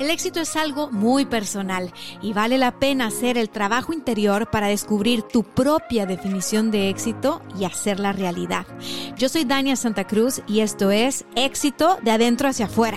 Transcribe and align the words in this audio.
El 0.00 0.08
éxito 0.08 0.40
es 0.40 0.56
algo 0.56 0.90
muy 0.90 1.26
personal 1.26 1.92
y 2.22 2.32
vale 2.32 2.56
la 2.56 2.78
pena 2.78 3.08
hacer 3.08 3.36
el 3.36 3.50
trabajo 3.50 3.92
interior 3.92 4.50
para 4.50 4.68
descubrir 4.68 5.20
tu 5.20 5.42
propia 5.42 6.06
definición 6.06 6.70
de 6.70 6.88
éxito 6.88 7.42
y 7.58 7.66
hacerla 7.66 8.14
realidad. 8.14 8.66
Yo 9.18 9.28
soy 9.28 9.44
Dania 9.44 9.76
Santa 9.76 10.06
Cruz 10.06 10.40
y 10.46 10.60
esto 10.60 10.90
es 10.90 11.26
Éxito 11.36 11.98
de 12.02 12.12
adentro 12.12 12.48
hacia 12.48 12.64
afuera. 12.64 12.96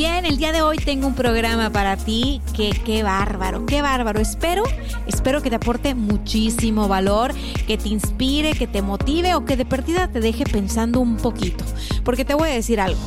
Bien, 0.00 0.24
el 0.24 0.38
día 0.38 0.50
de 0.50 0.62
hoy 0.62 0.78
tengo 0.78 1.06
un 1.06 1.14
programa 1.14 1.68
para 1.68 1.94
ti 1.94 2.40
que 2.56 2.70
qué 2.70 3.02
bárbaro, 3.02 3.66
qué 3.66 3.82
bárbaro. 3.82 4.18
Espero, 4.18 4.62
espero 5.06 5.42
que 5.42 5.50
te 5.50 5.56
aporte 5.56 5.94
muchísimo 5.94 6.88
valor, 6.88 7.34
que 7.66 7.76
te 7.76 7.90
inspire, 7.90 8.54
que 8.54 8.66
te 8.66 8.80
motive 8.80 9.34
o 9.34 9.44
que 9.44 9.58
de 9.58 9.66
perdida 9.66 10.08
te 10.08 10.20
deje 10.20 10.44
pensando 10.44 11.00
un 11.00 11.18
poquito. 11.18 11.66
Porque 12.02 12.24
te 12.24 12.32
voy 12.32 12.48
a 12.48 12.52
decir 12.54 12.80
algo, 12.80 12.98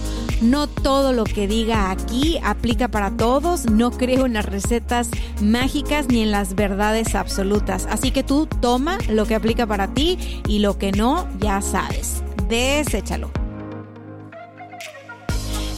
no 0.43 0.67
todo 0.67 1.13
lo 1.13 1.23
que 1.23 1.47
diga 1.47 1.89
aquí 1.89 2.37
aplica 2.43 2.89
para 2.89 3.09
todos, 3.09 3.65
no 3.65 3.89
creo 3.89 4.27
en 4.27 4.33
las 4.33 4.45
recetas 4.45 5.09
mágicas 5.41 6.09
ni 6.09 6.21
en 6.21 6.29
las 6.29 6.53
verdades 6.53 7.15
absolutas. 7.15 7.87
Así 7.89 8.11
que 8.11 8.21
tú 8.21 8.45
toma 8.45 8.99
lo 9.09 9.25
que 9.25 9.33
aplica 9.33 9.65
para 9.65 9.95
ti 9.95 10.43
y 10.47 10.59
lo 10.59 10.77
que 10.77 10.91
no, 10.91 11.27
ya 11.39 11.59
sabes. 11.63 12.21
Deséchalo. 12.47 13.31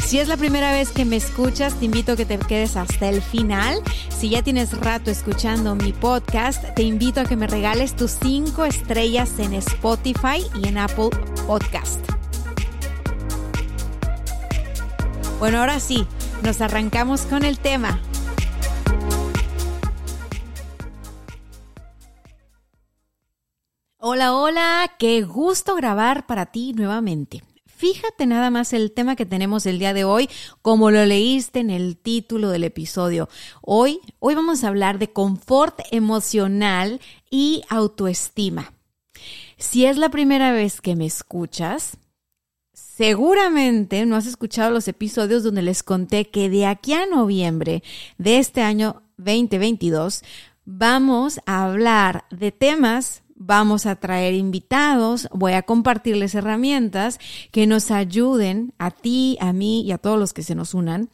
Si 0.05 0.19
es 0.19 0.27
la 0.27 0.37
primera 0.37 0.71
vez 0.71 0.91
que 0.91 1.03
me 1.03 1.15
escuchas, 1.15 1.73
te 1.79 1.85
invito 1.85 2.11
a 2.11 2.15
que 2.15 2.27
te 2.27 2.37
quedes 2.37 2.77
hasta 2.77 3.09
el 3.09 3.23
final. 3.23 3.81
Si 4.09 4.29
ya 4.29 4.43
tienes 4.43 4.79
rato 4.79 5.09
escuchando 5.09 5.73
mi 5.75 5.93
podcast, 5.93 6.63
te 6.75 6.83
invito 6.83 7.21
a 7.21 7.25
que 7.25 7.35
me 7.35 7.47
regales 7.47 7.95
tus 7.95 8.11
cinco 8.11 8.65
estrellas 8.65 9.39
en 9.39 9.55
Spotify 9.55 10.45
y 10.61 10.67
en 10.67 10.77
Apple 10.77 11.09
Podcast. 11.47 11.99
Bueno, 15.39 15.59
ahora 15.59 15.79
sí, 15.79 16.05
nos 16.43 16.61
arrancamos 16.61 17.21
con 17.21 17.43
el 17.43 17.57
tema. 17.57 17.99
Hola, 23.97 24.35
hola, 24.35 24.91
qué 24.99 25.23
gusto 25.23 25.73
grabar 25.75 26.27
para 26.27 26.45
ti 26.45 26.73
nuevamente. 26.73 27.41
Fíjate 27.75 28.25
nada 28.25 28.49
más 28.51 28.71
el 28.71 28.93
tema 28.93 29.17
que 29.17 29.25
tenemos 29.25 29.65
el 29.65 29.79
día 29.79 29.93
de 29.93 30.05
hoy, 30.05 30.29
como 30.61 30.91
lo 30.91 31.05
leíste 31.05 31.59
en 31.59 31.69
el 31.69 31.97
título 31.97 32.49
del 32.49 32.63
episodio. 32.63 33.27
Hoy, 33.61 33.99
hoy 34.19 34.33
vamos 34.33 34.63
a 34.63 34.69
hablar 34.69 34.97
de 34.97 35.11
confort 35.11 35.81
emocional 35.91 37.01
y 37.29 37.63
autoestima. 37.67 38.73
Si 39.57 39.85
es 39.85 39.97
la 39.97 40.07
primera 40.07 40.53
vez 40.53 40.79
que 40.79 40.95
me 40.95 41.05
escuchas, 41.05 41.97
seguramente 42.73 44.05
no 44.05 44.15
has 44.15 44.25
escuchado 44.25 44.71
los 44.71 44.87
episodios 44.87 45.43
donde 45.43 45.61
les 45.61 45.83
conté 45.83 46.29
que 46.29 46.50
de 46.50 46.66
aquí 46.67 46.94
a 46.94 47.05
noviembre 47.05 47.83
de 48.17 48.38
este 48.38 48.61
año 48.61 49.03
2022 49.17 50.23
vamos 50.63 51.41
a 51.45 51.66
hablar 51.66 52.23
de 52.31 52.53
temas 52.53 53.25
vamos 53.35 53.85
a 53.85 53.97
traer 53.97 54.34
invitados, 54.34 55.28
voy 55.31 55.53
a 55.53 55.63
compartirles 55.63 56.35
herramientas 56.35 57.19
que 57.51 57.68
nos 57.68 57.91
ayuden 57.91 58.73
a 58.79 58.91
ti, 58.91 59.38
a 59.41 59.53
mí 59.53 59.81
y 59.81 59.91
a 59.91 59.97
todos 59.97 60.18
los 60.18 60.34
que 60.34 60.44
se 60.44 60.56
nos 60.56 60.73
unan 60.73 61.09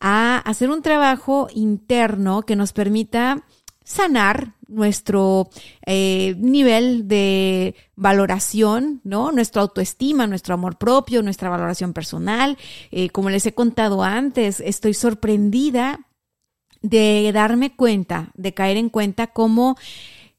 a 0.00 0.38
hacer 0.38 0.70
un 0.70 0.82
trabajo 0.82 1.48
interno 1.52 2.42
que 2.42 2.56
nos 2.56 2.72
permita 2.72 3.44
sanar 3.84 4.54
nuestro 4.66 5.50
eh, 5.84 6.34
nivel 6.38 7.06
de 7.06 7.74
valoración, 7.96 9.00
¿no? 9.04 9.30
Nuestra 9.30 9.62
autoestima, 9.62 10.26
nuestro 10.26 10.54
amor 10.54 10.78
propio, 10.78 11.22
nuestra 11.22 11.50
valoración 11.50 11.92
personal. 11.92 12.56
Eh, 12.90 13.10
como 13.10 13.30
les 13.30 13.44
he 13.46 13.52
contado 13.52 14.02
antes, 14.02 14.60
estoy 14.60 14.94
sorprendida 14.94 16.06
de 16.80 17.30
darme 17.32 17.76
cuenta, 17.76 18.30
de 18.34 18.52
caer 18.52 18.76
en 18.76 18.90
cuenta 18.90 19.28
cómo 19.28 19.76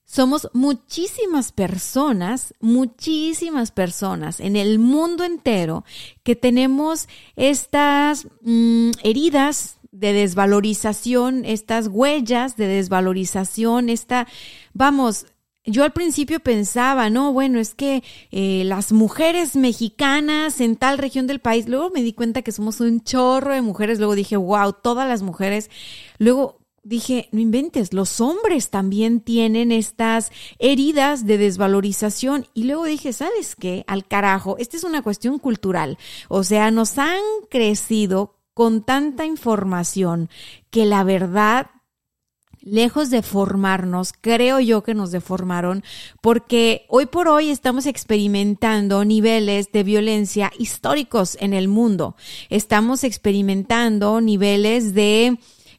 somos 0.05 0.49
muchísimas 0.53 1.51
personas, 1.51 2.53
muchísimas 2.59 3.71
personas 3.71 4.39
en 4.39 4.55
el 4.55 4.79
mundo 4.79 5.23
entero 5.23 5.83
que 6.23 6.35
tenemos 6.35 7.09
estas 7.35 8.27
mm, 8.41 8.91
heridas 9.03 9.79
de 9.91 10.13
desvalorización, 10.13 11.43
estas 11.45 11.87
huellas 11.87 12.57
de 12.57 12.67
desvalorización, 12.67 13.89
esta, 13.89 14.27
vamos, 14.73 15.25
yo 15.65 15.83
al 15.83 15.93
principio 15.93 16.39
pensaba, 16.39 17.09
no, 17.09 17.33
bueno, 17.33 17.59
es 17.59 17.73
que 17.73 18.03
eh, 18.31 18.63
las 18.65 18.91
mujeres 18.91 19.55
mexicanas 19.55 20.61
en 20.61 20.75
tal 20.75 20.97
región 20.99 21.25
del 21.25 21.39
país, 21.39 21.67
luego 21.67 21.89
me 21.89 22.03
di 22.03 22.13
cuenta 22.13 22.43
que 22.43 22.51
somos 22.51 22.79
un 22.81 23.01
chorro 23.01 23.53
de 23.53 23.61
mujeres, 23.61 23.97
luego 23.97 24.13
dije, 24.15 24.37
wow, 24.37 24.73
todas 24.73 25.07
las 25.07 25.23
mujeres, 25.23 25.71
luego 26.19 26.59
dije, 26.85 27.27
no 27.31 27.41
inventes, 27.41 27.93
los 27.93 28.21
hombres 28.21 28.69
también 28.69 29.19
tienen 29.19 29.73
estas 29.73 30.31
heridas 30.59 31.25
de 31.25 31.37
desvalorización. 31.37 32.47
Y 32.53 32.63
luego 32.63 32.85
dije, 32.85 33.11
¿sabes 33.11 33.55
qué? 33.55 33.83
Al 33.87 34.07
carajo, 34.07 34.55
esta 34.59 34.77
es 34.77 34.83
una 34.85 35.01
cuestión 35.01 35.39
cultural. 35.39 35.97
O 36.29 36.43
sea, 36.43 36.71
nos 36.71 36.97
han 36.97 37.19
crecido 37.49 38.37
con 38.53 38.83
tanta 38.83 39.25
información 39.25 40.29
que 40.69 40.85
la 40.85 41.03
verdad 41.03 41.71
lejos 42.61 43.11
de 43.11 43.21
formarnos, 43.21 44.11
creo 44.19 44.59
yo 44.59 44.81
que 44.83 44.95
nos 44.95 45.11
deformaron, 45.11 45.83
porque 46.19 46.85
hoy 46.89 47.05
por 47.05 47.27
hoy 47.27 47.49
estamos 47.49 47.85
experimentando 47.85 49.05
niveles 49.05 49.71
de 49.71 49.83
violencia 49.83 50.51
históricos 50.57 51.37
en 51.39 51.53
el 51.53 51.67
mundo. 51.67 52.15
Estamos 52.49 53.03
experimentando 53.03 54.19
niveles 54.19 54.95
de 54.95 55.37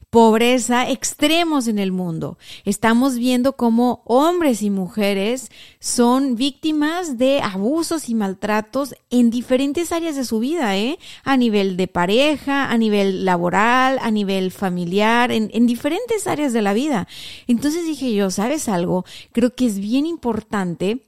pobreza 0.09 0.89
extremos 0.89 1.67
en 1.67 1.79
el 1.79 1.91
mundo. 1.91 2.37
Estamos 2.63 3.17
viendo 3.17 3.53
cómo 3.53 4.03
hombres 4.05 4.61
y 4.61 4.69
mujeres 4.69 5.51
son 5.79 6.35
víctimas 6.35 7.17
de 7.17 7.41
abusos 7.41 8.07
y 8.07 8.15
maltratos 8.15 8.95
en 9.09 9.29
diferentes 9.29 9.91
áreas 9.91 10.15
de 10.15 10.23
su 10.23 10.39
vida, 10.39 10.77
¿eh? 10.77 10.97
A 11.23 11.35
nivel 11.35 11.75
de 11.75 11.87
pareja, 11.87 12.71
a 12.71 12.77
nivel 12.77 13.25
laboral, 13.25 13.99
a 14.01 14.09
nivel 14.09 14.51
familiar, 14.51 15.31
en, 15.31 15.49
en 15.53 15.67
diferentes 15.67 16.25
áreas 16.25 16.53
de 16.53 16.61
la 16.61 16.73
vida. 16.73 17.07
Entonces 17.47 17.85
dije 17.85 18.13
yo, 18.13 18.31
¿sabes 18.31 18.69
algo? 18.69 19.05
Creo 19.33 19.55
que 19.55 19.65
es 19.65 19.79
bien 19.79 20.05
importante 20.05 21.03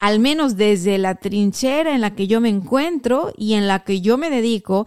al 0.00 0.18
menos 0.18 0.56
desde 0.56 0.96
la 0.96 1.16
trinchera 1.16 1.94
en 1.94 2.00
la 2.00 2.14
que 2.14 2.26
yo 2.26 2.40
me 2.40 2.48
encuentro 2.48 3.34
y 3.36 3.52
en 3.52 3.68
la 3.68 3.84
que 3.84 4.00
yo 4.00 4.16
me 4.16 4.30
dedico, 4.30 4.86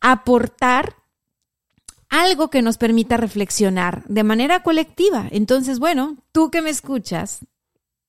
aportar 0.00 0.96
algo 2.08 2.48
que 2.50 2.62
nos 2.62 2.78
permita 2.78 3.16
reflexionar 3.16 4.04
de 4.08 4.24
manera 4.24 4.62
colectiva. 4.62 5.26
Entonces, 5.30 5.78
bueno, 5.78 6.16
tú 6.32 6.50
que 6.50 6.62
me 6.62 6.70
escuchas 6.70 7.40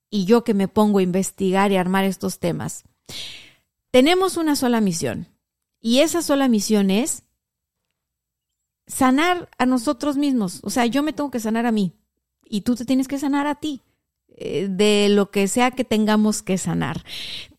y 0.09 0.25
yo 0.25 0.43
que 0.43 0.53
me 0.53 0.67
pongo 0.67 0.99
a 0.99 1.03
investigar 1.03 1.71
y 1.71 1.77
armar 1.77 2.05
estos 2.05 2.39
temas, 2.39 2.83
tenemos 3.91 4.37
una 4.37 4.55
sola 4.55 4.81
misión. 4.81 5.27
Y 5.81 5.99
esa 5.99 6.21
sola 6.21 6.47
misión 6.47 6.91
es 6.91 7.23
sanar 8.87 9.49
a 9.57 9.65
nosotros 9.65 10.17
mismos. 10.17 10.59
O 10.63 10.69
sea, 10.69 10.85
yo 10.85 11.03
me 11.03 11.13
tengo 11.13 11.31
que 11.31 11.39
sanar 11.39 11.65
a 11.65 11.71
mí 11.71 11.93
y 12.43 12.61
tú 12.61 12.75
te 12.75 12.85
tienes 12.85 13.07
que 13.07 13.19
sanar 13.19 13.47
a 13.47 13.55
ti 13.55 13.81
de 14.39 15.07
lo 15.09 15.31
que 15.31 15.47
sea 15.47 15.71
que 15.71 15.83
tengamos 15.83 16.41
que 16.41 16.57
sanar. 16.57 17.03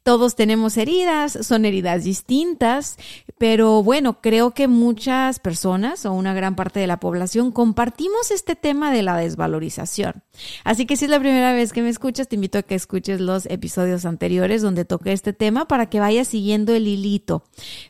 Todos 0.02 0.34
tenemos 0.34 0.78
heridas, 0.78 1.38
son 1.42 1.66
heridas 1.66 2.04
distintas, 2.04 2.96
pero 3.36 3.82
bueno, 3.82 4.22
creo 4.22 4.52
que 4.52 4.66
muchas 4.66 5.40
personas 5.40 6.06
o 6.06 6.12
una 6.14 6.32
gran 6.32 6.56
parte 6.56 6.80
de 6.80 6.86
la 6.86 6.98
población 6.98 7.52
compartimos 7.52 8.30
este 8.30 8.56
tema 8.56 8.92
de 8.92 9.02
la 9.02 9.18
desvalorización. 9.18 10.22
Así 10.64 10.86
que 10.86 10.96
si 10.96 11.04
es 11.04 11.10
la 11.10 11.20
primera 11.20 11.52
vez 11.52 11.74
que 11.74 11.82
me 11.82 11.90
escuchas, 11.90 12.28
te 12.28 12.36
invito 12.36 12.56
a 12.56 12.62
que 12.62 12.74
escuches 12.74 13.20
los 13.20 13.44
episodios 13.46 14.06
anteriores 14.06 14.62
donde 14.62 14.86
toqué 14.86 15.12
este 15.12 15.34
tema 15.34 15.68
para 15.68 15.90
que 15.90 16.00
vayas 16.00 16.28
siguiendo 16.28 16.74
el 16.74 16.88
hilito. 16.88 17.44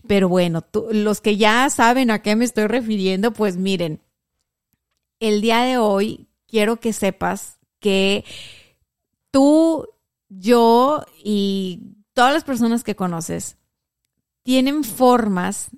Pero 0.09 0.29
bueno, 0.29 0.65
los 0.91 1.21
que 1.21 1.37
ya 1.37 1.71
saben 1.71 2.11
a 2.11 2.23
qué 2.23 2.35
me 2.35 2.45
estoy 2.45 2.67
refiriendo, 2.67 3.33
pues 3.33 3.57
miren, 3.57 4.01
el 5.21 5.41
día 5.41 5.61
de 5.61 5.79
hoy 5.79 6.27
quiero 6.49 6.81
que 6.81 6.93
sepas 6.93 7.61
que 7.79 8.25
tú 9.31 9.87
yo 10.29 11.05
y 11.23 11.94
todas 12.12 12.32
las 12.32 12.44
personas 12.44 12.85
que 12.85 12.97
conoces 12.97 13.56
tienen 14.43 14.85
formas 14.85 15.71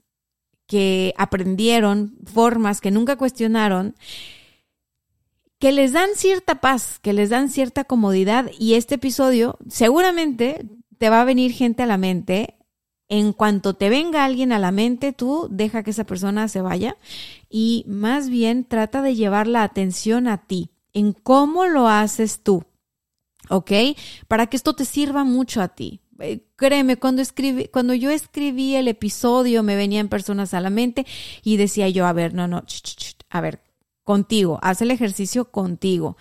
que 0.66 1.14
aprendieron, 1.19 2.16
formas 2.25 2.81
que 2.81 2.90
nunca 2.90 3.16
cuestionaron, 3.16 3.94
que 5.58 5.72
les 5.72 5.93
dan 5.93 6.10
cierta 6.16 6.60
paz, 6.60 6.99
que 6.99 7.12
les 7.12 7.31
dan 7.31 7.49
cierta 7.49 7.84
comodidad 7.84 8.50
y 8.58 8.75
este 8.75 8.96
episodio 8.96 9.58
seguramente 9.69 10.66
te 10.98 11.10
va 11.10 11.20
a 11.20 11.25
venir 11.25 11.52
gente 11.52 11.82
a 11.82 11.87
la 11.87 11.98
mente. 11.98 12.56
En 13.08 13.34
cuanto 13.34 13.75
te 13.75 13.90
venga 13.90 14.25
alguien 14.25 14.52
a 14.52 14.58
la 14.58 14.72
mente, 14.72 15.12
tú 15.12 15.46
deja 15.50 15.82
que 15.82 15.90
esa 15.90 16.05
persona 16.05 16.48
se 16.48 16.62
vaya 16.62 16.96
y 17.50 17.84
más 17.87 18.31
bien 18.31 18.64
trata 18.64 19.02
de 19.02 19.14
llevar 19.14 19.46
la 19.46 19.64
atención 19.64 20.26
a 20.26 20.46
ti, 20.46 20.70
en 20.94 21.12
cómo 21.12 21.66
lo 21.66 21.88
haces 21.88 22.43
tú, 22.43 22.64
¿ok? 23.52 23.72
Para 24.28 24.46
que 24.46 24.56
esto 24.56 24.75
te 24.75 24.84
sirva 24.84 25.25
mucho 25.25 25.60
a 25.60 25.69
ti. 25.69 26.00
Eh, 26.20 26.44
créeme, 26.56 26.96
cuando, 26.96 27.22
escribí, 27.22 27.69
cuando 27.69 27.94
yo 27.94 28.10
escribí 28.10 28.76
el 28.76 28.88
episodio 28.88 29.62
me 29.62 29.76
venían 29.76 30.08
personas 30.08 30.54
a 30.54 30.60
la 30.60 30.70
mente 30.70 31.06
y 31.43 31.56
decía 31.56 31.88
yo, 31.88 32.06
a 32.06 32.12
ver, 32.12 32.34
no, 32.34 32.46
no, 32.46 32.62
a 33.31 33.40
ver, 33.40 33.60
contigo, 34.04 34.58
haz 34.62 34.82
el 34.82 34.90
ejercicio 34.90 35.46
contigo. 35.46 36.16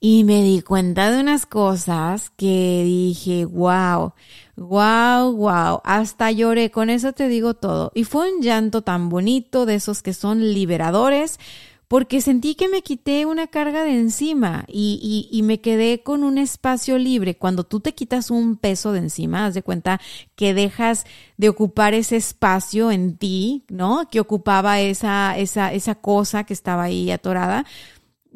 Y 0.00 0.22
me 0.22 0.42
di 0.42 0.62
cuenta 0.62 1.10
de 1.10 1.20
unas 1.20 1.44
cosas 1.44 2.30
que 2.30 2.82
dije, 2.84 3.44
wow, 3.46 4.12
wow, 4.56 5.32
wow, 5.32 5.80
hasta 5.82 6.30
lloré, 6.30 6.70
con 6.70 6.88
eso 6.88 7.12
te 7.12 7.28
digo 7.28 7.54
todo. 7.54 7.90
Y 7.94 8.04
fue 8.04 8.32
un 8.32 8.42
llanto 8.42 8.82
tan 8.82 9.08
bonito 9.08 9.66
de 9.66 9.74
esos 9.74 10.02
que 10.02 10.14
son 10.14 10.52
liberadores, 10.52 11.40
porque 11.88 12.20
sentí 12.20 12.54
que 12.54 12.68
me 12.68 12.82
quité 12.82 13.24
una 13.24 13.46
carga 13.46 13.82
de 13.82 13.98
encima 13.98 14.64
y, 14.68 15.28
y, 15.32 15.42
me 15.42 15.62
quedé 15.62 16.02
con 16.02 16.22
un 16.22 16.36
espacio 16.36 16.98
libre. 16.98 17.36
Cuando 17.38 17.64
tú 17.64 17.80
te 17.80 17.94
quitas 17.94 18.30
un 18.30 18.56
peso 18.56 18.92
de 18.92 18.98
encima, 18.98 19.46
haz 19.46 19.54
de 19.54 19.62
cuenta 19.62 19.98
que 20.36 20.52
dejas 20.52 21.06
de 21.38 21.48
ocupar 21.48 21.94
ese 21.94 22.16
espacio 22.16 22.90
en 22.90 23.16
ti, 23.16 23.64
¿no? 23.70 24.06
Que 24.10 24.20
ocupaba 24.20 24.80
esa, 24.80 25.38
esa, 25.38 25.72
esa 25.72 25.94
cosa 25.94 26.44
que 26.44 26.52
estaba 26.52 26.82
ahí 26.84 27.10
atorada. 27.10 27.64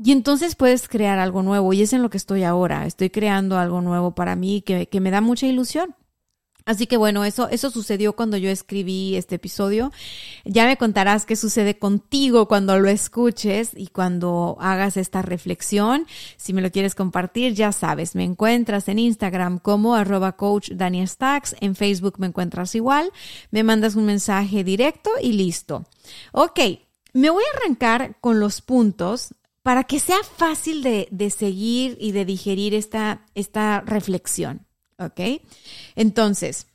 Y 0.03 0.13
entonces 0.13 0.57
puedes 0.57 0.89
crear 0.89 1.19
algo 1.19 1.43
nuevo 1.43 1.75
y 1.75 1.83
es 1.83 1.93
en 1.93 2.01
lo 2.03 2.09
que 2.09 2.17
estoy 2.17 2.45
ahora. 2.45 2.87
Estoy 2.87 3.11
creando 3.11 3.59
algo 3.59 3.83
nuevo 3.83 4.15
para 4.15 4.35
mí 4.35 4.63
que, 4.63 4.89
que 4.89 5.01
me 5.01 5.11
da 5.11 5.21
mucha 5.21 5.47
ilusión. 5.47 5.95
Así 6.65 6.87
que 6.87 6.97
bueno, 6.97 7.25
eso, 7.25 7.49
eso 7.49 7.71
sucedió 7.71 8.15
cuando 8.15 8.37
yo 8.37 8.51
escribí 8.51 9.17
este 9.17 9.37
episodio. 9.37 9.93
Ya 10.45 10.67
me 10.67 10.77
contarás 10.77 11.27
qué 11.27 11.37
sucede 11.37 11.79
contigo 11.79 12.49
cuando 12.49 12.79
lo 12.79 12.89
escuches 12.89 13.71
y 13.75 13.89
cuando 13.89 14.57
hagas 14.61 14.97
esta 14.97 15.23
reflexión. 15.23 16.07
Si 16.37 16.53
me 16.53 16.63
lo 16.63 16.71
quieres 16.71 16.95
compartir, 16.95 17.55
ya 17.55 17.73
sabes, 17.73 18.15
me 18.15 18.25
encuentras 18.25 18.89
en 18.89 18.99
Instagram 18.99 19.59
como 19.59 19.95
arroba 19.95 20.37
coach 20.37 20.71
en 21.61 21.75
Facebook 21.75 22.15
me 22.19 22.27
encuentras 22.27 22.75
igual, 22.75 23.13
me 23.51 23.63
mandas 23.63 23.95
un 23.95 24.05
mensaje 24.05 24.65
directo 24.65 25.11
y 25.21 25.33
listo. 25.33 25.85
Ok, 26.33 26.61
me 27.13 27.31
voy 27.31 27.45
a 27.45 27.59
arrancar 27.59 28.17
con 28.21 28.41
los 28.41 28.61
puntos 28.61 29.35
para 29.63 29.85
que 29.85 30.01
sea 30.01 30.23
fácil 30.23 30.83
de, 30.83 31.09
de 31.11 31.31
seguir 31.31 31.97
y 32.01 32.13
de 32.13 32.25
digerir 32.25 32.75
esta, 32.75 33.25
esta 33.35 33.81
reflexión. 33.81 34.67
¿Ok? 35.07 35.43
Entonces, 35.97 36.67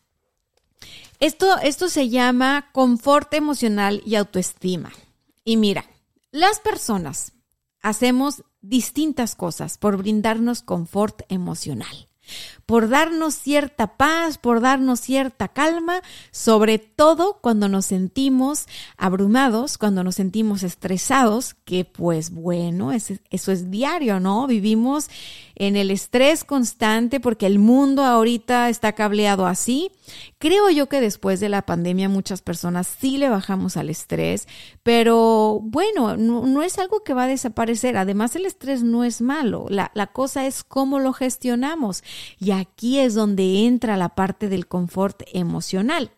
esto, 1.19 1.57
esto 1.59 1.89
se 1.89 2.09
llama 2.09 2.69
confort 2.74 3.33
emocional 3.33 4.01
y 4.06 4.15
autoestima. 4.15 4.91
Y 5.44 5.57
mira, 5.57 5.85
las 6.31 6.59
personas 6.59 7.33
hacemos 7.81 8.44
distintas 8.62 9.35
cosas 9.35 9.77
por 9.77 9.97
brindarnos 9.97 10.62
confort 10.62 11.21
emocional 11.29 12.07
por 12.67 12.89
darnos 12.89 13.33
cierta 13.33 13.95
paz, 13.95 14.37
por 14.37 14.59
darnos 14.59 14.99
cierta 14.99 15.47
calma, 15.47 16.01
sobre 16.31 16.79
todo 16.79 17.39
cuando 17.41 17.69
nos 17.69 17.85
sentimos 17.85 18.67
abrumados, 18.97 19.77
cuando 19.77 20.03
nos 20.03 20.15
sentimos 20.15 20.63
estresados, 20.63 21.55
que 21.65 21.85
pues 21.85 22.29
bueno, 22.29 22.91
eso 22.91 23.51
es 23.51 23.71
diario, 23.71 24.19
¿no? 24.19 24.45
Vivimos 24.47 25.09
en 25.55 25.75
el 25.75 25.89
estrés 25.89 26.43
constante 26.43 27.19
porque 27.19 27.47
el 27.47 27.57
mundo 27.57 28.03
ahorita 28.03 28.69
está 28.69 28.91
cableado 28.91 29.47
así. 29.47 29.89
Creo 30.37 30.69
yo 30.69 30.87
que 30.87 31.01
después 31.01 31.39
de 31.39 31.49
la 31.49 31.63
pandemia 31.63 32.09
muchas 32.09 32.41
personas 32.41 32.87
sí 32.87 33.17
le 33.17 33.29
bajamos 33.29 33.75
al 33.75 33.89
estrés, 33.89 34.47
pero 34.83 35.59
bueno, 35.63 36.15
no, 36.15 36.61
es 36.61 36.77
algo 36.77 37.03
que 37.03 37.13
va 37.13 37.23
a 37.23 37.27
desaparecer. 37.27 37.97
Además, 37.97 38.35
el 38.35 38.45
estrés 38.45 38.83
no 38.83 39.03
es 39.03 39.21
malo. 39.21 39.65
La, 39.69 39.89
cosa 40.13 40.45
es 40.45 40.63
cómo 40.63 40.99
lo 40.99 41.11
gestionamos. 41.11 42.03
Y 42.39 42.51
aquí 42.59 43.00
es 43.00 43.13
donde 43.13 43.65
entra 43.65 43.98
la 43.98 44.09
parte 44.09 44.50
del 44.50 44.68
confort 44.68 45.24
emocional. 45.33 46.12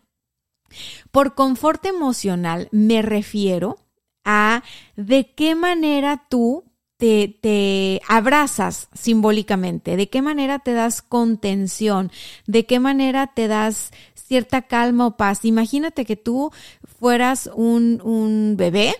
Por 1.10 1.34
confort 1.34 1.84
emocional 1.86 2.68
me 2.70 3.02
refiero 3.02 3.78
a 4.24 4.62
de 4.96 5.32
qué 5.34 5.54
manera 5.54 6.26
tú 6.28 6.64
te, 7.00 8.02
abrazas 8.08 8.88
simbólicamente, 8.92 9.96
de 9.96 10.08
qué 10.08 10.20
manera 10.22 10.58
te 10.58 10.72
das 10.74 11.00
contención, 11.02 12.12
de 12.46 12.66
qué 12.66 12.78
manera 12.78 13.28
te 13.28 13.48
das 13.48 13.90
cierta 14.14 14.62
calma 14.62 15.06
o 15.06 15.16
paz. 15.16 15.44
Imagínate 15.44 16.04
que 16.04 16.16
tú 16.16 16.52
fueras 16.98 17.50
un, 17.54 18.54
bebé 18.56 18.94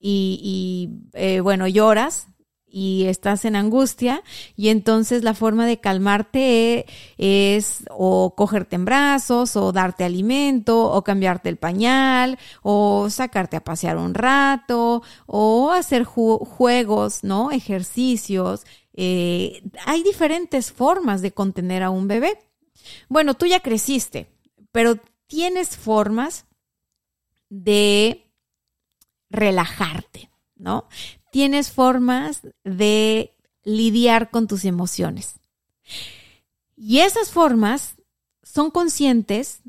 y, 0.00 0.90
eh, 1.14 1.40
bueno, 1.40 1.68
lloras, 1.68 2.28
y 2.76 3.06
estás 3.06 3.46
en 3.46 3.56
angustia 3.56 4.22
y 4.54 4.68
entonces 4.68 5.24
la 5.24 5.32
forma 5.32 5.64
de 5.64 5.80
calmarte 5.80 6.84
es 7.16 7.84
o 7.88 8.34
cogerte 8.34 8.76
en 8.76 8.84
brazos 8.84 9.56
o 9.56 9.72
darte 9.72 10.04
alimento 10.04 10.92
o 10.92 11.02
cambiarte 11.02 11.48
el 11.48 11.56
pañal 11.56 12.38
o 12.60 13.08
sacarte 13.08 13.56
a 13.56 13.64
pasear 13.64 13.96
un 13.96 14.12
rato 14.12 15.02
o 15.24 15.70
hacer 15.70 16.04
juegos, 16.04 17.24
¿no? 17.24 17.50
Ejercicios. 17.50 18.66
Eh, 18.92 19.62
hay 19.86 20.02
diferentes 20.02 20.70
formas 20.70 21.22
de 21.22 21.32
contener 21.32 21.82
a 21.82 21.88
un 21.88 22.08
bebé. 22.08 22.38
Bueno, 23.08 23.32
tú 23.32 23.46
ya 23.46 23.60
creciste, 23.60 24.26
pero 24.70 24.96
tienes 25.26 25.78
formas 25.78 26.44
de 27.48 28.30
relajarte, 29.30 30.28
¿no? 30.56 30.88
Tienes 31.36 31.70
formas 31.70 32.40
de 32.64 33.36
lidiar 33.62 34.30
con 34.30 34.46
tus 34.46 34.64
emociones. 34.64 35.38
Y 36.78 37.00
esas 37.00 37.30
formas 37.30 37.96
son 38.42 38.70
conscientes, 38.70 39.60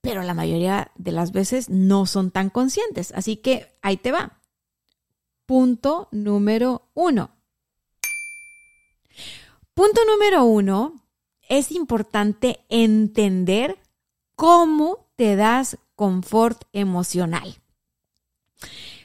pero 0.00 0.22
la 0.22 0.34
mayoría 0.34 0.92
de 0.94 1.10
las 1.10 1.32
veces 1.32 1.68
no 1.68 2.06
son 2.06 2.30
tan 2.30 2.48
conscientes. 2.50 3.10
Así 3.16 3.38
que 3.38 3.76
ahí 3.82 3.96
te 3.96 4.12
va. 4.12 4.40
Punto 5.46 6.06
número 6.12 6.90
uno. 6.94 7.32
Punto 9.74 10.00
número 10.04 10.44
uno, 10.44 10.94
es 11.48 11.72
importante 11.72 12.60
entender 12.68 13.80
cómo 14.36 15.08
te 15.16 15.34
das 15.34 15.76
confort 15.96 16.62
emocional. 16.72 17.56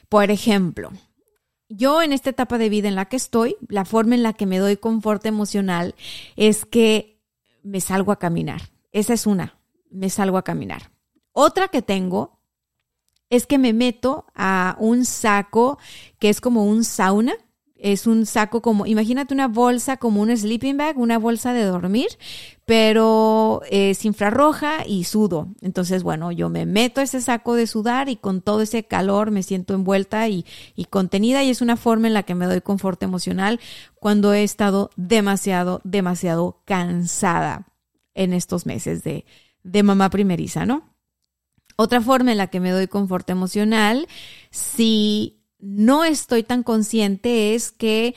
Por 0.08 0.30
ejemplo, 0.30 0.92
yo 1.74 2.02
en 2.02 2.12
esta 2.12 2.30
etapa 2.30 2.58
de 2.58 2.68
vida 2.68 2.88
en 2.88 2.94
la 2.94 3.06
que 3.06 3.16
estoy, 3.16 3.56
la 3.68 3.84
forma 3.84 4.14
en 4.14 4.22
la 4.22 4.32
que 4.32 4.46
me 4.46 4.58
doy 4.58 4.76
confort 4.76 5.24
emocional 5.26 5.94
es 6.36 6.64
que 6.64 7.20
me 7.62 7.80
salgo 7.80 8.12
a 8.12 8.18
caminar. 8.18 8.60
Esa 8.92 9.14
es 9.14 9.26
una, 9.26 9.58
me 9.90 10.10
salgo 10.10 10.36
a 10.36 10.44
caminar. 10.44 10.92
Otra 11.32 11.68
que 11.68 11.82
tengo 11.82 12.40
es 13.30 13.46
que 13.46 13.58
me 13.58 13.72
meto 13.72 14.26
a 14.34 14.76
un 14.78 15.06
saco 15.06 15.78
que 16.18 16.28
es 16.28 16.40
como 16.40 16.66
un 16.66 16.84
sauna 16.84 17.34
es 17.82 18.06
un 18.06 18.26
saco 18.26 18.62
como, 18.62 18.86
imagínate 18.86 19.34
una 19.34 19.48
bolsa 19.48 19.96
como 19.96 20.22
un 20.22 20.34
sleeping 20.34 20.76
bag, 20.76 20.98
una 20.98 21.18
bolsa 21.18 21.52
de 21.52 21.64
dormir, 21.64 22.06
pero 22.64 23.60
es 23.68 24.04
infrarroja 24.04 24.86
y 24.86 25.02
sudo. 25.02 25.48
Entonces, 25.60 26.04
bueno, 26.04 26.30
yo 26.30 26.48
me 26.48 26.64
meto 26.64 27.00
ese 27.00 27.20
saco 27.20 27.56
de 27.56 27.66
sudar 27.66 28.08
y 28.08 28.14
con 28.14 28.40
todo 28.40 28.62
ese 28.62 28.84
calor 28.84 29.32
me 29.32 29.42
siento 29.42 29.74
envuelta 29.74 30.28
y, 30.28 30.46
y 30.76 30.84
contenida 30.84 31.42
y 31.42 31.50
es 31.50 31.60
una 31.60 31.76
forma 31.76 32.06
en 32.06 32.14
la 32.14 32.22
que 32.22 32.36
me 32.36 32.46
doy 32.46 32.60
confort 32.60 33.02
emocional 33.02 33.58
cuando 33.96 34.32
he 34.32 34.44
estado 34.44 34.90
demasiado, 34.96 35.80
demasiado 35.82 36.62
cansada 36.64 37.66
en 38.14 38.32
estos 38.32 38.64
meses 38.64 39.02
de, 39.02 39.24
de 39.64 39.82
mamá 39.82 40.08
primeriza, 40.08 40.66
¿no? 40.66 40.94
Otra 41.74 42.00
forma 42.00 42.30
en 42.30 42.38
la 42.38 42.46
que 42.46 42.60
me 42.60 42.70
doy 42.70 42.86
confort 42.86 43.28
emocional, 43.28 44.06
si 44.50 45.41
no 45.62 46.04
estoy 46.04 46.42
tan 46.42 46.62
consciente 46.62 47.54
es 47.54 47.70
que 47.70 48.14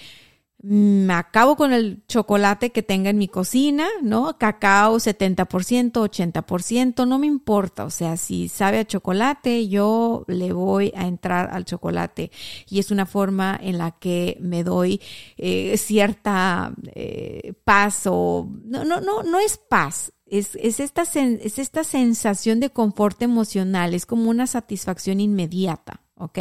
me 0.68 1.14
acabo 1.14 1.56
con 1.56 1.74
el 1.74 2.02
chocolate 2.08 2.72
que 2.72 2.82
tenga 2.82 3.12
en 3.12 3.20
mi 3.20 3.28
cocina, 3.28 3.88
¿no? 4.02 4.40
Cacao 4.40 4.96
70%, 4.96 5.92
80%, 5.92 7.08
no 7.08 7.20
me 7.20 7.28
importa. 7.28 7.86
O 7.86 7.92
sea, 7.92 8.18
si 8.18 8.48
sabe 8.48 8.80
a 8.80 8.88
chocolate, 8.88 9.68
yo 9.68 10.26
le 10.28 10.54
voy 10.54 10.92
a 10.96 11.06
entrar 11.06 11.52
al 11.54 11.66
chocolate. 11.66 12.32
Y 12.68 12.80
es 12.80 12.90
una 12.90 13.06
forma 13.06 13.60
en 13.62 13.78
la 13.78 13.92
que 13.92 14.38
me 14.42 14.64
doy 14.64 15.00
eh, 15.38 15.78
cierta 15.78 16.74
eh, 16.96 17.54
paz 17.64 18.08
o... 18.08 18.50
No, 18.64 18.84
no, 18.84 19.02
no, 19.02 19.22
no 19.22 19.40
es 19.40 19.58
paz. 19.58 20.14
Es, 20.26 20.56
es, 20.56 20.80
esta 20.80 21.04
es 21.04 21.60
esta 21.60 21.84
sensación 21.84 22.60
de 22.60 22.72
confort 22.72 23.22
emocional, 23.22 23.94
es 23.94 24.08
como 24.08 24.32
una 24.32 24.48
satisfacción 24.48 25.20
inmediata, 25.20 26.02
¿ok? 26.16 26.40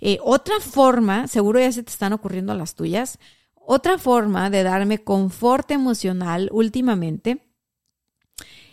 Eh, 0.00 0.18
otra 0.22 0.60
forma, 0.60 1.26
seguro 1.28 1.58
ya 1.60 1.72
se 1.72 1.82
te 1.82 1.90
están 1.90 2.12
ocurriendo 2.12 2.54
las 2.54 2.74
tuyas, 2.74 3.18
otra 3.54 3.98
forma 3.98 4.48
de 4.50 4.62
darme 4.62 4.98
confort 4.98 5.70
emocional 5.70 6.48
últimamente 6.52 7.42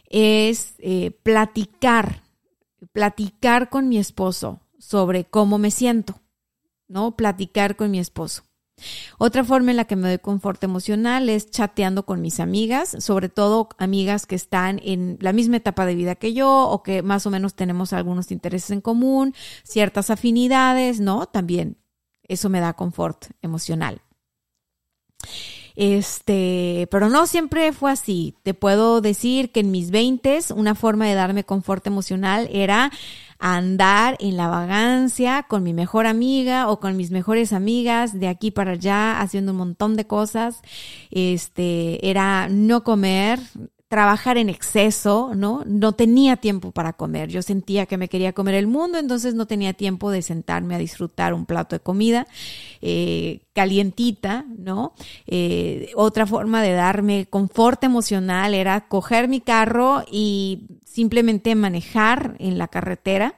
es 0.10 0.76
eh, 0.78 1.12
platicar, 1.24 2.24
platicar 2.92 3.70
con 3.70 3.90
mi 3.90 3.98
esposo 3.98 4.62
sobre 4.78 5.26
cómo 5.26 5.58
me 5.58 5.72
siento, 5.72 6.22
¿no? 6.88 7.16
Platicar 7.16 7.76
con 7.76 7.90
mi 7.90 8.00
esposo. 8.00 8.44
Otra 9.18 9.44
forma 9.44 9.72
en 9.72 9.78
la 9.78 9.86
que 9.86 9.96
me 9.96 10.08
doy 10.08 10.20
confort 10.20 10.64
emocional 10.64 11.30
es 11.30 11.50
chateando 11.50 12.06
con 12.06 12.22
mis 12.22 12.40
amigas, 12.40 12.96
sobre 13.00 13.30
todo 13.30 13.70
amigas 13.78 14.26
que 14.26 14.36
están 14.36 14.80
en 14.84 15.18
la 15.22 15.34
misma 15.34 15.58
etapa 15.58 15.86
de 15.86 15.96
vida 15.96 16.16
que 16.16 16.34
yo 16.34 16.68
o 16.68 16.84
que 16.84 17.02
más 17.02 17.26
o 17.26 17.30
menos 17.30 17.54
tenemos 17.54 17.94
algunos 17.94 18.32
intereses 18.32 18.72
en 18.72 18.82
común, 18.82 19.34
ciertas 19.64 20.10
afinidades, 20.10 21.00
¿no? 21.00 21.28
También 21.28 21.78
eso 22.24 22.50
me 22.50 22.60
da 22.60 22.74
confort 22.74 23.28
emocional. 23.42 24.02
Este, 25.76 26.88
pero 26.92 27.10
no 27.10 27.26
siempre 27.26 27.74
fue 27.74 27.92
así. 27.92 28.36
Te 28.44 28.54
puedo 28.54 29.02
decir 29.02 29.52
que 29.52 29.62
en 29.62 29.72
mis 29.72 29.90
veintes 29.90 30.52
una 30.52 30.76
forma 30.76 31.08
de 31.08 31.16
darme 31.16 31.44
confort 31.44 31.86
emocional 31.88 32.48
era 32.52 32.92
andar 33.46 34.16
en 34.22 34.38
la 34.38 34.48
vagancia 34.48 35.44
con 35.44 35.64
mi 35.64 35.74
mejor 35.74 36.08
amiga 36.08 36.70
o 36.70 36.80
con 36.80 36.96
mis 36.96 37.12
mejores 37.12 37.52
amigas 37.52 38.18
de 38.18 38.30
aquí 38.30 38.52
para 38.52 38.72
allá 38.72 39.20
haciendo 39.20 39.52
un 39.52 39.58
montón 39.58 39.98
de 39.98 40.08
cosas. 40.08 40.62
Este, 41.12 42.10
era 42.10 42.48
no 42.48 42.86
comer, 42.86 43.42
trabajar 43.94 44.40
en 44.40 44.50
exceso, 44.50 45.34
¿no? 45.36 45.62
No 45.68 45.92
tenía 45.92 46.38
tiempo 46.38 46.72
para 46.72 46.94
comer. 46.94 47.30
Yo 47.30 47.44
sentía 47.44 47.86
que 47.86 47.96
me 47.96 48.10
quería 48.10 48.34
comer 48.34 48.56
el 48.56 48.66
mundo, 48.66 48.98
entonces 48.98 49.36
no 49.36 49.46
tenía 49.46 49.74
tiempo 49.74 50.10
de 50.10 50.24
sentarme 50.24 50.74
a 50.74 50.80
disfrutar 50.80 51.32
un 51.36 51.46
plato 51.46 51.76
de 51.76 51.80
comida 51.80 52.26
eh, 52.82 53.42
calientita, 53.54 54.46
¿no? 54.58 54.96
Eh, 55.28 55.92
otra 55.94 56.26
forma 56.26 56.64
de 56.64 56.72
darme 56.72 57.28
confort 57.30 57.84
emocional 57.84 58.56
era 58.56 58.88
coger 58.88 59.28
mi 59.28 59.42
carro 59.42 60.04
y 60.12 60.64
simplemente 60.84 61.54
manejar 61.54 62.36
en 62.40 62.58
la 62.58 62.70
carretera 62.70 63.36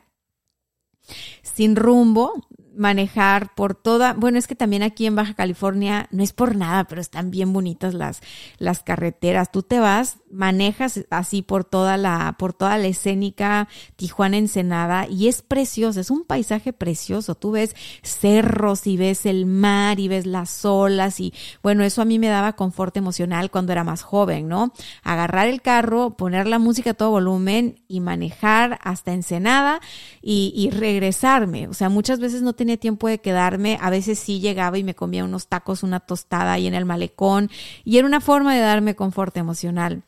sin 1.42 1.76
rumbo, 1.76 2.32
manejar 2.76 3.54
por 3.56 3.76
toda, 3.76 4.14
bueno, 4.14 4.38
es 4.38 4.48
que 4.48 4.56
también 4.56 4.84
aquí 4.84 5.06
en 5.06 5.16
Baja 5.16 5.34
California 5.34 6.08
no 6.12 6.24
es 6.24 6.34
por 6.34 6.56
nada, 6.56 6.84
pero 6.86 7.02
están 7.02 7.32
bien 7.32 7.54
bonitas 7.54 7.94
las, 7.94 8.22
las 8.58 8.84
carreteras. 8.84 9.52
Tú 9.52 9.64
te 9.64 9.80
vas, 9.80 10.18
manejas 10.32 11.06
así 11.10 11.42
por 11.42 11.64
toda 11.64 11.98
la, 11.98 12.36
por 12.38 12.54
toda 12.54 12.78
la 12.78 12.88
escénica 12.88 13.68
Tijuana 13.96 14.38
Ensenada 14.38 15.08
y 15.08 15.28
es 15.28 15.42
precioso, 15.42 16.00
es 16.00 16.12
un 16.12 16.24
paisaje 16.24 16.74
precioso. 16.74 17.36
Tú 17.36 17.52
ves 17.52 17.76
cerros 18.04 18.88
y 18.88 18.98
ves 18.98 19.26
el 19.26 19.46
mar 19.46 20.00
y 20.00 20.08
ves 20.08 20.26
las 20.26 20.66
olas 20.66 21.20
y 21.20 21.34
bueno, 21.64 21.84
eso 21.84 22.02
a 22.02 22.06
mí 22.06 22.20
me 22.20 22.28
daba 22.28 22.54
confort 22.54 22.96
emocional 22.98 23.52
cuando 23.52 23.72
era 23.72 23.84
más 23.84 24.02
joven, 24.02 24.48
¿no? 24.48 24.74
Agarrar 25.04 25.48
el 25.48 25.62
carro, 25.62 26.18
poner 26.18 26.48
la 26.48 26.60
música 26.60 26.92
a 26.92 26.94
todo 26.94 27.12
volumen 27.12 27.82
y 27.88 28.02
manejar 28.02 28.80
hasta 28.84 29.14
Ensenada 29.14 29.80
y, 30.22 30.52
y 30.56 30.70
regresarme. 30.72 31.68
O 31.68 31.74
sea, 31.74 31.90
muchas 31.90 32.20
veces 32.20 32.42
no 32.42 32.54
te 32.54 32.65
tenía 32.66 32.78
tiempo 32.78 33.08
de 33.08 33.20
quedarme, 33.20 33.78
a 33.80 33.92
veces 33.92 34.18
sí 34.18 34.40
llegaba 34.40 34.80
y 34.80 34.84
me 34.84 34.96
comía 34.96 35.24
unos 35.24 35.48
tacos, 35.48 35.84
una 35.84 36.00
tostada 36.00 36.54
ahí 36.54 36.66
en 36.66 36.74
el 36.74 36.84
malecón 36.84 37.52
y 37.84 37.98
era 37.98 38.08
una 38.08 38.22
forma 38.22 38.56
de 38.56 38.62
darme 38.62 38.96
confort 38.96 39.38
emocional. 39.38 40.02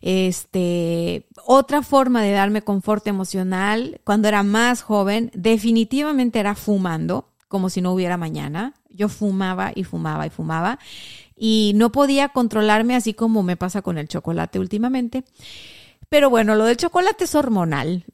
Este, 0.00 1.26
otra 1.44 1.82
forma 1.82 2.22
de 2.22 2.30
darme 2.30 2.62
confort 2.62 3.06
emocional 3.08 4.00
cuando 4.04 4.28
era 4.28 4.44
más 4.44 4.82
joven, 4.82 5.32
definitivamente 5.34 6.38
era 6.38 6.54
fumando, 6.54 7.28
como 7.48 7.70
si 7.70 7.80
no 7.80 7.92
hubiera 7.92 8.16
mañana. 8.16 8.74
Yo 8.88 9.08
fumaba 9.08 9.72
y 9.74 9.82
fumaba 9.82 10.26
y 10.26 10.30
fumaba 10.30 10.78
y 11.36 11.72
no 11.74 11.90
podía 11.90 12.28
controlarme 12.28 12.94
así 12.94 13.14
como 13.14 13.42
me 13.42 13.56
pasa 13.56 13.82
con 13.82 13.98
el 13.98 14.06
chocolate 14.06 14.60
últimamente. 14.60 15.24
Pero 16.08 16.28
bueno, 16.30 16.54
lo 16.54 16.66
del 16.66 16.76
chocolate 16.76 17.24
es 17.24 17.34
hormonal. 17.34 18.04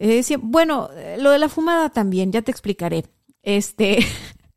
bueno, 0.40 0.88
lo 1.18 1.30
de 1.30 1.38
la 1.38 1.49
fumada 1.49 1.90
también, 1.90 2.30
ya 2.30 2.42
te 2.42 2.52
explicaré. 2.52 3.04
Este, 3.49 4.00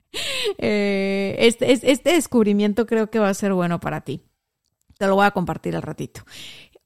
eh, 0.58 1.38
este, 1.40 1.72
este, 1.72 2.12
descubrimiento 2.12 2.86
creo 2.86 3.10
que 3.10 3.20
va 3.20 3.30
a 3.30 3.34
ser 3.34 3.54
bueno 3.54 3.80
para 3.80 4.02
ti. 4.02 4.22
Te 4.98 5.08
lo 5.08 5.16
voy 5.16 5.26
a 5.26 5.32
compartir 5.32 5.78
al 5.78 5.82
ratito. 5.82 6.24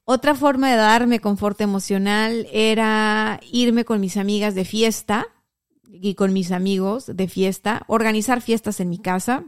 Otra 0.03 0.35
forma 0.35 0.69
de 0.69 0.77
darme 0.77 1.19
confort 1.19 1.59
emocional 1.61 2.47
era 2.53 3.39
irme 3.51 3.85
con 3.85 4.01
mis 4.01 4.17
amigas 4.17 4.53
de 4.53 4.65
fiesta 4.65 5.25
y 5.89 6.13
con 6.13 6.31
mis 6.31 6.51
amigos 6.51 7.07
de 7.07 7.27
fiesta, 7.27 7.81
organizar 7.87 8.41
fiestas 8.41 8.79
en 8.79 8.89
mi 8.89 8.99
casa, 8.99 9.45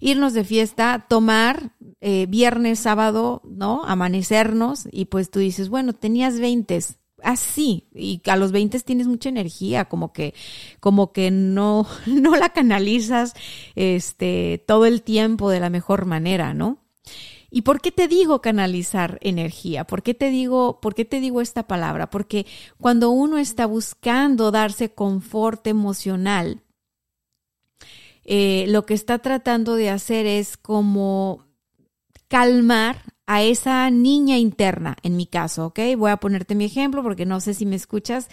irnos 0.00 0.32
de 0.32 0.44
fiesta, 0.44 1.04
tomar 1.10 1.74
eh, 2.00 2.24
viernes, 2.26 2.78
sábado, 2.78 3.42
¿no? 3.44 3.84
Amanecernos 3.84 4.88
y 4.90 5.04
pues 5.04 5.30
tú 5.30 5.40
dices, 5.40 5.68
bueno, 5.68 5.92
tenías 5.92 6.40
20, 6.40 6.80
así 7.22 7.88
y 7.94 8.20
a 8.28 8.36
los 8.36 8.52
20 8.52 8.80
tienes 8.80 9.06
mucha 9.06 9.28
energía, 9.28 9.86
como 9.86 10.12
que 10.12 10.34
como 10.80 11.12
que 11.12 11.30
no 11.30 11.86
no 12.06 12.36
la 12.36 12.50
canalizas 12.50 13.34
este 13.74 14.62
todo 14.66 14.86
el 14.86 15.02
tiempo 15.02 15.50
de 15.50 15.60
la 15.60 15.70
mejor 15.70 16.06
manera, 16.06 16.54
¿no? 16.54 16.78
¿Y 17.54 17.62
por 17.62 17.82
qué 17.82 17.92
te 17.92 18.08
digo 18.08 18.40
canalizar 18.40 19.18
energía? 19.20 19.84
¿Por 19.84 20.02
qué 20.02 20.14
te 20.14 20.30
digo, 20.30 20.80
por 20.80 20.94
qué 20.94 21.04
te 21.04 21.20
digo 21.20 21.42
esta 21.42 21.66
palabra? 21.66 22.08
Porque 22.08 22.46
cuando 22.80 23.10
uno 23.10 23.36
está 23.36 23.66
buscando 23.66 24.50
darse 24.50 24.94
confort 24.94 25.66
emocional, 25.66 26.62
eh, 28.24 28.64
lo 28.68 28.86
que 28.86 28.94
está 28.94 29.18
tratando 29.18 29.74
de 29.74 29.90
hacer 29.90 30.24
es 30.24 30.56
como 30.56 31.44
calmar 32.28 33.11
a 33.26 33.42
esa 33.42 33.90
niña 33.90 34.38
interna, 34.38 34.96
en 35.02 35.16
mi 35.16 35.26
caso, 35.26 35.66
¿ok? 35.66 35.80
Voy 35.96 36.10
a 36.10 36.16
ponerte 36.16 36.54
mi 36.54 36.64
ejemplo 36.64 37.02
porque 37.02 37.26
no 37.26 37.40
sé 37.40 37.54
si 37.54 37.66
me 37.66 37.76
escuchas. 37.76 38.28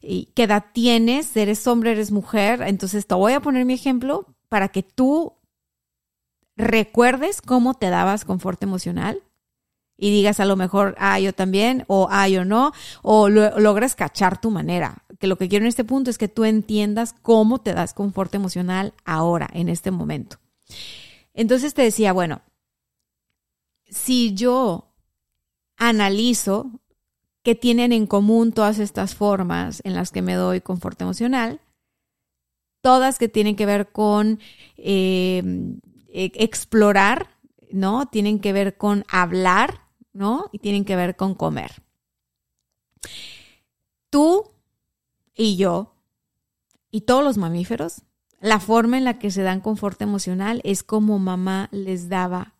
¿Qué 0.00 0.44
edad 0.44 0.66
tienes? 0.72 1.36
¿Eres 1.36 1.66
hombre, 1.66 1.92
eres 1.92 2.12
mujer? 2.12 2.62
Entonces 2.62 3.06
te 3.06 3.14
voy 3.14 3.32
a 3.32 3.40
poner 3.40 3.64
mi 3.64 3.74
ejemplo 3.74 4.26
para 4.48 4.68
que 4.68 4.82
tú 4.82 5.34
recuerdes 6.56 7.40
cómo 7.40 7.74
te 7.74 7.90
dabas 7.90 8.24
confort 8.24 8.62
emocional 8.62 9.22
y 9.96 10.12
digas 10.12 10.38
a 10.38 10.44
lo 10.44 10.54
mejor, 10.54 10.94
ah, 10.98 11.18
yo 11.18 11.32
también, 11.32 11.84
o 11.88 12.06
ah, 12.10 12.28
yo 12.28 12.44
no, 12.44 12.72
o 13.02 13.28
logras 13.28 13.96
cachar 13.96 14.40
tu 14.40 14.50
manera. 14.50 15.02
Que 15.18 15.26
lo 15.26 15.36
que 15.36 15.48
quiero 15.48 15.64
en 15.64 15.68
este 15.68 15.82
punto 15.82 16.10
es 16.10 16.18
que 16.18 16.28
tú 16.28 16.44
entiendas 16.44 17.14
cómo 17.20 17.58
te 17.58 17.74
das 17.74 17.94
confort 17.94 18.32
emocional 18.36 18.94
ahora, 19.04 19.48
en 19.52 19.68
este 19.68 19.90
momento. 19.90 20.38
Entonces 21.34 21.74
te 21.74 21.82
decía, 21.82 22.12
bueno, 22.12 22.42
si 23.88 24.34
yo 24.34 24.88
analizo 25.76 26.70
qué 27.42 27.54
tienen 27.54 27.92
en 27.92 28.06
común 28.06 28.52
todas 28.52 28.78
estas 28.78 29.14
formas 29.14 29.80
en 29.84 29.94
las 29.94 30.10
que 30.10 30.22
me 30.22 30.34
doy 30.34 30.60
confort 30.60 31.00
emocional, 31.00 31.60
todas 32.80 33.18
que 33.18 33.28
tienen 33.28 33.56
que 33.56 33.66
ver 33.66 33.90
con 33.90 34.40
eh, 34.76 35.42
e, 36.08 36.32
explorar, 36.34 37.28
¿no? 37.70 38.06
Tienen 38.06 38.40
que 38.40 38.52
ver 38.52 38.76
con 38.76 39.04
hablar, 39.08 39.82
¿no? 40.12 40.50
Y 40.52 40.58
tienen 40.58 40.84
que 40.84 40.96
ver 40.96 41.16
con 41.16 41.34
comer. 41.34 41.82
Tú 44.10 44.50
y 45.34 45.56
yo 45.56 45.94
y 46.90 47.02
todos 47.02 47.22
los 47.22 47.36
mamíferos, 47.36 48.02
la 48.40 48.60
forma 48.60 48.98
en 48.98 49.04
la 49.04 49.18
que 49.18 49.30
se 49.30 49.42
dan 49.42 49.60
confort 49.60 50.00
emocional 50.00 50.60
es 50.64 50.82
como 50.82 51.18
mamá 51.18 51.68
les 51.72 52.08
daba 52.08 52.57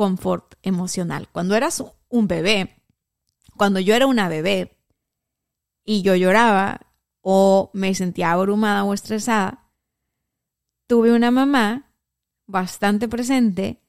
confort 0.00 0.54
emocional. 0.62 1.28
Cuando 1.30 1.54
eras 1.54 1.84
un 2.08 2.26
bebé, 2.26 2.82
cuando 3.58 3.80
yo 3.80 3.94
era 3.94 4.06
una 4.06 4.30
bebé 4.30 4.78
y 5.84 6.00
yo 6.00 6.14
lloraba 6.16 6.86
o 7.20 7.70
me 7.74 7.94
sentía 7.94 8.32
abrumada 8.32 8.82
o 8.84 8.94
estresada, 8.94 9.68
tuve 10.86 11.12
una 11.12 11.30
mamá 11.30 11.92
bastante 12.46 13.08
presente 13.08 13.82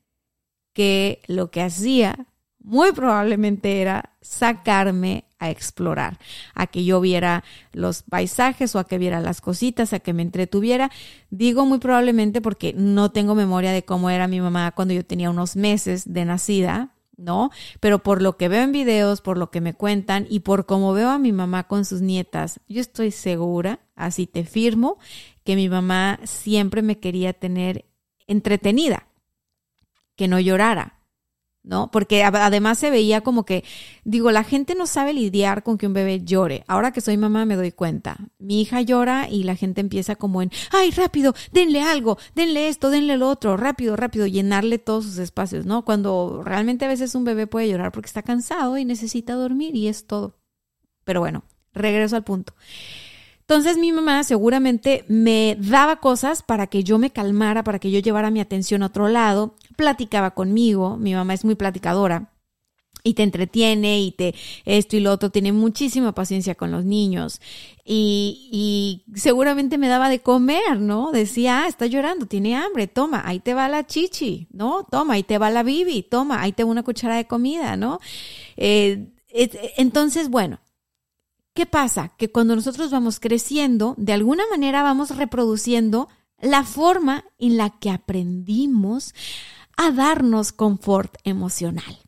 que 0.74 1.22
lo 1.28 1.50
que 1.50 1.62
hacía 1.62 2.28
muy 2.60 2.92
probablemente 2.92 3.82
era 3.82 4.11
sacarme 4.22 5.26
a 5.40 5.50
explorar, 5.50 6.20
a 6.54 6.68
que 6.68 6.86
yo 6.86 7.02
viera 7.02 7.44
los 7.74 8.04
paisajes 8.04 8.76
o 8.76 8.80
a 8.80 8.88
que 8.88 9.00
viera 9.00 9.20
las 9.20 9.42
cositas, 9.42 9.94
a 9.94 10.00
que 10.00 10.14
me 10.14 10.22
entretuviera. 10.22 10.92
Digo 11.32 11.66
muy 11.66 11.80
probablemente 11.80 12.42
porque 12.42 12.74
no 12.78 13.12
tengo 13.12 13.36
memoria 13.36 13.72
de 13.72 13.84
cómo 13.84 14.10
era 14.10 14.28
mi 14.28 14.40
mamá 14.40 14.72
cuando 14.72 14.94
yo 14.94 15.04
tenía 15.04 15.32
unos 15.32 15.56
meses 15.56 16.14
de 16.14 16.26
nacida, 16.26 16.94
¿no? 17.18 17.50
Pero 17.80 18.04
por 18.04 18.22
lo 18.22 18.38
que 18.38 18.50
veo 18.50 18.64
en 18.64 18.72
videos, 18.72 19.22
por 19.22 19.38
lo 19.38 19.50
que 19.50 19.62
me 19.62 19.74
cuentan 19.74 20.28
y 20.30 20.42
por 20.42 20.66
cómo 20.66 20.94
veo 20.94 21.10
a 21.10 21.20
mi 21.20 21.32
mamá 21.32 21.68
con 21.68 21.86
sus 21.86 22.02
nietas, 22.02 22.60
yo 22.68 22.82
estoy 22.82 23.12
segura, 23.12 23.80
así 23.96 24.28
te 24.28 24.44
firmo, 24.44 24.98
que 25.44 25.56
mi 25.56 25.70
mamá 25.70 26.20
siempre 26.24 26.84
me 26.84 27.00
quería 27.00 27.34
tener 27.34 27.86
entretenida, 28.28 29.08
que 30.16 30.28
no 30.28 30.40
llorara, 30.40 31.01
¿no? 31.64 31.92
Porque 31.92 32.24
además 32.24 32.80
se 32.80 32.90
veía 32.90 33.22
como 33.22 33.46
que, 33.46 33.64
digo, 34.04 34.32
la 34.32 34.44
gente 34.44 34.76
no 34.76 34.88
sabe 34.88 35.14
lidiar 35.14 35.64
con 35.64 35.78
que 35.78 35.88
un 35.88 35.94
bebé 35.94 36.22
llore. 36.24 36.64
Ahora 36.68 36.92
que 36.92 37.02
soy 37.02 37.18
mamá 37.18 37.46
me 37.46 37.56
doy 37.56 37.72
cuenta. 37.72 38.18
Mi 38.40 38.62
hija 38.62 38.82
llora 38.82 39.30
y 39.30 39.44
la 39.44 39.56
gente 39.56 39.82
empieza 39.82 40.16
como 40.16 40.42
en, 40.42 40.52
ay, 40.72 40.92
rápido, 40.92 41.34
denle 41.52 41.82
algo, 41.82 42.18
denle 42.36 42.68
esto, 42.68 42.90
denle 42.90 43.18
lo 43.18 43.30
otro, 43.30 43.58
rápido, 43.58 43.96
rápido, 43.96 44.26
llenarle 44.26 44.80
todos 44.80 45.06
sus 45.06 45.18
espacios, 45.20 45.66
¿no? 45.66 45.86
Cuando 45.86 46.42
realmente 46.44 46.86
a 46.86 46.90
veces 46.90 47.14
un 47.16 47.26
bebé 47.26 47.48
puede 47.48 47.70
llorar 47.70 47.92
porque 47.92 48.08
está 48.08 48.24
cansado 48.24 48.78
y 48.78 48.86
necesita 48.86 49.34
dormir 49.34 49.76
y 49.76 49.88
es 49.88 50.08
todo. 50.08 50.40
Pero 51.04 51.20
bueno, 51.20 51.44
regreso 51.74 52.16
al 52.16 52.24
punto. 52.24 52.54
Entonces 53.52 53.78
mi 53.78 53.92
mamá 53.92 54.24
seguramente 54.24 55.04
me 55.10 55.58
daba 55.60 55.98
cosas 55.98 56.42
para 56.42 56.68
que 56.68 56.86
yo 56.86 56.98
me 56.98 57.10
calmara, 57.10 57.66
para 57.66 57.80
que 57.80 57.92
yo 57.92 58.00
llevara 58.00 58.32
mi 58.32 58.40
atención 58.40 58.82
a 58.82 58.86
otro 58.86 59.10
lado, 59.10 59.56
platicaba 59.76 60.32
conmigo, 60.32 60.96
mi 60.96 61.14
mamá 61.14 61.34
es 61.34 61.44
muy 61.44 61.56
platicadora 61.56 62.32
y 63.04 63.14
te 63.14 63.24
entretiene 63.24 64.00
y 64.04 64.14
te 64.14 64.36
esto 64.64 64.96
y 64.96 65.02
lo 65.02 65.12
otro, 65.12 65.32
tiene 65.32 65.52
muchísima 65.52 66.14
paciencia 66.14 66.56
con 66.56 66.72
los 66.72 66.86
niños 66.86 67.42
y, 67.84 69.04
seguramente 69.16 69.78
me 69.78 69.90
daba 69.90 70.08
de 70.08 70.22
comer, 70.22 70.80
¿no? 70.80 71.12
Decía, 71.12 71.64
ah, 71.64 71.68
está 71.68 71.88
llorando, 71.88 72.28
tiene 72.28 72.56
hambre, 72.56 72.88
toma, 72.88 73.22
ahí 73.26 73.42
te 73.42 73.54
va 73.54 73.68
la 73.68 73.86
chichi, 73.86 74.48
¿no? 74.54 74.88
Toma, 74.90 75.16
ahí 75.16 75.24
te 75.24 75.38
va 75.40 75.50
la 75.50 75.64
bibi, 75.64 76.04
toma, 76.04 76.42
ahí 76.42 76.54
te 76.54 76.64
va 76.64 76.72
una 76.72 76.84
cuchara 76.84 77.18
de 77.18 77.28
comida, 77.28 77.76
¿no? 77.76 78.00
Eh, 78.56 79.10
entonces, 79.76 80.30
bueno, 80.30 80.62
¿Qué 81.54 81.66
pasa? 81.66 82.14
Que 82.18 82.32
cuando 82.32 82.56
nosotros 82.56 82.92
vamos 82.92 83.20
creciendo, 83.20 83.96
de 83.98 84.14
alguna 84.14 84.44
manera 84.50 84.84
vamos 84.84 85.16
reproduciendo 85.18 86.08
la 86.40 86.64
forma 86.64 87.26
en 87.38 87.58
la 87.58 87.70
que 87.80 87.90
aprendimos 87.90 89.14
a 89.78 89.92
darnos 89.92 90.52
confort 90.54 91.16
emocional, 91.24 92.00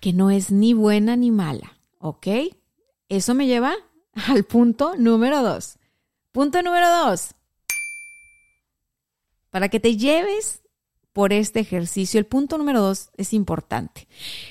que 0.00 0.12
no 0.12 0.30
es 0.30 0.50
ni 0.50 0.72
buena 0.72 1.16
ni 1.16 1.30
mala, 1.30 1.78
¿ok? 1.98 2.26
Eso 3.08 3.34
me 3.34 3.46
lleva 3.46 3.74
al 4.14 4.44
punto 4.44 4.94
número 4.96 5.42
dos. 5.42 5.78
Punto 6.32 6.62
número 6.62 6.88
dos. 6.88 7.34
Para 9.50 9.68
que 9.68 9.80
te 9.80 9.96
lleves 9.96 10.62
por 11.12 11.32
este 11.32 11.60
ejercicio, 11.60 12.18
el 12.18 12.26
punto 12.26 12.58
número 12.58 12.80
dos 12.80 13.10
es 13.16 13.32
importante. 13.32 14.06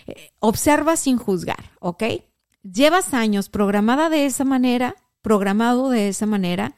Eh, 0.05 0.31
observa 0.39 0.97
sin 0.97 1.17
juzgar, 1.17 1.71
¿ok? 1.79 2.03
Llevas 2.73 3.13
años 3.13 3.49
programada 3.49 4.09
de 4.09 4.25
esa 4.25 4.43
manera, 4.43 4.95
programado 5.21 5.89
de 5.89 6.09
esa 6.09 6.25
manera, 6.25 6.75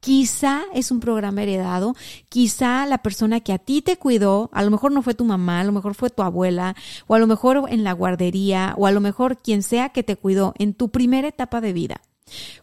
quizá 0.00 0.62
es 0.74 0.90
un 0.90 1.00
programa 1.00 1.42
heredado, 1.42 1.94
quizá 2.28 2.84
la 2.84 2.98
persona 2.98 3.40
que 3.40 3.54
a 3.54 3.58
ti 3.58 3.80
te 3.80 3.96
cuidó, 3.96 4.50
a 4.52 4.62
lo 4.62 4.70
mejor 4.70 4.92
no 4.92 5.00
fue 5.00 5.14
tu 5.14 5.24
mamá, 5.24 5.60
a 5.60 5.64
lo 5.64 5.72
mejor 5.72 5.94
fue 5.94 6.10
tu 6.10 6.22
abuela, 6.22 6.76
o 7.06 7.14
a 7.14 7.18
lo 7.18 7.26
mejor 7.26 7.64
en 7.70 7.84
la 7.84 7.92
guardería, 7.92 8.74
o 8.76 8.86
a 8.86 8.92
lo 8.92 9.00
mejor 9.00 9.38
quien 9.38 9.62
sea 9.62 9.88
que 9.88 10.02
te 10.02 10.16
cuidó 10.16 10.52
en 10.58 10.74
tu 10.74 10.90
primera 10.90 11.28
etapa 11.28 11.62
de 11.62 11.72
vida. 11.72 12.02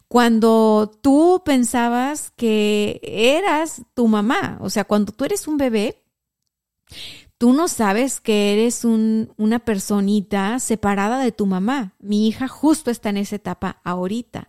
Cuando 0.08 0.92
tú 1.02 1.42
pensabas 1.44 2.32
que 2.36 3.00
eras 3.04 3.84
tu 3.96 4.08
mamá, 4.08 4.60
o 4.62 4.70
sea, 4.70 4.84
cuando 4.84 5.12
tú 5.12 5.26
eres 5.26 5.48
un 5.48 5.58
bebé, 5.58 6.04
tú 7.42 7.54
no 7.54 7.68
sabes 7.68 8.22
que 8.22 8.54
eres 8.54 8.86
una 8.86 9.58
personita 9.58 10.60
separada 10.60 11.18
de 11.18 11.32
tu 11.32 11.48
mamá. 11.48 11.96
Mi 11.98 12.28
hija 12.28 12.48
justo 12.48 12.92
está 12.92 13.10
en 13.10 13.18
esa 13.18 13.38
etapa 13.38 13.82
ahorita. 13.84 14.48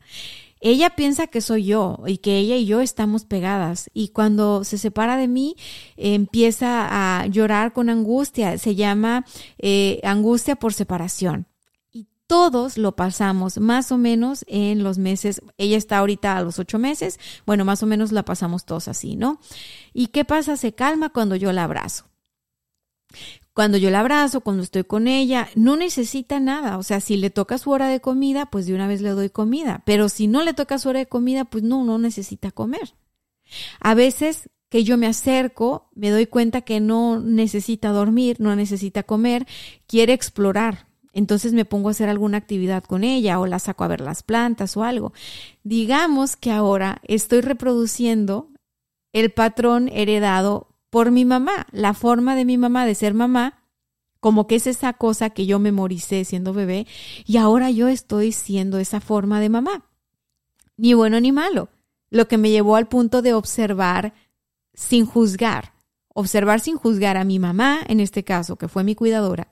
Ella 0.60 0.90
piensa 0.90 1.26
que 1.26 1.40
soy 1.40 1.64
yo 1.64 2.00
y 2.06 2.18
que 2.18 2.36
ella 2.36 2.56
y 2.56 2.66
yo 2.66 2.82
estamos 2.82 3.24
pegadas 3.24 3.88
y 3.94 4.08
cuando 4.08 4.62
se 4.64 4.76
separa 4.76 5.16
de 5.16 5.26
mí 5.26 5.56
empieza 5.96 6.86
a 6.90 7.26
llorar 7.28 7.72
con 7.72 7.88
angustia. 7.88 8.58
Se 8.58 8.74
llama 8.74 9.24
eh, 9.56 9.98
angustia 10.04 10.56
por 10.56 10.74
separación 10.74 11.46
Y 11.92 12.08
todos 12.26 12.76
lo 12.76 12.94
pasamos 12.94 13.56
más 13.56 13.90
o 13.90 13.96
menos 13.96 14.44
en 14.48 14.82
los 14.82 14.98
meses, 14.98 15.40
ella 15.56 15.78
está 15.78 15.96
ahorita 15.96 16.36
a 16.36 16.42
los 16.42 16.58
ocho 16.58 16.78
meses, 16.78 17.18
bueno, 17.46 17.64
más 17.64 17.82
o 17.82 17.86
menos 17.86 18.12
la 18.12 18.26
pasamos 18.26 18.66
todos 18.66 18.86
así, 18.86 19.16
¿no? 19.16 19.40
¿Y 19.94 20.08
qué 20.08 20.26
pasa? 20.26 20.58
Se 20.58 20.74
calma 20.74 21.08
cuando 21.08 21.36
yo 21.36 21.52
la 21.52 21.64
abrazo. 21.64 22.11
Cuando 23.54 23.76
yo 23.76 23.90
la 23.90 24.00
abrazo, 24.00 24.40
cuando 24.40 24.62
estoy 24.62 24.84
con 24.84 25.08
ella, 25.08 25.48
no 25.54 25.76
necesita 25.76 26.40
nada. 26.40 26.78
O 26.78 26.82
sea, 26.82 27.00
si 27.00 27.16
le 27.16 27.30
toca 27.30 27.58
su 27.58 27.70
hora 27.70 27.88
de 27.88 28.00
comida, 28.00 28.46
pues 28.46 28.66
de 28.66 28.74
una 28.74 28.88
vez 28.88 29.02
le 29.02 29.10
doy 29.10 29.28
comida. 29.28 29.82
Pero 29.84 30.08
si 30.08 30.26
no 30.26 30.42
le 30.42 30.54
toca 30.54 30.78
su 30.78 30.88
hora 30.88 31.00
de 31.00 31.06
comida, 31.06 31.44
pues 31.44 31.62
no, 31.62 31.84
no 31.84 31.98
necesita 31.98 32.50
comer. 32.50 32.94
A 33.80 33.94
veces 33.94 34.48
que 34.70 34.84
yo 34.84 34.96
me 34.96 35.06
acerco, 35.06 35.90
me 35.94 36.08
doy 36.08 36.26
cuenta 36.26 36.62
que 36.62 36.80
no 36.80 37.20
necesita 37.20 37.90
dormir, 37.90 38.36
no 38.40 38.56
necesita 38.56 39.02
comer, 39.02 39.46
quiere 39.86 40.14
explorar. 40.14 40.86
Entonces 41.12 41.52
me 41.52 41.66
pongo 41.66 41.88
a 41.88 41.90
hacer 41.90 42.08
alguna 42.08 42.38
actividad 42.38 42.82
con 42.82 43.04
ella 43.04 43.38
o 43.38 43.46
la 43.46 43.58
saco 43.58 43.84
a 43.84 43.88
ver 43.88 44.00
las 44.00 44.22
plantas 44.22 44.74
o 44.78 44.82
algo. 44.82 45.12
Digamos 45.62 46.36
que 46.36 46.50
ahora 46.50 47.02
estoy 47.04 47.42
reproduciendo 47.42 48.48
el 49.12 49.30
patrón 49.30 49.90
heredado 49.92 50.71
por 50.92 51.10
mi 51.10 51.24
mamá, 51.24 51.66
la 51.72 51.94
forma 51.94 52.36
de 52.36 52.44
mi 52.44 52.58
mamá 52.58 52.84
de 52.84 52.94
ser 52.94 53.14
mamá, 53.14 53.64
como 54.20 54.46
que 54.46 54.56
es 54.56 54.66
esa 54.66 54.92
cosa 54.92 55.30
que 55.30 55.46
yo 55.46 55.58
memoricé 55.58 56.22
siendo 56.26 56.52
bebé 56.52 56.86
y 57.24 57.38
ahora 57.38 57.70
yo 57.70 57.88
estoy 57.88 58.32
siendo 58.32 58.76
esa 58.76 59.00
forma 59.00 59.40
de 59.40 59.48
mamá. 59.48 59.86
Ni 60.76 60.92
bueno 60.92 61.18
ni 61.18 61.32
malo, 61.32 61.70
lo 62.10 62.28
que 62.28 62.36
me 62.36 62.50
llevó 62.50 62.76
al 62.76 62.88
punto 62.88 63.22
de 63.22 63.32
observar 63.32 64.12
sin 64.74 65.06
juzgar, 65.06 65.72
observar 66.08 66.60
sin 66.60 66.76
juzgar 66.76 67.16
a 67.16 67.24
mi 67.24 67.38
mamá, 67.38 67.80
en 67.88 67.98
este 67.98 68.22
caso, 68.22 68.56
que 68.56 68.68
fue 68.68 68.84
mi 68.84 68.94
cuidadora, 68.94 69.48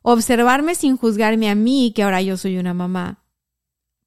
observarme 0.00 0.74
sin 0.74 0.96
juzgarme 0.96 1.50
a 1.50 1.54
mí, 1.54 1.92
que 1.94 2.02
ahora 2.02 2.22
yo 2.22 2.38
soy 2.38 2.56
una 2.56 2.72
mamá, 2.72 3.26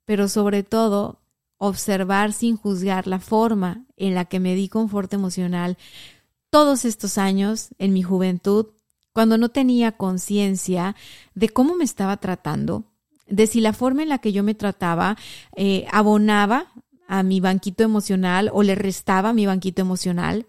pero 0.04 0.28
sobre 0.28 0.64
todo 0.64 1.22
observar 1.60 2.34
sin 2.34 2.58
juzgar 2.58 3.06
la 3.06 3.20
forma 3.20 3.86
en 3.98 4.16
la 4.16 4.26
que 4.26 4.40
me 4.40 4.56
di 4.56 4.68
confort 4.68 5.14
emocional 5.14 5.78
todos 6.50 6.86
estos 6.86 7.18
años 7.18 7.70
en 7.78 7.94
mi 7.94 8.04
juventud, 8.04 8.68
cuando 9.14 9.38
no 9.38 9.50
tenía 9.50 9.94
conciencia 9.94 10.96
de 11.36 11.50
cómo 11.50 11.76
me 11.76 11.84
estaba 11.84 12.18
tratando, 12.18 12.86
de 13.28 13.48
si 13.48 13.62
la 13.62 13.74
forma 13.74 14.04
en 14.04 14.10
la 14.10 14.20
que 14.20 14.32
yo 14.32 14.44
me 14.44 14.56
trataba 14.56 15.18
eh, 15.56 15.86
abonaba 15.92 16.72
a 17.08 17.24
mi 17.24 17.40
banquito 17.40 17.84
emocional 17.84 18.50
o 18.54 18.64
le 18.64 18.76
restaba 18.76 19.30
a 19.30 19.34
mi 19.34 19.46
banquito 19.46 19.82
emocional. 19.82 20.48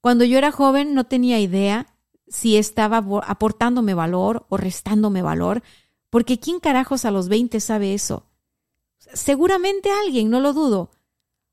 Cuando 0.00 0.24
yo 0.24 0.38
era 0.38 0.50
joven 0.50 0.94
no 0.94 1.04
tenía 1.04 1.38
idea 1.38 1.94
si 2.28 2.56
estaba 2.56 3.04
aportándome 3.26 3.94
valor 3.94 4.46
o 4.48 4.56
restándome 4.56 5.22
valor, 5.22 5.62
porque 6.10 6.38
¿quién 6.38 6.60
carajos 6.60 7.04
a 7.04 7.10
los 7.10 7.28
20 7.28 7.60
sabe 7.60 7.94
eso? 7.94 8.26
Seguramente 8.98 9.90
alguien, 9.90 10.30
no 10.30 10.40
lo 10.40 10.52
dudo, 10.52 10.90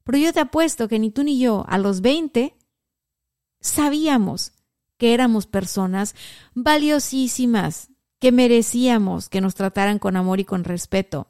pero 0.03 0.17
yo 0.17 0.33
te 0.33 0.39
apuesto 0.39 0.87
que 0.87 0.99
ni 0.99 1.11
tú 1.11 1.23
ni 1.23 1.39
yo 1.39 1.65
a 1.67 1.77
los 1.77 2.01
20 2.01 2.55
sabíamos 3.61 4.53
que 4.97 5.13
éramos 5.13 5.47
personas 5.47 6.13
valiosísimas, 6.53 7.89
que 8.19 8.31
merecíamos 8.31 9.29
que 9.29 9.41
nos 9.41 9.55
trataran 9.55 9.97
con 9.97 10.17
amor 10.17 10.39
y 10.39 10.45
con 10.45 10.63
respeto, 10.63 11.27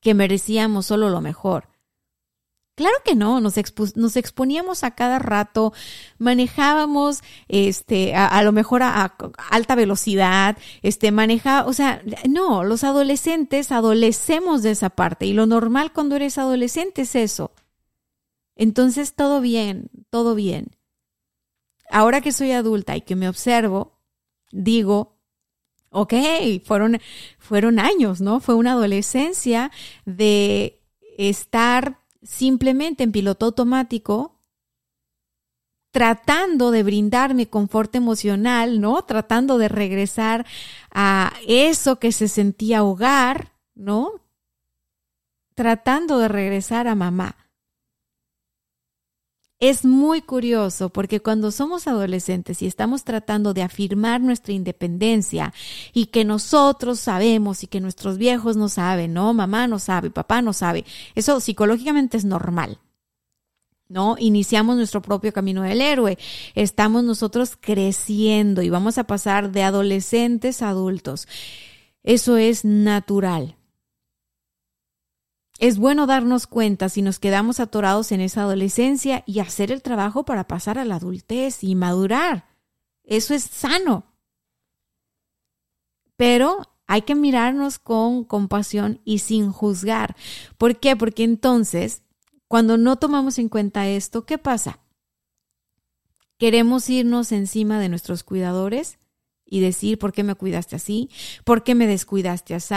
que 0.00 0.14
merecíamos 0.14 0.86
solo 0.86 1.10
lo 1.10 1.20
mejor. 1.20 1.68
Claro 2.74 2.96
que 3.04 3.14
no, 3.14 3.40
nos, 3.40 3.58
exponíamos 3.58 4.84
a 4.84 4.92
cada 4.92 5.18
rato, 5.18 5.74
manejábamos 6.16 7.20
este, 7.48 8.14
a, 8.14 8.42
lo 8.42 8.52
mejor 8.52 8.82
a, 8.82 9.14
alta 9.50 9.74
velocidad, 9.74 10.56
este, 10.80 11.12
maneja, 11.12 11.66
o 11.66 11.74
sea, 11.74 12.02
no, 12.26 12.64
los 12.64 12.82
adolescentes 12.82 13.70
adolecemos 13.70 14.62
de 14.62 14.70
esa 14.70 14.88
parte 14.88 15.26
y 15.26 15.34
lo 15.34 15.44
normal 15.44 15.92
cuando 15.92 16.16
eres 16.16 16.38
adolescente 16.38 17.02
es 17.02 17.14
eso. 17.14 17.52
Entonces, 18.56 19.14
todo 19.14 19.42
bien, 19.42 19.90
todo 20.08 20.34
bien 20.34 20.70
ahora 21.90 22.20
que 22.20 22.32
soy 22.32 22.52
adulta 22.52 22.96
y 22.96 23.02
que 23.02 23.16
me 23.16 23.28
observo, 23.28 23.98
digo, 24.52 25.16
ok, 25.90 26.14
fueron, 26.64 27.00
fueron 27.38 27.78
años, 27.78 28.20
¿no? 28.20 28.40
Fue 28.40 28.54
una 28.54 28.72
adolescencia 28.72 29.70
de 30.04 30.82
estar 31.18 32.00
simplemente 32.22 33.02
en 33.02 33.12
piloto 33.12 33.46
automático 33.46 34.40
tratando 35.90 36.70
de 36.70 36.82
brindarme 36.82 37.48
confort 37.48 37.94
emocional, 37.96 38.80
¿no? 38.80 39.02
Tratando 39.02 39.58
de 39.58 39.68
regresar 39.68 40.46
a 40.92 41.32
eso 41.46 41.98
que 41.98 42.12
se 42.12 42.28
sentía 42.28 42.84
hogar, 42.84 43.52
¿no? 43.74 44.12
Tratando 45.54 46.18
de 46.18 46.28
regresar 46.28 46.86
a 46.86 46.94
mamá. 46.94 47.36
Es 49.60 49.84
muy 49.84 50.22
curioso 50.22 50.88
porque 50.88 51.20
cuando 51.20 51.50
somos 51.50 51.86
adolescentes 51.86 52.62
y 52.62 52.66
estamos 52.66 53.04
tratando 53.04 53.52
de 53.52 53.62
afirmar 53.62 54.22
nuestra 54.22 54.54
independencia 54.54 55.52
y 55.92 56.06
que 56.06 56.24
nosotros 56.24 56.98
sabemos 56.98 57.62
y 57.62 57.66
que 57.66 57.78
nuestros 57.78 58.16
viejos 58.16 58.56
no 58.56 58.70
saben, 58.70 59.12
no, 59.12 59.34
mamá 59.34 59.66
no 59.66 59.78
sabe, 59.78 60.10
papá 60.10 60.40
no 60.40 60.54
sabe, 60.54 60.86
eso 61.14 61.38
psicológicamente 61.40 62.16
es 62.16 62.24
normal. 62.24 62.78
¿no? 63.86 64.16
Iniciamos 64.18 64.76
nuestro 64.76 65.02
propio 65.02 65.32
camino 65.32 65.62
del 65.62 65.82
héroe. 65.82 66.16
Estamos 66.54 67.04
nosotros 67.04 67.58
creciendo 67.60 68.62
y 68.62 68.70
vamos 68.70 68.96
a 68.98 69.04
pasar 69.04 69.50
de 69.50 69.64
adolescentes 69.64 70.62
a 70.62 70.70
adultos. 70.70 71.26
Eso 72.02 72.38
es 72.38 72.64
natural. 72.64 73.56
Es 75.60 75.76
bueno 75.76 76.06
darnos 76.06 76.46
cuenta 76.46 76.88
si 76.88 77.02
nos 77.02 77.18
quedamos 77.18 77.60
atorados 77.60 78.12
en 78.12 78.22
esa 78.22 78.40
adolescencia 78.40 79.22
y 79.26 79.40
hacer 79.40 79.70
el 79.70 79.82
trabajo 79.82 80.24
para 80.24 80.48
pasar 80.48 80.78
a 80.78 80.86
la 80.86 80.94
adultez 80.94 81.62
y 81.62 81.74
madurar. 81.74 82.46
Eso 83.04 83.34
es 83.34 83.44
sano. 83.44 84.06
Pero 86.16 86.62
hay 86.86 87.02
que 87.02 87.14
mirarnos 87.14 87.78
con 87.78 88.24
compasión 88.24 89.02
y 89.04 89.18
sin 89.18 89.52
juzgar. 89.52 90.16
¿Por 90.56 90.80
qué? 90.80 90.96
Porque 90.96 91.24
entonces 91.24 92.04
cuando 92.48 92.78
no 92.78 92.96
tomamos 92.96 93.38
en 93.38 93.50
cuenta 93.50 93.86
esto, 93.86 94.24
¿qué 94.24 94.38
pasa? 94.38 94.80
Queremos 96.38 96.88
irnos 96.88 97.32
encima 97.32 97.78
de 97.78 97.90
nuestros 97.90 98.24
cuidadores 98.24 98.98
y 99.50 99.60
decir, 99.60 99.98
¿por 99.98 100.12
qué 100.12 100.22
me 100.22 100.36
cuidaste 100.36 100.76
así? 100.76 101.10
¿Por 101.44 101.62
qué 101.62 101.74
me 101.74 101.86
descuidaste 101.86 102.54
así? 102.54 102.74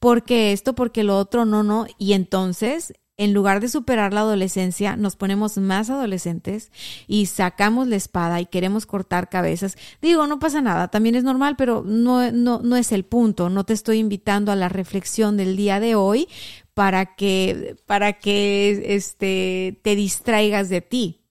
¿Por 0.00 0.24
qué 0.24 0.52
esto? 0.52 0.74
¿Por 0.74 0.90
qué 0.90 1.04
lo 1.04 1.18
otro? 1.18 1.44
No, 1.44 1.62
no. 1.62 1.86
Y 1.98 2.14
entonces, 2.14 2.94
en 3.16 3.32
lugar 3.32 3.60
de 3.60 3.68
superar 3.68 4.12
la 4.12 4.20
adolescencia, 4.20 4.96
nos 4.96 5.14
ponemos 5.14 5.58
más 5.58 5.90
adolescentes 5.90 6.72
y 7.06 7.26
sacamos 7.26 7.86
la 7.86 7.96
espada 7.96 8.40
y 8.40 8.46
queremos 8.46 8.86
cortar 8.86 9.28
cabezas. 9.28 9.76
Digo, 10.02 10.26
no 10.26 10.38
pasa 10.38 10.60
nada, 10.60 10.88
también 10.88 11.14
es 11.14 11.22
normal, 11.22 11.54
pero 11.56 11.84
no, 11.86 12.32
no, 12.32 12.60
no 12.60 12.76
es 12.76 12.90
el 12.90 13.04
punto. 13.04 13.50
No 13.50 13.64
te 13.64 13.74
estoy 13.74 13.98
invitando 13.98 14.50
a 14.50 14.56
la 14.56 14.68
reflexión 14.68 15.36
del 15.36 15.56
día 15.56 15.78
de 15.78 15.94
hoy 15.94 16.28
para 16.72 17.14
que, 17.14 17.76
para 17.86 18.14
que 18.14 18.96
este, 18.96 19.78
te 19.82 19.94
distraigas 19.94 20.68
de 20.68 20.80
ti. 20.80 21.23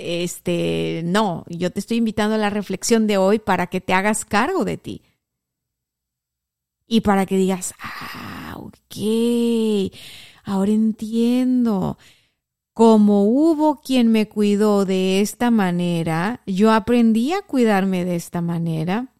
Este, 0.00 1.02
no, 1.04 1.44
yo 1.48 1.70
te 1.70 1.80
estoy 1.80 1.98
invitando 1.98 2.34
a 2.34 2.38
la 2.38 2.50
reflexión 2.50 3.06
de 3.06 3.18
hoy 3.18 3.38
para 3.38 3.66
que 3.66 3.80
te 3.80 3.92
hagas 3.92 4.24
cargo 4.24 4.64
de 4.64 4.76
ti. 4.76 5.02
Y 6.86 7.02
para 7.02 7.26
que 7.26 7.36
digas, 7.36 7.74
ah, 7.80 8.56
ok, 8.56 9.92
ahora 10.44 10.72
entiendo. 10.72 11.98
Como 12.72 13.24
hubo 13.24 13.80
quien 13.80 14.10
me 14.10 14.28
cuidó 14.28 14.84
de 14.84 15.20
esta 15.20 15.50
manera, 15.50 16.40
yo 16.46 16.72
aprendí 16.72 17.32
a 17.32 17.42
cuidarme 17.42 18.04
de 18.04 18.16
esta 18.16 18.40
manera. 18.40 19.12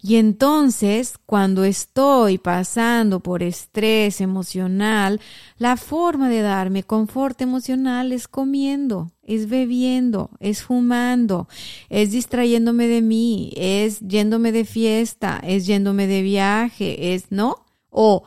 Y 0.00 0.16
entonces, 0.16 1.14
cuando 1.24 1.64
estoy 1.64 2.38
pasando 2.38 3.20
por 3.20 3.42
estrés 3.42 4.20
emocional, 4.20 5.20
la 5.58 5.76
forma 5.76 6.28
de 6.28 6.42
darme 6.42 6.82
confort 6.82 7.40
emocional 7.40 8.12
es 8.12 8.26
comiendo, 8.26 9.12
es 9.22 9.48
bebiendo, 9.48 10.30
es 10.40 10.62
fumando, 10.62 11.48
es 11.88 12.10
distrayéndome 12.10 12.88
de 12.88 13.02
mí, 13.02 13.52
es 13.56 14.00
yéndome 14.00 14.50
de 14.50 14.64
fiesta, 14.64 15.40
es 15.44 15.66
yéndome 15.66 16.06
de 16.06 16.22
viaje, 16.22 17.14
es, 17.14 17.30
¿no? 17.30 17.64
O 17.88 18.24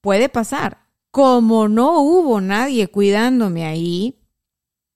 puede 0.00 0.28
pasar, 0.28 0.78
como 1.10 1.68
no 1.68 2.00
hubo 2.00 2.40
nadie 2.40 2.86
cuidándome 2.86 3.66
ahí, 3.66 4.14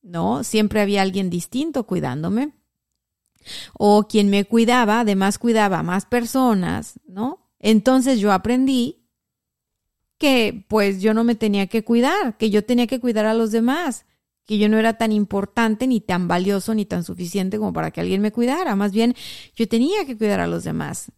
¿no? 0.02 0.44
Siempre 0.44 0.80
había 0.80 1.02
alguien 1.02 1.30
distinto 1.30 1.84
cuidándome 1.84 2.52
o 3.74 4.06
quien 4.08 4.30
me 4.30 4.44
cuidaba, 4.44 5.00
además 5.00 5.38
cuidaba 5.38 5.80
a 5.80 5.82
más 5.82 6.06
personas, 6.06 7.00
¿no? 7.06 7.50
Entonces 7.58 8.18
yo 8.18 8.32
aprendí 8.32 9.02
que 10.18 10.64
pues 10.68 11.00
yo 11.02 11.14
no 11.14 11.24
me 11.24 11.34
tenía 11.34 11.66
que 11.66 11.82
cuidar, 11.82 12.36
que 12.36 12.48
yo 12.50 12.64
tenía 12.64 12.86
que 12.86 13.00
cuidar 13.00 13.26
a 13.26 13.34
los 13.34 13.50
demás, 13.50 14.06
que 14.46 14.56
yo 14.56 14.68
no 14.68 14.78
era 14.78 14.98
tan 14.98 15.10
importante 15.10 15.88
ni 15.88 16.00
tan 16.00 16.28
valioso 16.28 16.74
ni 16.74 16.84
tan 16.84 17.02
suficiente 17.02 17.58
como 17.58 17.72
para 17.72 17.90
que 17.90 18.00
alguien 18.00 18.20
me 18.20 18.30
cuidara, 18.30 18.76
más 18.76 18.92
bien 18.92 19.14
yo 19.56 19.66
tenía 19.66 20.04
que 20.04 20.16
cuidar 20.16 20.38
a 20.38 20.46
los 20.46 20.62
demás. 20.62 21.10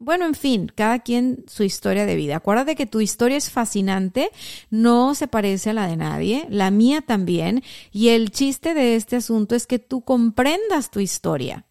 Bueno, 0.00 0.26
en 0.26 0.34
fin, 0.34 0.72
cada 0.74 1.00
quien 1.00 1.44
su 1.48 1.64
historia 1.64 2.04
de 2.06 2.16
vida. 2.16 2.36
Acuérdate 2.36 2.76
que 2.76 2.86
tu 2.86 3.00
historia 3.00 3.36
es 3.36 3.50
fascinante, 3.50 4.30
no 4.70 5.14
se 5.14 5.28
parece 5.28 5.70
a 5.70 5.74
la 5.74 5.86
de 5.86 5.96
nadie, 5.96 6.46
la 6.50 6.70
mía 6.70 7.00
también, 7.00 7.62
y 7.92 8.08
el 8.08 8.30
chiste 8.30 8.74
de 8.74 8.96
este 8.96 9.16
asunto 9.16 9.54
es 9.54 9.68
que 9.68 9.78
tú 9.78 10.02
comprendas 10.02 10.90
tu 10.90 11.00
historia 11.00 11.67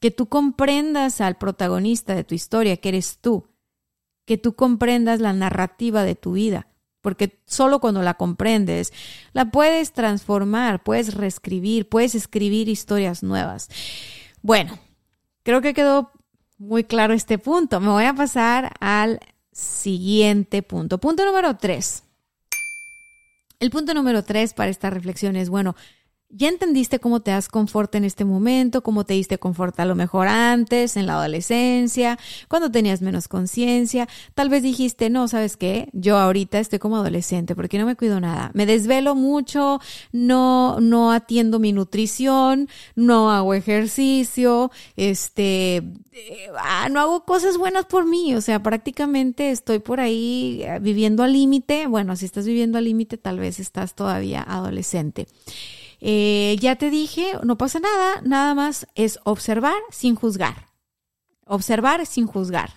que 0.00 0.10
tú 0.10 0.26
comprendas 0.28 1.20
al 1.20 1.36
protagonista 1.36 2.14
de 2.14 2.24
tu 2.24 2.34
historia, 2.34 2.76
que 2.76 2.90
eres 2.90 3.18
tú, 3.18 3.48
que 4.24 4.38
tú 4.38 4.54
comprendas 4.54 5.20
la 5.20 5.32
narrativa 5.32 6.02
de 6.02 6.14
tu 6.14 6.32
vida, 6.32 6.68
porque 7.00 7.40
solo 7.46 7.80
cuando 7.80 8.02
la 8.02 8.14
comprendes, 8.14 8.92
la 9.32 9.50
puedes 9.50 9.92
transformar, 9.92 10.82
puedes 10.82 11.14
reescribir, 11.14 11.88
puedes 11.88 12.14
escribir 12.14 12.68
historias 12.68 13.22
nuevas. 13.22 13.68
Bueno, 14.42 14.78
creo 15.42 15.60
que 15.60 15.74
quedó 15.74 16.10
muy 16.58 16.84
claro 16.84 17.14
este 17.14 17.38
punto. 17.38 17.80
Me 17.80 17.90
voy 17.90 18.04
a 18.04 18.14
pasar 18.14 18.74
al 18.80 19.20
siguiente 19.52 20.62
punto. 20.62 20.98
Punto 20.98 21.24
número 21.24 21.56
tres. 21.56 22.02
El 23.58 23.70
punto 23.70 23.94
número 23.94 24.22
tres 24.22 24.52
para 24.52 24.70
esta 24.70 24.90
reflexión 24.90 25.36
es, 25.36 25.48
bueno, 25.48 25.76
ya 26.28 26.48
entendiste 26.48 26.98
cómo 26.98 27.20
te 27.20 27.30
das 27.30 27.48
confort 27.48 27.94
en 27.94 28.04
este 28.04 28.24
momento, 28.24 28.82
cómo 28.82 29.04
te 29.04 29.14
diste 29.14 29.38
confort 29.38 29.78
a 29.80 29.84
lo 29.84 29.94
mejor 29.94 30.28
antes, 30.28 30.96
en 30.96 31.06
la 31.06 31.14
adolescencia, 31.14 32.18
cuando 32.48 32.70
tenías 32.70 33.00
menos 33.00 33.28
conciencia. 33.28 34.08
Tal 34.34 34.48
vez 34.48 34.62
dijiste, 34.62 35.08
no, 35.08 35.28
¿sabes 35.28 35.56
qué? 35.56 35.88
Yo 35.92 36.18
ahorita 36.18 36.58
estoy 36.58 36.78
como 36.78 36.96
adolescente 36.96 37.54
porque 37.54 37.78
no 37.78 37.86
me 37.86 37.96
cuido 37.96 38.20
nada. 38.20 38.50
Me 38.54 38.66
desvelo 38.66 39.14
mucho, 39.14 39.80
no, 40.12 40.80
no 40.80 41.12
atiendo 41.12 41.58
mi 41.58 41.72
nutrición, 41.72 42.68
no 42.96 43.30
hago 43.30 43.54
ejercicio, 43.54 44.70
este, 44.96 45.76
eh, 45.76 46.50
ah, 46.58 46.88
no 46.90 47.00
hago 47.00 47.24
cosas 47.24 47.56
buenas 47.56 47.86
por 47.86 48.04
mí. 48.04 48.34
O 48.34 48.40
sea, 48.40 48.62
prácticamente 48.62 49.50
estoy 49.50 49.78
por 49.78 50.00
ahí 50.00 50.62
eh, 50.62 50.78
viviendo 50.80 51.22
al 51.22 51.32
límite. 51.32 51.86
Bueno, 51.86 52.16
si 52.16 52.24
estás 52.26 52.46
viviendo 52.46 52.78
al 52.78 52.84
límite, 52.84 53.16
tal 53.16 53.38
vez 53.38 53.60
estás 53.60 53.94
todavía 53.94 54.42
adolescente. 54.42 55.26
Eh, 56.00 56.56
ya 56.60 56.76
te 56.76 56.90
dije, 56.90 57.32
no 57.42 57.56
pasa 57.56 57.80
nada, 57.80 58.20
nada 58.22 58.54
más 58.54 58.86
es 58.94 59.18
observar 59.24 59.76
sin 59.90 60.14
juzgar. 60.14 60.68
Observar 61.46 62.04
sin 62.06 62.26
juzgar. 62.26 62.70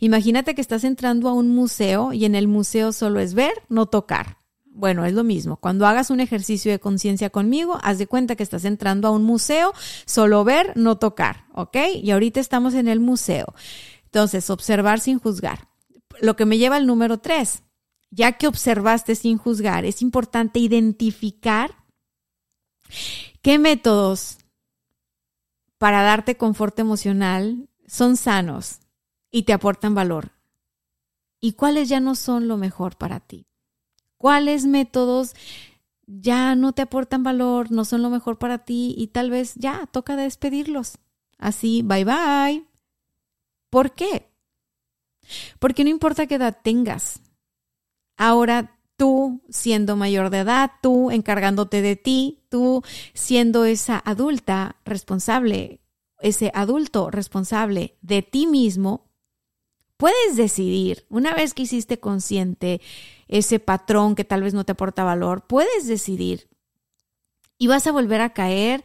Imagínate 0.00 0.54
que 0.54 0.60
estás 0.60 0.84
entrando 0.84 1.28
a 1.28 1.32
un 1.32 1.54
museo 1.54 2.12
y 2.12 2.24
en 2.24 2.34
el 2.34 2.48
museo 2.48 2.92
solo 2.92 3.20
es 3.20 3.34
ver, 3.34 3.52
no 3.68 3.86
tocar. 3.86 4.38
Bueno, 4.64 5.04
es 5.04 5.12
lo 5.12 5.24
mismo. 5.24 5.56
Cuando 5.56 5.86
hagas 5.86 6.10
un 6.10 6.20
ejercicio 6.20 6.70
de 6.70 6.78
conciencia 6.78 7.30
conmigo, 7.30 7.78
haz 7.82 7.98
de 7.98 8.06
cuenta 8.06 8.36
que 8.36 8.44
estás 8.44 8.64
entrando 8.64 9.08
a 9.08 9.10
un 9.10 9.24
museo, 9.24 9.74
solo 10.06 10.44
ver, 10.44 10.72
no 10.76 10.98
tocar, 10.98 11.46
¿ok? 11.52 11.76
Y 12.00 12.12
ahorita 12.12 12.38
estamos 12.38 12.74
en 12.74 12.86
el 12.86 13.00
museo. 13.00 13.54
Entonces, 14.04 14.48
observar 14.50 15.00
sin 15.00 15.18
juzgar. 15.18 15.68
Lo 16.20 16.36
que 16.36 16.46
me 16.46 16.58
lleva 16.58 16.76
al 16.76 16.86
número 16.86 17.18
tres. 17.18 17.62
Ya 18.10 18.32
que 18.32 18.46
observaste 18.46 19.16
sin 19.16 19.36
juzgar, 19.36 19.84
es 19.84 20.00
importante 20.00 20.60
identificar 20.60 21.77
qué 23.42 23.58
métodos 23.58 24.38
para 25.78 26.02
darte 26.02 26.36
confort 26.36 26.78
emocional 26.78 27.68
son 27.86 28.16
sanos 28.16 28.80
y 29.30 29.42
te 29.44 29.52
aportan 29.52 29.94
valor 29.94 30.32
y 31.40 31.52
cuáles 31.52 31.88
ya 31.88 32.00
no 32.00 32.14
son 32.14 32.48
lo 32.48 32.56
mejor 32.56 32.96
para 32.96 33.20
ti. 33.20 33.46
¿Cuáles 34.16 34.66
métodos 34.66 35.34
ya 36.06 36.54
no 36.54 36.72
te 36.72 36.82
aportan 36.82 37.22
valor, 37.22 37.70
no 37.70 37.84
son 37.84 38.02
lo 38.02 38.10
mejor 38.10 38.38
para 38.38 38.58
ti 38.58 38.94
y 38.98 39.08
tal 39.08 39.30
vez 39.30 39.54
ya 39.54 39.86
toca 39.86 40.16
despedirlos? 40.16 40.98
Así, 41.38 41.82
bye 41.82 42.04
bye. 42.04 42.66
¿Por 43.70 43.92
qué? 43.92 44.28
Porque 45.58 45.84
no 45.84 45.90
importa 45.90 46.26
qué 46.26 46.36
edad 46.36 46.58
tengas, 46.62 47.20
ahora 48.16 48.77
tú 48.98 49.40
siendo 49.48 49.96
mayor 49.96 50.28
de 50.28 50.40
edad, 50.40 50.72
tú 50.82 51.10
encargándote 51.10 51.80
de 51.80 51.96
ti, 51.96 52.42
tú 52.50 52.82
siendo 53.14 53.64
esa 53.64 54.02
adulta 54.04 54.76
responsable, 54.84 55.80
ese 56.20 56.50
adulto 56.52 57.10
responsable 57.10 57.96
de 58.02 58.22
ti 58.22 58.46
mismo, 58.48 59.06
puedes 59.96 60.36
decidir, 60.36 61.06
una 61.08 61.32
vez 61.32 61.54
que 61.54 61.62
hiciste 61.62 62.00
consciente 62.00 62.80
ese 63.28 63.60
patrón 63.60 64.16
que 64.16 64.24
tal 64.24 64.42
vez 64.42 64.52
no 64.52 64.64
te 64.64 64.72
aporta 64.72 65.04
valor, 65.04 65.46
puedes 65.46 65.86
decidir 65.86 66.48
Y 67.56 67.68
vas 67.68 67.86
a 67.86 67.92
volver 67.92 68.20
a 68.20 68.34
caer, 68.34 68.84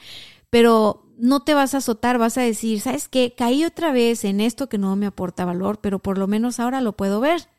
pero 0.49 1.11
no 1.17 1.41
te 1.43 1.53
vas 1.55 1.73
a 1.73 1.77
azotar, 1.77 2.17
vas 2.19 2.37
a 2.37 2.41
decir, 2.41 2.81
¿sabes 2.81 3.07
qué? 3.07 3.33
Caí 3.35 3.65
otra 3.65 3.91
vez 3.91 4.25
en 4.25 4.41
esto 4.41 4.69
que 4.69 4.77
no 4.77 4.95
me 4.95 5.07
aporta 5.07 5.45
valor, 5.45 5.79
pero 5.81 5.99
por 5.99 6.17
lo 6.17 6.27
menos 6.27 6.59
ahora 6.59 6.81
lo 6.81 6.93
puedo 6.95 7.19
ver. 7.19 7.49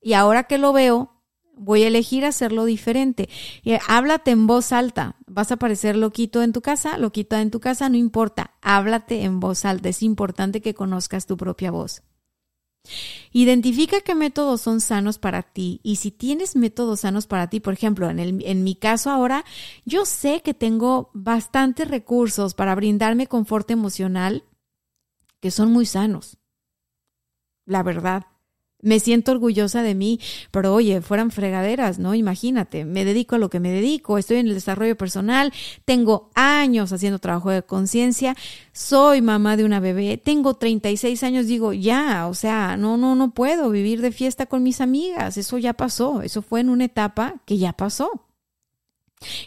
Y 0.00 0.14
ahora 0.14 0.44
que 0.44 0.58
lo 0.58 0.72
veo, 0.72 1.19
voy 1.60 1.82
a 1.82 1.88
elegir 1.88 2.24
hacerlo 2.24 2.64
diferente. 2.64 3.28
Y 3.62 3.74
háblate 3.86 4.30
en 4.32 4.46
voz 4.46 4.72
alta. 4.72 5.16
Vas 5.26 5.52
a 5.52 5.56
parecer 5.56 5.96
loquito 5.96 6.42
en 6.42 6.52
tu 6.52 6.62
casa, 6.62 6.98
loquita 6.98 7.40
en 7.42 7.50
tu 7.50 7.60
casa, 7.60 7.88
no 7.88 7.96
importa. 7.96 8.54
Háblate 8.62 9.22
en 9.22 9.38
voz 9.38 9.64
alta. 9.64 9.90
Es 9.90 10.02
importante 10.02 10.60
que 10.60 10.74
conozcas 10.74 11.26
tu 11.26 11.36
propia 11.36 11.70
voz. 11.70 12.02
Identifica 13.30 14.00
qué 14.00 14.14
métodos 14.14 14.62
son 14.62 14.80
sanos 14.80 15.18
para 15.18 15.42
ti 15.42 15.80
y 15.82 15.96
si 15.96 16.10
tienes 16.10 16.56
métodos 16.56 17.00
sanos 17.00 17.26
para 17.26 17.48
ti, 17.50 17.60
por 17.60 17.74
ejemplo, 17.74 18.08
en, 18.08 18.18
el, 18.18 18.42
en 18.44 18.64
mi 18.64 18.74
caso 18.74 19.10
ahora, 19.10 19.44
yo 19.84 20.06
sé 20.06 20.40
que 20.42 20.54
tengo 20.54 21.10
bastantes 21.12 21.88
recursos 21.88 22.54
para 22.54 22.74
brindarme 22.74 23.26
confort 23.26 23.70
emocional 23.70 24.44
que 25.40 25.50
son 25.50 25.70
muy 25.70 25.84
sanos. 25.84 26.38
La 27.66 27.82
verdad. 27.82 28.24
Me 28.82 29.00
siento 29.00 29.32
orgullosa 29.32 29.82
de 29.82 29.94
mí, 29.94 30.20
pero 30.50 30.74
oye, 30.74 31.00
fueran 31.00 31.30
fregaderas, 31.30 31.98
¿no? 31.98 32.14
Imagínate, 32.14 32.84
me 32.84 33.04
dedico 33.04 33.34
a 33.34 33.38
lo 33.38 33.50
que 33.50 33.60
me 33.60 33.70
dedico, 33.70 34.16
estoy 34.16 34.38
en 34.38 34.48
el 34.48 34.54
desarrollo 34.54 34.96
personal, 34.96 35.52
tengo 35.84 36.30
años 36.34 36.92
haciendo 36.92 37.18
trabajo 37.18 37.50
de 37.50 37.62
conciencia, 37.62 38.34
soy 38.72 39.20
mamá 39.20 39.56
de 39.56 39.64
una 39.64 39.80
bebé, 39.80 40.16
tengo 40.16 40.54
36 40.54 41.22
años, 41.22 41.46
digo, 41.46 41.72
ya, 41.72 42.26
o 42.26 42.34
sea, 42.34 42.76
no, 42.76 42.96
no, 42.96 43.14
no 43.14 43.34
puedo 43.34 43.70
vivir 43.70 44.00
de 44.00 44.12
fiesta 44.12 44.46
con 44.46 44.62
mis 44.62 44.80
amigas, 44.80 45.36
eso 45.36 45.58
ya 45.58 45.74
pasó, 45.74 46.22
eso 46.22 46.40
fue 46.42 46.60
en 46.60 46.70
una 46.70 46.86
etapa 46.86 47.42
que 47.44 47.58
ya 47.58 47.72
pasó. 47.72 48.26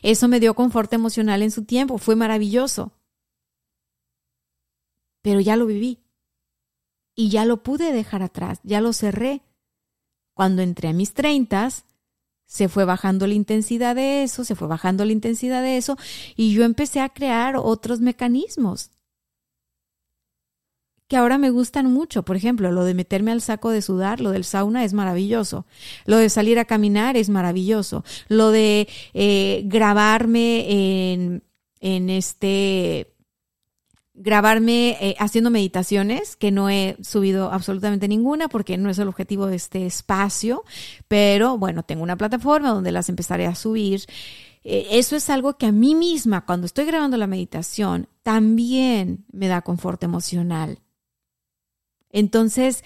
Eso 0.03 0.27
me 0.27 0.39
dio 0.39 0.53
confort 0.53 0.93
emocional 0.93 1.41
en 1.41 1.49
su 1.49 1.63
tiempo, 1.65 1.97
fue 1.97 2.15
maravilloso. 2.15 2.91
Pero 5.23 5.39
ya 5.39 5.55
lo 5.55 5.65
viví 5.65 6.02
y 7.15 7.29
ya 7.29 7.45
lo 7.45 7.63
pude 7.63 7.91
dejar 7.91 8.23
atrás, 8.23 8.59
ya 8.63 8.81
lo 8.81 8.93
cerré. 8.93 9.41
Cuando 10.33 10.61
entré 10.61 10.89
a 10.89 10.93
mis 10.93 11.13
treintas, 11.13 11.85
se 12.45 12.69
fue 12.69 12.85
bajando 12.85 13.27
la 13.27 13.33
intensidad 13.33 13.95
de 13.95 14.23
eso, 14.23 14.43
se 14.43 14.55
fue 14.55 14.67
bajando 14.67 15.05
la 15.05 15.11
intensidad 15.11 15.61
de 15.61 15.77
eso, 15.77 15.97
y 16.35 16.53
yo 16.53 16.63
empecé 16.63 17.01
a 17.01 17.09
crear 17.09 17.55
otros 17.55 17.99
mecanismos 17.99 18.91
que 21.07 21.17
ahora 21.17 21.37
me 21.37 21.51
gustan 21.51 21.91
mucho. 21.91 22.23
Por 22.23 22.35
ejemplo, 22.35 22.71
lo 22.71 22.85
de 22.85 22.93
meterme 22.93 23.31
al 23.31 23.41
saco 23.41 23.69
de 23.69 23.81
sudar, 23.81 24.19
lo 24.19 24.31
del 24.31 24.43
sauna 24.43 24.83
es 24.83 24.93
maravilloso. 24.93 25.65
Lo 26.05 26.17
de 26.17 26.29
salir 26.29 26.57
a 26.57 26.65
caminar 26.65 27.17
es 27.17 27.29
maravilloso. 27.29 28.03
Lo 28.29 28.49
de 28.49 28.87
eh, 29.13 29.61
grabarme 29.65 31.11
en, 31.13 31.43
en 31.81 32.09
este 32.09 33.12
grabarme 34.13 34.97
eh, 35.01 35.15
haciendo 35.19 35.49
meditaciones, 35.49 36.35
que 36.35 36.51
no 36.51 36.69
he 36.69 36.97
subido 37.01 37.51
absolutamente 37.51 38.07
ninguna 38.07 38.47
porque 38.47 38.77
no 38.77 38.89
es 38.89 38.99
el 38.99 39.07
objetivo 39.07 39.47
de 39.47 39.55
este 39.55 39.85
espacio, 39.85 40.63
pero 41.07 41.57
bueno, 41.57 41.83
tengo 41.83 42.03
una 42.03 42.17
plataforma 42.17 42.69
donde 42.69 42.91
las 42.91 43.09
empezaré 43.09 43.47
a 43.47 43.55
subir. 43.55 44.03
Eh, 44.63 44.87
eso 44.91 45.15
es 45.15 45.29
algo 45.29 45.57
que 45.57 45.65
a 45.65 45.71
mí 45.71 45.95
misma, 45.95 46.45
cuando 46.45 46.65
estoy 46.65 46.85
grabando 46.85 47.17
la 47.17 47.27
meditación, 47.27 48.07
también 48.21 49.25
me 49.31 49.47
da 49.47 49.61
confort 49.61 50.03
emocional. 50.03 50.79
Entonces, 52.11 52.83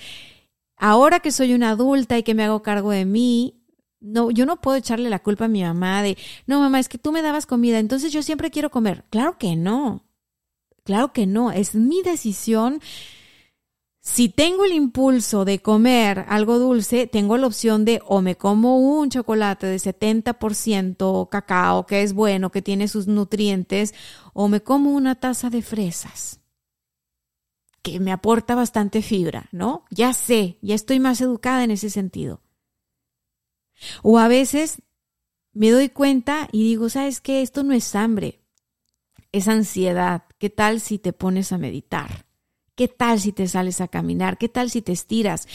ahora 0.77 1.19
que 1.19 1.31
soy 1.31 1.53
una 1.53 1.71
adulta 1.71 2.17
y 2.17 2.23
que 2.23 2.33
me 2.33 2.45
hago 2.45 2.63
cargo 2.63 2.91
de 2.91 3.05
mí, 3.05 3.61
no, 3.99 4.31
yo 4.31 4.45
no 4.45 4.61
puedo 4.61 4.77
echarle 4.77 5.09
la 5.09 5.19
culpa 5.19 5.45
a 5.45 5.49
mi 5.49 5.63
mamá 5.63 6.01
de, 6.03 6.17
no, 6.45 6.59
mamá, 6.61 6.79
es 6.79 6.87
que 6.87 6.97
tú 6.97 7.11
me 7.11 7.21
dabas 7.21 7.45
comida, 7.45 7.79
entonces 7.79 8.13
yo 8.13 8.23
siempre 8.23 8.51
quiero 8.51 8.71
comer. 8.71 9.03
Claro 9.09 9.37
que 9.37 9.55
no. 9.55 10.06
Claro 10.87 11.11
que 11.11 11.27
no, 11.27 11.51
es 11.51 11.75
mi 11.75 12.01
decisión. 12.01 12.79
Si 13.99 14.29
tengo 14.29 14.63
el 14.63 14.71
impulso 14.71 15.43
de 15.43 15.61
comer 15.61 16.23
algo 16.29 16.59
dulce, 16.59 17.07
tengo 17.07 17.37
la 17.37 17.47
opción 17.47 17.83
de 17.83 18.01
o 18.05 18.21
me 18.21 18.37
como 18.37 18.77
un 18.77 19.09
chocolate 19.09 19.67
de 19.67 19.79
70% 19.79 21.27
cacao, 21.27 21.85
que 21.85 22.03
es 22.03 22.13
bueno, 22.13 22.51
que 22.51 22.61
tiene 22.61 22.87
sus 22.87 23.07
nutrientes, 23.07 23.93
o 24.31 24.47
me 24.47 24.61
como 24.63 24.91
una 24.91 25.15
taza 25.15 25.49
de 25.49 25.61
fresas, 25.61 26.39
que 27.81 27.99
me 27.99 28.13
aporta 28.13 28.55
bastante 28.55 29.01
fibra, 29.01 29.49
¿no? 29.51 29.83
Ya 29.91 30.13
sé, 30.13 30.57
ya 30.61 30.73
estoy 30.73 31.01
más 31.01 31.19
educada 31.19 31.65
en 31.65 31.71
ese 31.71 31.89
sentido. 31.89 32.39
O 34.03 34.19
a 34.19 34.29
veces 34.29 34.81
me 35.51 35.69
doy 35.69 35.89
cuenta 35.89 36.47
y 36.53 36.63
digo, 36.63 36.87
¿sabes 36.87 37.19
qué? 37.19 37.41
Esto 37.41 37.63
no 37.63 37.73
es 37.73 37.93
hambre, 37.93 38.39
es 39.33 39.49
ansiedad. 39.49 40.23
¿Qué 40.37 40.49
tal 40.49 40.81
si 40.81 40.99
te 40.99 41.13
pones 41.13 41.51
a 41.51 41.57
meditar? 41.57 42.25
¿Qué 42.75 42.87
tal 42.87 43.19
si 43.19 43.31
te 43.31 43.47
sales 43.47 43.81
a 43.81 43.87
caminar? 43.87 44.37
¿Qué 44.37 44.49
tal 44.49 44.69
si 44.69 44.83
te 44.83 44.91
estiras? 44.91 45.47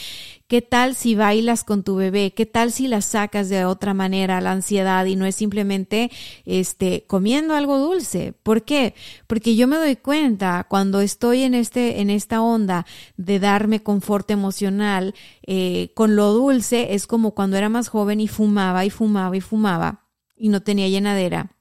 ¿Qué 0.47 0.61
tal 0.61 0.93
si 0.93 1.15
bailas 1.15 1.63
con 1.63 1.83
tu 1.83 1.95
bebé? 1.95 2.33
¿Qué 2.33 2.45
tal 2.45 2.73
si 2.73 2.89
la 2.89 2.99
sacas 2.99 3.47
de 3.47 3.63
otra 3.63 3.93
manera 3.93 4.41
la 4.41 4.51
ansiedad 4.51 5.05
y 5.05 5.15
no 5.15 5.25
es 5.25 5.37
simplemente 5.37 6.11
este 6.43 7.05
comiendo 7.07 7.55
algo 7.55 7.77
dulce? 7.77 8.33
¿Por 8.43 8.63
qué? 8.63 8.93
Porque 9.25 9.55
yo 9.55 9.69
me 9.69 9.77
doy 9.77 9.95
cuenta 9.95 10.65
cuando 10.67 10.99
estoy 10.99 11.43
en 11.43 11.53
este 11.53 12.01
en 12.01 12.09
esta 12.09 12.41
onda 12.41 12.85
de 13.15 13.39
darme 13.39 13.81
confort 13.81 14.29
emocional 14.29 15.15
eh, 15.47 15.91
con 15.93 16.17
lo 16.17 16.33
dulce 16.33 16.93
es 16.93 17.07
como 17.07 17.31
cuando 17.31 17.55
era 17.55 17.69
más 17.69 17.87
joven 17.87 18.19
y 18.19 18.27
fumaba 18.27 18.83
y 18.83 18.89
fumaba 18.89 19.37
y 19.37 19.41
fumaba 19.41 20.09
y 20.35 20.49
no 20.49 20.61
tenía 20.61 20.89
llenadera 20.89 21.55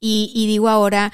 y, 0.00 0.46
digo 0.46 0.68
ahora, 0.68 1.12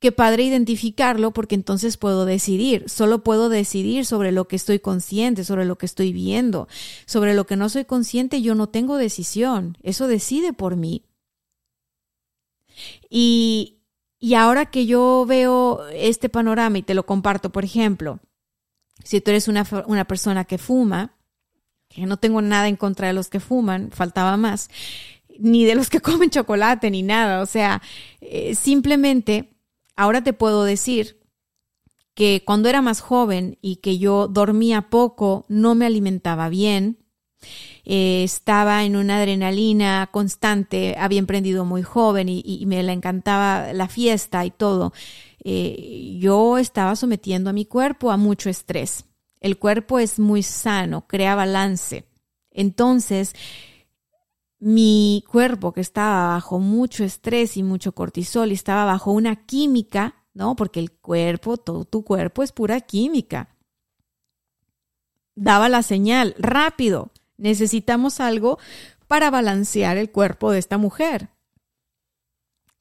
qué 0.00 0.12
padre 0.12 0.44
identificarlo 0.44 1.32
porque 1.32 1.54
entonces 1.54 1.96
puedo 1.96 2.24
decidir. 2.24 2.88
Solo 2.88 3.22
puedo 3.24 3.48
decidir 3.48 4.06
sobre 4.06 4.32
lo 4.32 4.46
que 4.46 4.56
estoy 4.56 4.78
consciente, 4.78 5.44
sobre 5.44 5.64
lo 5.64 5.76
que 5.76 5.86
estoy 5.86 6.12
viendo. 6.12 6.68
Sobre 7.06 7.34
lo 7.34 7.46
que 7.46 7.56
no 7.56 7.68
soy 7.68 7.84
consciente 7.84 8.42
yo 8.42 8.54
no 8.54 8.68
tengo 8.68 8.96
decisión. 8.96 9.76
Eso 9.82 10.06
decide 10.06 10.52
por 10.52 10.76
mí. 10.76 11.04
Y, 13.10 13.80
y 14.20 14.34
ahora 14.34 14.66
que 14.66 14.86
yo 14.86 15.24
veo 15.26 15.86
este 15.88 16.28
panorama 16.28 16.78
y 16.78 16.82
te 16.82 16.94
lo 16.94 17.04
comparto, 17.06 17.50
por 17.50 17.64
ejemplo, 17.64 18.20
si 19.02 19.20
tú 19.20 19.30
eres 19.30 19.48
una, 19.48 19.66
una 19.86 20.04
persona 20.06 20.44
que 20.44 20.58
fuma, 20.58 21.16
que 21.88 22.06
no 22.06 22.18
tengo 22.18 22.42
nada 22.42 22.68
en 22.68 22.76
contra 22.76 23.08
de 23.08 23.14
los 23.14 23.28
que 23.28 23.40
fuman, 23.40 23.90
faltaba 23.90 24.36
más, 24.36 24.68
ni 25.38 25.64
de 25.64 25.74
los 25.74 25.90
que 25.90 26.00
comen 26.00 26.30
chocolate, 26.30 26.90
ni 26.90 27.02
nada. 27.02 27.42
O 27.42 27.46
sea, 27.46 27.82
eh, 28.20 28.54
simplemente 28.54 29.57
ahora 29.98 30.22
te 30.22 30.32
puedo 30.32 30.62
decir 30.62 31.18
que 32.14 32.42
cuando 32.46 32.68
era 32.68 32.80
más 32.82 33.00
joven 33.00 33.58
y 33.60 33.76
que 33.76 33.98
yo 33.98 34.28
dormía 34.28 34.90
poco, 34.90 35.44
no 35.48 35.74
me 35.74 35.86
alimentaba 35.86 36.48
bien, 36.48 36.98
eh, 37.84 38.22
estaba 38.22 38.84
en 38.84 38.94
una 38.94 39.18
adrenalina 39.18 40.08
constante, 40.12 40.94
había 40.98 41.18
emprendido 41.18 41.64
muy 41.64 41.82
joven 41.82 42.28
y, 42.28 42.64
me 42.66 42.82
la 42.84 42.92
encantaba 42.92 43.72
la 43.72 43.88
fiesta 43.88 44.44
y 44.44 44.52
todo. 44.52 44.92
Eh, 45.42 46.16
yo 46.20 46.58
estaba 46.58 46.94
sometiendo 46.94 47.50
a 47.50 47.52
mi 47.52 47.64
cuerpo 47.64 48.12
a 48.12 48.16
mucho 48.16 48.50
estrés. 48.50 49.04
El 49.40 49.58
cuerpo 49.58 49.98
es 49.98 50.20
muy 50.20 50.44
sano, 50.44 51.08
crea 51.08 51.34
balance. 51.34 52.04
Entonces, 52.52 53.34
mi 54.60 55.24
cuerpo 55.28 55.72
que 55.72 55.80
estaba 55.80 56.34
bajo 56.34 56.58
mucho 56.58 57.04
estrés 57.04 57.56
y 57.56 57.62
mucho 57.62 57.92
cortisol 57.92 58.50
y 58.50 58.54
estaba 58.54 58.84
bajo 58.84 59.12
una 59.12 59.36
química, 59.36 60.24
¿no? 60.34 60.56
Porque 60.56 60.80
el 60.80 60.92
cuerpo, 60.92 61.56
todo 61.56 61.84
tu 61.84 62.04
cuerpo 62.04 62.42
es 62.42 62.52
pura 62.52 62.80
química. 62.80 63.56
Daba 65.34 65.68
la 65.68 65.82
señal, 65.82 66.34
rápido, 66.38 67.12
necesitamos 67.36 68.18
algo 68.20 68.58
para 69.06 69.30
balancear 69.30 69.96
el 69.96 70.10
cuerpo 70.10 70.50
de 70.50 70.58
esta 70.58 70.78
mujer. 70.78 71.30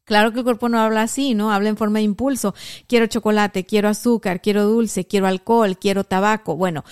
Claro 0.03 0.31
que 0.31 0.39
el 0.39 0.45
cuerpo 0.45 0.69
no 0.69 0.79
habla 0.79 1.01
así, 1.03 1.33
¿no? 1.33 1.51
Habla 1.51 1.69
en 1.69 1.77
forma 1.77 1.99
de 1.99 2.05
impulso. 2.05 2.55
Quiero 2.87 3.07
chocolate, 3.07 3.65
quiero 3.65 3.89
azúcar, 3.89 4.41
quiero 4.41 4.63
dulce, 4.63 5.05
quiero 5.05 5.27
alcohol, 5.27 5.77
quiero 5.77 6.05
tabaco. 6.05 6.55
Bueno, 6.55 6.85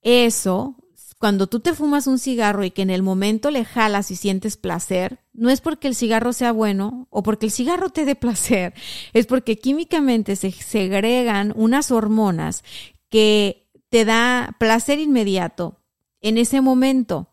eso 0.00 0.76
cuando 1.20 1.48
tú 1.48 1.60
te 1.60 1.74
fumas 1.74 2.06
un 2.06 2.18
cigarro 2.18 2.64
y 2.64 2.70
que 2.70 2.80
en 2.80 2.88
el 2.88 3.02
momento 3.02 3.50
le 3.50 3.66
jalas 3.66 4.10
y 4.10 4.16
sientes 4.16 4.56
placer, 4.56 5.20
no 5.34 5.50
es 5.50 5.60
porque 5.60 5.86
el 5.86 5.94
cigarro 5.94 6.32
sea 6.32 6.50
bueno 6.50 7.08
o 7.10 7.22
porque 7.22 7.44
el 7.44 7.52
cigarro 7.52 7.90
te 7.90 8.06
dé 8.06 8.16
placer, 8.16 8.72
es 9.12 9.26
porque 9.26 9.58
químicamente 9.58 10.34
se 10.34 10.50
segregan 10.50 11.52
unas 11.54 11.90
hormonas 11.90 12.64
que 13.10 13.68
te 13.90 14.06
da 14.06 14.56
placer 14.58 14.98
inmediato 14.98 15.82
en 16.22 16.38
ese 16.38 16.62
momento, 16.62 17.28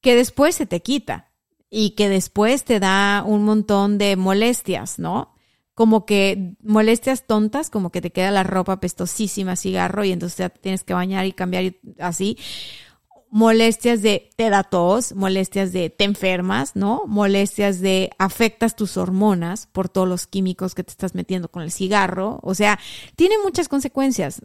que 0.00 0.14
después 0.14 0.54
se 0.54 0.64
te 0.64 0.80
quita 0.80 1.30
y 1.68 1.90
que 1.90 2.08
después 2.08 2.64
te 2.64 2.80
da 2.80 3.22
un 3.22 3.44
montón 3.44 3.98
de 3.98 4.16
molestias, 4.16 4.98
¿no? 4.98 5.34
Como 5.78 6.06
que 6.06 6.56
molestias 6.60 7.24
tontas, 7.24 7.70
como 7.70 7.92
que 7.92 8.00
te 8.00 8.10
queda 8.10 8.32
la 8.32 8.42
ropa 8.42 8.80
pestosísima, 8.80 9.54
cigarro, 9.54 10.02
y 10.02 10.10
entonces 10.10 10.36
ya 10.38 10.48
tienes 10.48 10.82
que 10.82 10.92
bañar 10.92 11.24
y 11.24 11.30
cambiar 11.30 11.62
y 11.62 11.78
así. 12.00 12.36
molestias 13.30 14.02
de 14.02 14.28
te 14.36 14.50
da 14.50 14.64
tos, 14.64 15.14
molestias 15.14 15.72
de 15.72 15.88
te 15.88 16.02
enfermas, 16.02 16.74
¿no? 16.74 17.04
Molestias 17.06 17.80
de 17.80 18.10
afectas 18.18 18.74
tus 18.74 18.96
hormonas 18.96 19.68
por 19.68 19.88
todos 19.88 20.08
los 20.08 20.26
químicos 20.26 20.74
que 20.74 20.82
te 20.82 20.90
estás 20.90 21.14
metiendo 21.14 21.48
con 21.48 21.62
el 21.62 21.70
cigarro. 21.70 22.40
O 22.42 22.56
sea, 22.56 22.80
tiene 23.14 23.36
muchas 23.44 23.68
consecuencias. 23.68 24.42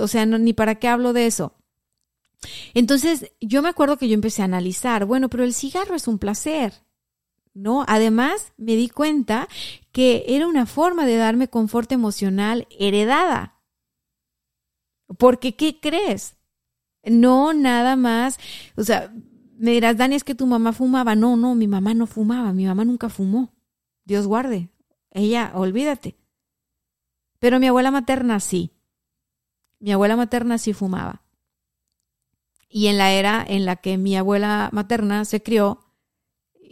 O 0.00 0.08
sea, 0.08 0.24
ni 0.24 0.54
para 0.54 0.76
qué 0.76 0.88
hablo 0.88 1.12
de 1.12 1.26
eso. 1.26 1.52
Entonces, 2.72 3.30
yo 3.42 3.60
me 3.60 3.68
acuerdo 3.68 3.98
que 3.98 4.08
yo 4.08 4.14
empecé 4.14 4.40
a 4.40 4.46
analizar, 4.46 5.04
bueno, 5.04 5.28
pero 5.28 5.44
el 5.44 5.52
cigarro 5.52 5.94
es 5.94 6.08
un 6.08 6.18
placer, 6.18 6.72
¿no? 7.60 7.84
Además, 7.86 8.52
me 8.56 8.74
di 8.76 8.88
cuenta 8.88 9.48
que 9.92 10.24
era 10.28 10.46
una 10.46 10.66
forma 10.66 11.06
de 11.06 11.16
darme 11.16 11.48
confort 11.48 11.92
emocional 11.92 12.66
heredada. 12.78 13.60
Porque, 15.18 15.56
¿qué 15.56 15.78
crees? 15.80 16.36
No 17.04 17.52
nada 17.52 17.96
más, 17.96 18.38
o 18.76 18.84
sea, 18.84 19.12
me 19.58 19.72
dirás, 19.72 19.96
Dani, 19.96 20.14
es 20.14 20.24
que 20.24 20.34
tu 20.34 20.46
mamá 20.46 20.72
fumaba. 20.72 21.14
No, 21.14 21.36
no, 21.36 21.54
mi 21.54 21.68
mamá 21.68 21.92
no 21.92 22.06
fumaba, 22.06 22.52
mi 22.52 22.64
mamá 22.64 22.84
nunca 22.84 23.08
fumó. 23.08 23.52
Dios 24.04 24.26
guarde. 24.26 24.70
Ella, 25.10 25.52
olvídate. 25.54 26.16
Pero 27.38 27.60
mi 27.60 27.66
abuela 27.66 27.90
materna 27.90 28.40
sí. 28.40 28.72
Mi 29.78 29.92
abuela 29.92 30.16
materna 30.16 30.58
sí 30.58 30.72
fumaba. 30.72 31.22
Y 32.68 32.86
en 32.86 32.98
la 32.98 33.12
era 33.12 33.44
en 33.46 33.66
la 33.66 33.76
que 33.76 33.98
mi 33.98 34.16
abuela 34.16 34.70
materna 34.72 35.24
se 35.24 35.42
crió, 35.42 35.89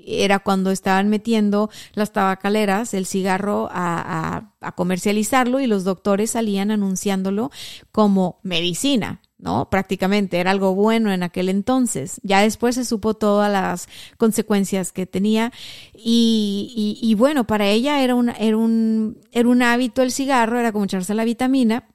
era 0.09 0.39
cuando 0.39 0.71
estaban 0.71 1.09
metiendo 1.09 1.71
las 1.95 2.13
tabacaleras, 2.13 2.95
el 2.95 3.07
cigarro 3.07 3.69
a, 3.71 4.51
a, 4.61 4.73
comercializarlo 4.73 5.61
y 5.61 5.67
los 5.67 5.85
doctores 5.85 6.33
salían 6.33 6.71
anunciándolo 6.71 7.51
como 7.93 8.41
medicina. 8.43 9.21
¿no? 9.39 9.71
Prácticamente 9.71 10.39
era 10.39 10.51
algo 10.51 10.75
bueno 10.75 11.13
en 11.13 11.23
aquel 11.23 11.49
entonces. 11.49 12.21
Ya 12.25 12.41
después 12.41 12.75
se 12.75 12.85
supo 12.85 13.15
todas 13.15 13.51
las 13.51 13.89
consecuencias 14.17 14.91
que 14.91 15.07
tenía 15.07 15.53
y, 15.95 16.99
y, 17.01 17.15
bueno, 17.15 17.47
para 17.47 17.69
ella 17.69 18.03
era 18.03 18.17
un, 18.17 18.31
era, 18.31 18.57
un, 18.57 19.21
era 19.31 19.49
un 19.49 19.63
hábito 19.63 20.03
el 20.03 20.11
cigarro, 20.11 20.59
era 20.59 20.73
como 20.73 20.87
echarse 20.87 21.15
la 21.15 21.25
vitamina. 21.25 21.89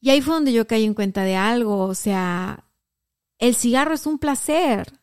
Y 0.00 0.10
ahí 0.10 0.20
fue 0.20 0.34
donde 0.34 0.52
yo 0.52 0.66
caí 0.66 0.84
en 0.84 0.94
cuenta 0.94 1.24
de 1.24 1.36
algo, 1.36 1.78
o 1.78 1.94
sea, 1.94 2.64
el 3.38 3.54
cigarro 3.54 3.94
es 3.94 4.06
un 4.06 4.18
placer, 4.18 5.00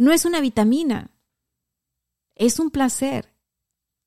no 0.00 0.12
es 0.12 0.24
una 0.24 0.40
vitamina, 0.40 1.10
es 2.34 2.58
un 2.58 2.70
placer. 2.70 3.34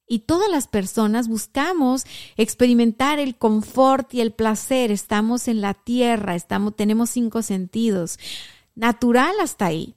Y 0.08 0.19
todas 0.19 0.49
las 0.49 0.67
personas 0.67 1.27
buscamos 1.27 2.06
experimentar 2.36 3.19
el 3.19 3.38
confort 3.38 4.12
y 4.12 4.21
el 4.21 4.34
placer. 4.34 4.91
Estamos 4.91 5.47
en 5.47 5.62
la 5.62 5.75
tierra, 5.75 6.34
estamos, 6.34 6.75
tenemos 6.75 7.12
cinco 7.12 7.43
sentidos. 7.43 8.17
Natural 8.73 9.36
hasta 9.39 9.67
ahí. 9.67 9.93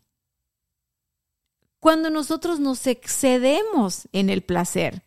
Cuando 1.80 2.10
nosotros 2.10 2.60
nos 2.60 2.86
excedemos 2.86 4.06
en 4.12 4.28
el 4.28 4.42
placer, 4.42 5.02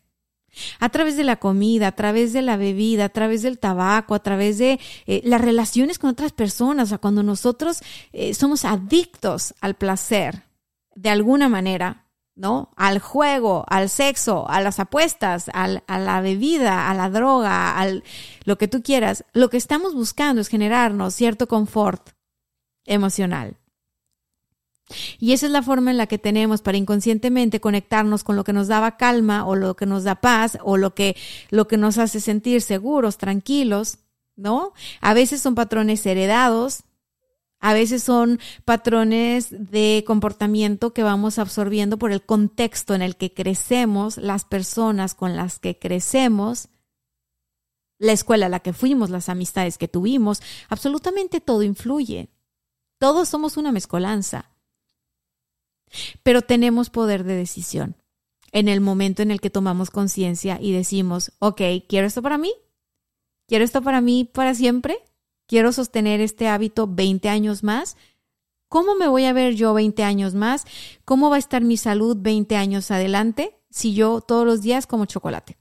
a 0.80 0.88
través 0.88 1.16
de 1.16 1.22
la 1.22 1.36
comida, 1.36 1.86
a 1.86 1.94
través 1.94 2.32
de 2.32 2.42
la 2.42 2.56
bebida, 2.56 3.04
a 3.04 3.10
través 3.10 3.42
del 3.42 3.60
tabaco, 3.60 4.16
a 4.16 4.24
través 4.24 4.58
de 4.58 4.80
eh, 5.06 5.22
las 5.24 5.40
relaciones 5.40 6.00
con 6.00 6.10
otras 6.10 6.32
personas, 6.32 6.90
o 6.90 7.00
cuando 7.00 7.22
nosotros 7.22 7.78
eh, 8.12 8.34
somos 8.34 8.64
adictos 8.64 9.54
al 9.60 9.76
placer, 9.76 10.49
de 10.94 11.10
alguna 11.10 11.48
manera, 11.48 12.06
¿no? 12.34 12.72
Al 12.76 12.98
juego, 12.98 13.64
al 13.68 13.88
sexo, 13.88 14.48
a 14.48 14.60
las 14.60 14.80
apuestas, 14.80 15.50
a 15.52 15.98
la 15.98 16.20
bebida, 16.20 16.90
a 16.90 16.94
la 16.94 17.10
droga, 17.10 17.78
al 17.78 18.02
lo 18.44 18.58
que 18.58 18.68
tú 18.68 18.82
quieras. 18.82 19.24
Lo 19.32 19.50
que 19.50 19.56
estamos 19.56 19.94
buscando 19.94 20.40
es 20.40 20.48
generarnos 20.48 21.14
cierto 21.14 21.48
confort 21.48 22.10
emocional. 22.84 23.56
Y 25.18 25.32
esa 25.32 25.46
es 25.46 25.52
la 25.52 25.62
forma 25.62 25.90
en 25.90 25.96
la 25.96 26.06
que 26.06 26.18
tenemos 26.18 26.62
para 26.62 26.78
inconscientemente 26.78 27.60
conectarnos 27.60 28.24
con 28.24 28.36
lo 28.36 28.44
que 28.44 28.52
nos 28.52 28.68
daba 28.68 28.96
calma 28.96 29.46
o 29.46 29.54
lo 29.54 29.76
que 29.76 29.86
nos 29.86 30.04
da 30.04 30.16
paz 30.16 30.58
o 30.62 30.76
lo 30.76 30.94
que, 30.94 31.16
lo 31.50 31.68
que 31.68 31.76
nos 31.76 31.98
hace 31.98 32.20
sentir 32.20 32.62
seguros, 32.62 33.18
tranquilos, 33.18 33.98
¿no? 34.36 34.72
A 35.00 35.14
veces 35.14 35.40
son 35.40 35.54
patrones 35.54 36.04
heredados, 36.06 36.82
a 37.60 37.74
veces 37.74 38.02
son 38.02 38.40
patrones 38.64 39.48
de 39.50 40.02
comportamiento 40.06 40.94
que 40.94 41.02
vamos 41.02 41.38
absorbiendo 41.38 41.98
por 41.98 42.10
el 42.10 42.22
contexto 42.22 42.94
en 42.94 43.02
el 43.02 43.16
que 43.16 43.34
crecemos, 43.34 44.16
las 44.16 44.44
personas 44.46 45.14
con 45.14 45.36
las 45.36 45.58
que 45.58 45.78
crecemos, 45.78 46.68
la 47.98 48.12
escuela 48.12 48.46
a 48.46 48.48
la 48.48 48.60
que 48.60 48.72
fuimos, 48.72 49.10
las 49.10 49.28
amistades 49.28 49.76
que 49.76 49.88
tuvimos, 49.88 50.40
absolutamente 50.70 51.42
todo 51.42 51.62
influye. 51.62 52.30
Todos 52.98 53.28
somos 53.28 53.58
una 53.58 53.72
mezcolanza. 53.72 54.50
Pero 56.22 56.40
tenemos 56.40 56.88
poder 56.88 57.24
de 57.24 57.34
decisión 57.34 57.96
en 58.52 58.68
el 58.68 58.80
momento 58.80 59.22
en 59.22 59.30
el 59.30 59.40
que 59.40 59.50
tomamos 59.50 59.90
conciencia 59.90 60.58
y 60.60 60.72
decimos, 60.72 61.32
ok, 61.40 61.60
¿quiero 61.88 62.06
esto 62.06 62.22
para 62.22 62.38
mí? 62.38 62.52
¿Quiero 63.46 63.64
esto 63.64 63.82
para 63.82 64.00
mí 64.00 64.24
para 64.24 64.54
siempre? 64.54 64.98
Quiero 65.50 65.72
sostener 65.72 66.20
este 66.20 66.46
hábito 66.46 66.86
20 66.86 67.28
años 67.28 67.64
más. 67.64 67.96
¿Cómo 68.68 68.94
me 68.94 69.08
voy 69.08 69.24
a 69.24 69.32
ver 69.32 69.56
yo 69.56 69.74
20 69.74 70.04
años 70.04 70.32
más? 70.32 70.64
¿Cómo 71.04 71.28
va 71.28 71.34
a 71.34 71.40
estar 71.40 71.64
mi 71.64 71.76
salud 71.76 72.16
20 72.20 72.54
años 72.54 72.92
adelante 72.92 73.58
si 73.68 73.92
yo 73.92 74.20
todos 74.20 74.46
los 74.46 74.62
días 74.62 74.86
como 74.86 75.06
chocolate? 75.06 75.58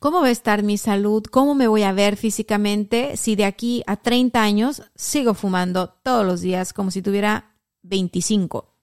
¿Cómo 0.00 0.22
va 0.22 0.26
a 0.26 0.32
estar 0.32 0.64
mi 0.64 0.76
salud? 0.76 1.22
¿Cómo 1.30 1.54
me 1.54 1.68
voy 1.68 1.84
a 1.84 1.92
ver 1.92 2.16
físicamente 2.16 3.16
si 3.16 3.36
de 3.36 3.44
aquí 3.44 3.84
a 3.86 3.94
30 3.94 4.42
años 4.42 4.82
sigo 4.96 5.34
fumando 5.34 5.90
todos 6.02 6.26
los 6.26 6.40
días 6.40 6.72
como 6.72 6.90
si 6.90 7.00
tuviera 7.00 7.54
25? 7.82 8.74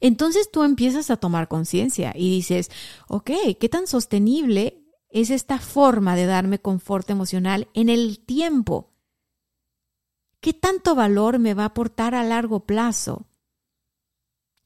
Entonces 0.00 0.50
tú 0.50 0.62
empiezas 0.62 1.10
a 1.10 1.18
tomar 1.18 1.48
conciencia 1.48 2.14
y 2.16 2.30
dices, 2.30 2.70
ok, 3.06 3.32
¿qué 3.60 3.68
tan 3.68 3.86
sostenible 3.86 4.79
es 5.10 5.30
esta 5.30 5.58
forma 5.58 6.16
de 6.16 6.26
darme 6.26 6.60
confort 6.60 7.10
emocional 7.10 7.68
en 7.74 7.88
el 7.88 8.24
tiempo. 8.24 8.92
¿Qué 10.40 10.54
tanto 10.54 10.94
valor 10.94 11.38
me 11.38 11.52
va 11.54 11.64
a 11.64 11.66
aportar 11.66 12.14
a 12.14 12.24
largo 12.24 12.60
plazo? 12.60 13.26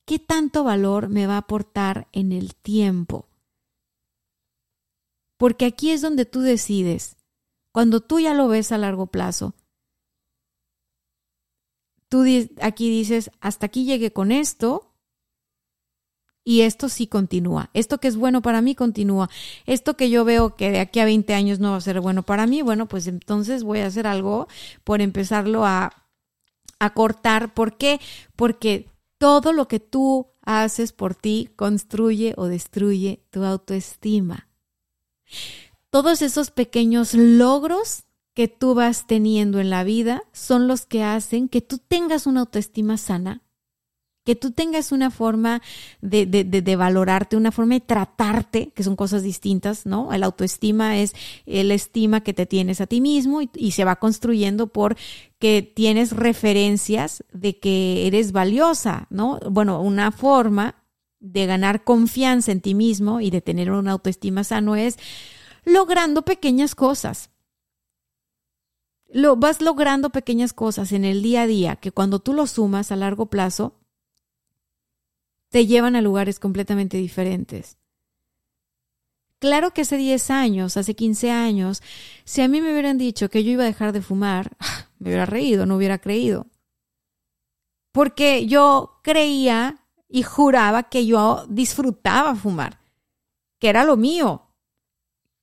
¿Qué 0.05 0.19
tanto 0.19 0.65
valor 0.65 1.09
me 1.09 1.27
va 1.27 1.35
a 1.35 1.39
aportar 1.39 2.09
en 2.13 2.31
el 2.31 2.55
tiempo? 2.55 3.29
Porque 5.39 5.65
aquí 5.65 5.91
es 5.91 6.03
donde 6.03 6.27
tú 6.27 6.41
decides. 6.41 7.17
Cuando 7.73 8.01
tú 8.01 8.21
ya 8.21 8.35
lo 8.35 8.47
ves 8.47 8.71
a 8.71 8.79
largo 8.79 9.07
plazo, 9.07 9.55
tú 12.09 12.23
aquí 12.61 12.91
dices, 12.91 13.31
hasta 13.41 13.67
aquí 13.67 13.85
llegué 13.85 14.13
con 14.13 14.31
esto, 14.31 14.94
y 16.45 16.61
esto 16.61 16.89
sí 16.89 17.07
continúa. 17.07 17.71
Esto 17.73 17.99
que 17.99 18.09
es 18.09 18.17
bueno 18.17 18.43
para 18.43 18.61
mí 18.61 18.75
continúa. 18.75 19.31
Esto 19.67 19.97
que 19.97 20.11
yo 20.11 20.25
veo 20.25 20.55
que 20.55 20.71
de 20.71 20.81
aquí 20.81 21.01
a 21.01 21.07
20 21.07 21.33
años 21.35 21.59
no 21.59 21.71
va 21.71 21.79
a 21.79 21.81
ser 21.81 22.01
bueno 22.01 22.23
para 22.23 22.47
mí, 22.47 22.63
bueno, 22.63 22.87
pues 22.87 23.07
entonces 23.07 23.65
voy 23.65 23.81
a 23.81 23.87
hacer 23.87 24.07
algo 24.07 24.47
por 24.85 25.01
empezarlo 25.01 25.65
a, 25.65 25.93
a 26.79 26.95
cortar. 26.95 27.55
¿Por 27.55 27.77
qué? 27.79 28.01
Porque 28.37 28.91
todo 29.19 29.53
lo 29.53 29.69
que 29.69 29.81
tú 29.81 30.29
haces 30.43 30.93
por 30.93 31.15
ti 31.15 31.51
construye 31.57 32.35
o 32.37 32.47
destruye 32.47 33.25
tu 33.31 33.43
autoestima. 33.45 34.49
Todos 35.89 36.23
esos 36.23 36.51
pequeños 36.51 37.15
logros 37.15 38.05
que 38.35 38.49
tú 38.49 38.75
vas 38.75 39.07
teniendo 39.07 39.61
en 39.61 39.71
la 39.71 39.85
vida 39.85 40.25
son 40.33 40.67
los 40.67 40.87
que 40.87 41.03
hacen 41.03 41.49
que 41.49 41.61
tú 41.61 41.79
tengas 41.79 42.27
una 42.27 42.41
autoestima 42.41 42.99
sana, 42.99 43.44
que 44.25 44.35
tú 44.35 44.53
tengas 44.53 44.91
una 44.91 45.11
forma 45.11 45.61
de, 46.01 46.25
de, 46.25 46.45
de, 46.45 46.77
valorarte, 46.77 47.37
una 47.37 47.53
forma 47.53 47.75
de 47.75 47.81
tratarte, 47.81 48.73
que 48.75 48.83
son 48.83 48.97
cosas 48.97 49.23
distintas, 49.23 49.85
¿no? 49.85 50.13
El 50.13 50.23
autoestima 50.23 50.99
es 50.99 51.15
el 51.45 51.71
estima 51.71 52.23
que 52.23 52.33
te 52.33 52.47
tienes 52.47 52.81
a 52.81 52.87
ti 52.87 53.01
mismo 53.03 53.43
y, 53.43 53.73
se 53.73 53.85
va 53.85 53.97
construyendo 53.97 54.69
por 54.69 54.97
que 55.39 55.63
tienes 55.63 56.13
referencias 56.13 57.23
de 57.33 57.59
que 57.59 58.07
eres 58.07 58.33
valiosa, 58.33 59.07
¿no? 59.11 59.41
Bueno, 59.51 59.83
una 59.83 60.11
forma 60.11 60.77
de 61.21 61.47
ganar 61.47 61.85
confianza 61.85 62.53
en 62.53 62.61
ti 62.61 62.75
mismo 62.75 63.21
y 63.21 63.31
de 63.31 63.43
tener 63.43 63.71
una 63.71 63.93
autoestima 63.93 64.45
sano 64.45 64.75
es 64.77 64.97
logrando 65.65 66.23
pequeñas 66.23 66.75
cosas. 66.75 67.31
Lo, 69.13 69.37
vas 69.37 69.61
logrando 69.61 70.11
pequeñas 70.11 70.53
cosas 70.53 70.93
en 70.93 71.05
el 71.05 71.23
día 71.23 71.43
a 71.43 71.47
día 71.47 71.77
que 71.77 71.93
cuando 71.93 72.21
tú 72.21 72.33
lo 72.33 72.47
sumas 72.47 72.91
a 72.91 72.97
largo 72.97 73.27
plazo, 73.27 73.75
te 75.55 75.69
llevan 75.69 75.95
a 75.95 76.03
lugares 76.03 76.40
completamente 76.40 76.97
diferentes. 76.97 77.79
Claro 79.38 79.71
que 79.71 79.83
hace 79.83 79.97
10 79.97 80.33
años, 80.33 80.77
hace 80.77 80.97
15 80.97 81.31
años, 81.31 81.81
si 82.25 82.43
a 82.43 82.49
mí 82.49 82.61
me 82.61 82.73
hubieran 82.73 82.99
dicho 82.99 83.31
que 83.31 83.45
yo 83.45 83.53
iba 83.53 83.62
a 83.62 83.67
dejar 83.67 83.93
de 83.93 84.03
fumar, 84.03 84.57
me 84.99 85.11
hubiera 85.11 85.27
reído, 85.27 85.64
no 85.64 85.77
hubiera 85.77 85.99
creído. 85.99 86.49
Porque 87.92 88.46
yo 88.48 88.98
creía 89.05 89.79
y 90.09 90.25
juraba 90.25 90.83
que 90.88 91.07
yo 91.07 91.46
disfrutaba 91.48 92.35
fumar, 92.35 92.81
que 93.61 93.69
era 93.69 93.85
lo 93.85 93.96
mío, 93.96 94.48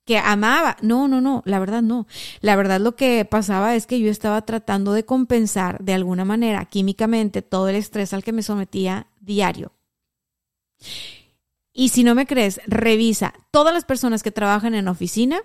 que 0.04 0.18
amaba. 0.18 0.76
No, 0.82 1.08
no, 1.08 1.22
no, 1.22 1.42
la 1.46 1.60
verdad 1.60 1.84
no. 1.84 2.06
La 2.42 2.58
verdad 2.58 2.82
lo 2.82 2.98
que 2.98 3.24
pasaba 3.24 3.76
es 3.78 3.88
que 3.88 4.02
yo 4.02 4.12
estaba 4.12 4.42
tratando 4.42 4.92
de 4.92 5.06
compensar 5.06 5.82
de 5.82 5.94
alguna 5.94 6.26
manera 6.26 6.66
químicamente 6.66 7.42
todo 7.42 7.70
el 7.70 7.78
estrés 7.78 8.12
al 8.12 8.26
que 8.26 8.34
me 8.34 8.44
sometía 8.44 9.08
diario. 9.22 9.72
Y 11.74 11.90
si 11.90 12.04
no 12.04 12.16
me 12.16 12.26
crees, 12.26 12.60
revisa 12.68 13.34
todas 13.52 13.74
las 13.74 13.86
personas 13.86 14.24
que 14.24 14.32
trabajan 14.32 14.76
en 14.76 14.88
oficina 14.88 15.42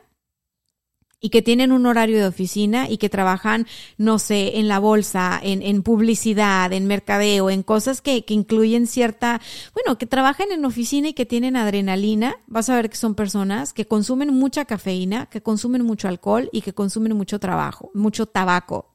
y 1.21 1.31
que 1.31 1.43
tienen 1.43 1.73
un 1.73 1.87
horario 1.87 2.19
de 2.19 2.27
oficina 2.27 2.91
y 2.91 2.99
que 2.99 3.09
trabajan, 3.09 3.67
no 3.97 4.19
sé, 4.19 4.59
en 4.59 4.69
la 4.69 4.79
bolsa, 4.79 5.41
en, 5.43 5.83
publicidad, 5.83 6.73
en 6.73 6.87
mercadeo, 6.87 7.49
en 7.49 7.63
cosas 7.63 8.03
que, 8.03 8.25
que, 8.25 8.35
incluyen 8.35 8.87
cierta, 8.87 9.41
bueno, 9.75 9.99
que 9.99 10.07
trabajan 10.07 10.53
en 10.53 10.65
oficina 10.65 11.09
y 11.09 11.15
que 11.15 11.27
tienen 11.27 11.57
adrenalina, 11.57 12.37
vas 12.47 12.69
a 12.69 12.77
ver 12.77 12.91
que 12.91 12.97
son 12.97 13.15
personas 13.15 13.73
que 13.73 13.87
consumen 13.87 14.35
mucha 14.35 14.67
cafeína, 14.67 15.27
que 15.27 15.43
consumen 15.43 15.83
mucho 15.83 16.09
alcohol 16.09 16.51
y 16.53 16.61
que 16.61 16.75
consumen 16.75 17.17
mucho 17.17 17.39
trabajo, 17.41 17.91
mucho 17.95 18.27
tabaco. 18.27 18.95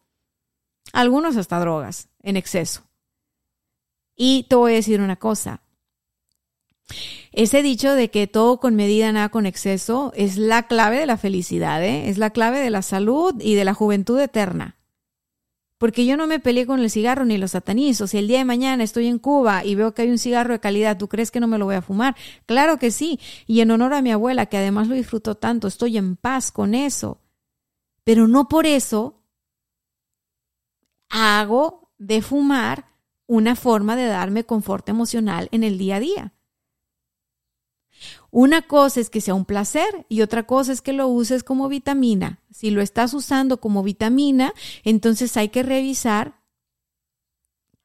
Algunos 0.94 1.38
hasta 1.38 1.60
drogas 1.60 2.10
en 2.22 2.38
exceso. 2.38 2.84
Y 4.16 4.44
te 4.44 4.56
voy 4.56 4.74
a 4.74 4.76
decir 4.76 5.02
una 5.02 5.16
cosa, 5.16 5.62
ese 7.32 7.64
dicho 7.64 7.94
de 7.94 8.10
que 8.10 8.28
todo 8.28 8.60
con 8.60 8.76
medida, 8.76 9.12
nada 9.12 9.30
con 9.30 9.46
exceso, 9.46 10.12
es 10.16 10.38
la 10.38 10.64
clave 10.64 11.00
de 11.00 11.06
la 11.06 11.18
felicidad, 11.18 11.84
¿eh? 11.84 12.10
es 12.10 12.18
la 12.18 12.32
clave 12.32 12.60
de 12.60 12.70
la 12.70 12.82
salud 12.82 13.36
y 13.40 13.56
de 13.56 13.66
la 13.66 13.74
juventud 13.74 14.20
eterna. 14.20 14.78
Porque 15.82 16.06
yo 16.06 16.16
no 16.16 16.28
me 16.28 16.40
peleé 16.40 16.68
con 16.68 16.80
el 16.80 16.92
cigarro 16.92 17.26
ni 17.26 17.40
los 17.40 17.52
satanizo. 17.52 18.06
Si 18.06 18.20
el 18.20 18.28
día 18.28 18.38
de 18.38 18.46
mañana 18.46 18.84
estoy 18.84 19.08
en 19.08 19.18
Cuba 19.18 19.66
y 19.66 19.74
veo 19.74 19.96
que 19.96 20.04
hay 20.04 20.12
un 20.12 20.20
cigarro 20.20 20.54
de 20.54 20.60
calidad, 20.60 20.96
¿tú 20.96 21.08
crees 21.08 21.32
que 21.32 21.40
no 21.40 21.48
me 21.48 21.58
lo 21.58 21.66
voy 21.66 21.74
a 21.74 21.82
fumar? 21.82 22.16
Claro 22.46 22.78
que 22.78 22.92
sí. 22.92 23.20
Y 23.48 23.62
en 23.62 23.72
honor 23.72 23.96
a 23.96 24.04
mi 24.04 24.12
abuela, 24.12 24.46
que 24.46 24.58
además 24.58 24.88
lo 24.88 24.94
disfruto 24.94 25.34
tanto, 25.34 25.68
estoy 25.68 25.98
en 25.98 26.18
paz 26.18 26.52
con 26.52 26.76
eso. 26.76 27.20
Pero 28.04 28.28
no 28.28 28.48
por 28.48 28.68
eso 28.68 29.24
hago 31.10 31.92
de 31.98 32.22
fumar 32.22 32.86
una 33.26 33.56
forma 33.56 33.96
de 33.96 34.06
darme 34.06 34.44
confort 34.44 34.88
emocional 34.88 35.50
en 35.52 35.64
el 35.64 35.80
día 35.80 35.96
a 35.96 36.00
día. 36.00 36.34
Una 38.32 38.62
cosa 38.62 39.02
es 39.02 39.10
que 39.10 39.20
sea 39.20 39.34
un 39.36 39.44
placer 39.44 40.06
y 40.08 40.22
otra 40.22 40.44
cosa 40.44 40.72
es 40.72 40.82
que 40.82 40.94
lo 40.94 41.08
uses 41.10 41.44
como 41.44 41.68
vitamina. 41.68 42.40
Si 42.50 42.72
lo 42.72 42.82
estás 42.82 43.14
usando 43.14 43.60
como 43.60 43.84
vitamina, 43.84 44.54
entonces 44.86 45.36
hay 45.36 45.50
que 45.50 45.64
revisar 45.64 46.40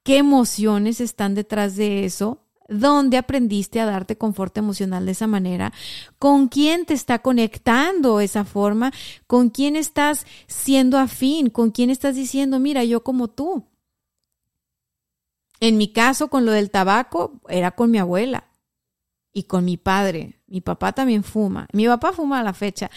qué 0.05 0.19
emociones 0.19 1.01
están 1.01 1.35
detrás 1.35 1.75
de 1.75 2.05
eso, 2.05 2.45
dónde 2.69 3.17
aprendiste 3.17 3.81
a 3.81 3.87
darte 3.87 4.17
confort 4.17 4.57
emocional 4.57 5.05
de 5.07 5.13
esa 5.13 5.27
manera, 5.27 5.73
con 6.21 6.47
quién 6.47 6.87
te 6.87 6.95
está 6.95 7.19
conectando 7.19 8.21
esa 8.21 8.45
forma, 8.45 8.93
con 9.27 9.51
quién 9.51 9.75
estás 9.75 10.27
siendo 10.47 10.97
afín, 10.99 11.51
con 11.51 11.73
quién 11.73 11.91
estás 11.91 12.15
diciendo, 12.15 12.61
mira, 12.61 12.85
yo 12.85 13.03
como 13.03 13.27
tú. 13.27 13.65
En 15.59 15.77
mi 15.77 15.93
caso, 15.93 16.29
con 16.29 16.45
lo 16.45 16.53
del 16.53 16.71
tabaco, 16.71 17.41
era 17.49 17.73
con 17.73 17.91
mi 17.91 17.99
abuela 17.99 18.46
y 19.37 19.43
con 19.43 19.67
mi 19.67 19.77
padre. 19.77 20.41
Mi 20.47 20.63
papá 20.63 20.93
también 20.93 21.23
fuma. 21.23 21.69
Mi 21.75 21.87
papá 21.87 22.15
fuma 22.15 22.41
a 22.41 22.43
la 22.43 22.55
fecha. 22.55 22.91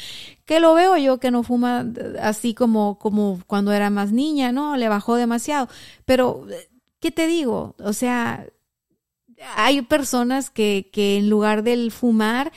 Que 0.46 0.62
lo 0.62 0.74
veo 0.74 0.96
yo 0.96 1.20
que 1.20 1.32
no 1.32 1.44
fuma 1.44 1.86
así 2.22 2.54
como, 2.54 2.98
como 2.98 3.42
cuando 3.46 3.74
era 3.74 3.90
más 3.90 4.14
niña, 4.14 4.54
¿no? 4.54 4.78
Le 4.78 4.88
bajó 4.88 5.16
demasiado. 5.16 5.68
Pero, 6.06 6.48
¿qué 7.02 7.12
te 7.12 7.28
digo? 7.28 7.76
O 7.84 7.92
sea, 7.92 8.48
hay 9.58 9.82
personas 9.82 10.50
que, 10.50 10.90
que 10.94 11.18
en 11.18 11.30
lugar 11.30 11.62
del 11.62 11.92
fumar 11.92 12.54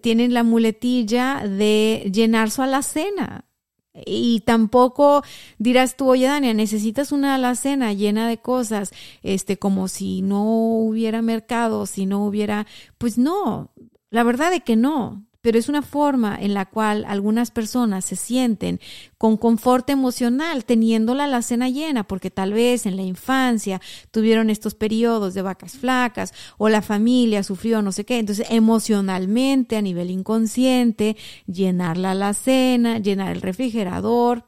tienen 0.00 0.32
la 0.32 0.44
muletilla 0.44 1.42
de 1.44 2.08
llenar 2.14 2.52
su 2.52 2.62
alacena. 2.62 3.46
Y 3.94 4.40
tampoco 4.40 5.22
dirás 5.58 5.96
tú, 5.96 6.08
oye, 6.10 6.26
Dania, 6.26 6.52
necesitas 6.52 7.12
una 7.12 7.36
alacena 7.36 7.92
llena 7.92 8.28
de 8.28 8.38
cosas, 8.38 8.92
este, 9.22 9.56
como 9.56 9.86
si 9.86 10.20
no 10.22 10.44
hubiera 10.44 11.22
mercado, 11.22 11.86
si 11.86 12.04
no 12.04 12.26
hubiera, 12.26 12.66
pues 12.98 13.18
no, 13.18 13.70
la 14.10 14.24
verdad 14.24 14.52
es 14.52 14.64
que 14.64 14.76
no 14.76 15.24
pero 15.44 15.58
es 15.58 15.68
una 15.68 15.82
forma 15.82 16.38
en 16.40 16.54
la 16.54 16.64
cual 16.64 17.04
algunas 17.06 17.50
personas 17.50 18.06
se 18.06 18.16
sienten 18.16 18.80
con 19.18 19.36
confort 19.36 19.90
emocional 19.90 20.64
teniendo 20.64 21.14
la 21.14 21.24
alacena 21.24 21.68
llena, 21.68 22.04
porque 22.04 22.30
tal 22.30 22.54
vez 22.54 22.86
en 22.86 22.96
la 22.96 23.02
infancia 23.02 23.78
tuvieron 24.10 24.48
estos 24.48 24.74
periodos 24.74 25.34
de 25.34 25.42
vacas 25.42 25.72
flacas 25.76 26.32
o 26.56 26.70
la 26.70 26.80
familia 26.80 27.42
sufrió 27.42 27.82
no 27.82 27.92
sé 27.92 28.06
qué. 28.06 28.20
Entonces, 28.20 28.46
emocionalmente, 28.48 29.76
a 29.76 29.82
nivel 29.82 30.10
inconsciente, 30.10 31.14
llenar 31.46 31.98
la 31.98 32.12
alacena, 32.12 32.98
llenar 32.98 33.30
el 33.30 33.42
refrigerador, 33.42 34.46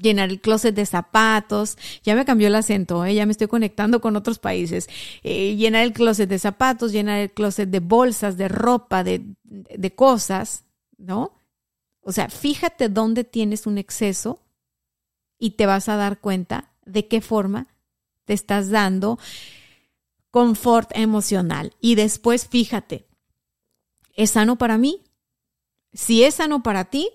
llenar 0.00 0.28
el 0.28 0.40
closet 0.40 0.74
de 0.74 0.86
zapatos, 0.86 1.76
ya 2.04 2.14
me 2.14 2.24
cambió 2.24 2.48
el 2.48 2.54
acento, 2.54 3.04
¿eh? 3.04 3.14
ya 3.14 3.26
me 3.26 3.32
estoy 3.32 3.48
conectando 3.48 4.00
con 4.00 4.16
otros 4.16 4.38
países, 4.38 4.88
eh, 5.22 5.56
llenar 5.56 5.84
el 5.84 5.92
closet 5.92 6.28
de 6.28 6.38
zapatos, 6.38 6.92
llenar 6.92 7.20
el 7.20 7.32
closet 7.32 7.68
de 7.68 7.80
bolsas, 7.80 8.36
de 8.36 8.48
ropa, 8.48 9.02
de, 9.02 9.22
de 9.44 9.94
cosas, 9.94 10.64
¿no? 10.98 11.32
O 12.00 12.12
sea, 12.12 12.28
fíjate 12.28 12.88
dónde 12.88 13.24
tienes 13.24 13.66
un 13.66 13.78
exceso 13.78 14.40
y 15.38 15.50
te 15.50 15.66
vas 15.66 15.88
a 15.88 15.96
dar 15.96 16.20
cuenta 16.20 16.70
de 16.84 17.08
qué 17.08 17.20
forma 17.20 17.66
te 18.24 18.32
estás 18.32 18.70
dando 18.70 19.18
confort 20.30 20.90
emocional. 20.94 21.74
Y 21.80 21.94
después 21.94 22.46
fíjate, 22.46 23.06
¿es 24.14 24.30
sano 24.30 24.56
para 24.56 24.78
mí? 24.78 25.02
Si 25.92 26.24
es 26.24 26.36
sano 26.36 26.62
para 26.62 26.84
ti, 26.86 27.10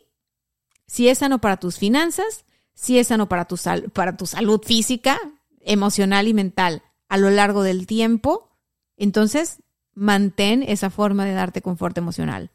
si 0.87 1.07
es 1.07 1.19
sano 1.19 1.39
para 1.39 1.57
tus 1.57 1.77
finanzas, 1.77 2.45
si 2.81 2.97
es 2.97 3.07
sano 3.07 3.29
para 3.29 3.45
tu, 3.45 3.57
para 3.93 4.17
tu 4.17 4.25
salud 4.25 4.59
física, 4.63 5.19
emocional 5.59 6.27
y 6.27 6.33
mental 6.33 6.81
a 7.09 7.17
lo 7.17 7.29
largo 7.29 7.61
del 7.61 7.85
tiempo, 7.85 8.49
entonces 8.97 9.61
mantén 9.93 10.63
esa 10.63 10.89
forma 10.89 11.25
de 11.25 11.33
darte 11.33 11.61
confort 11.61 11.95
emocional. 11.99 12.49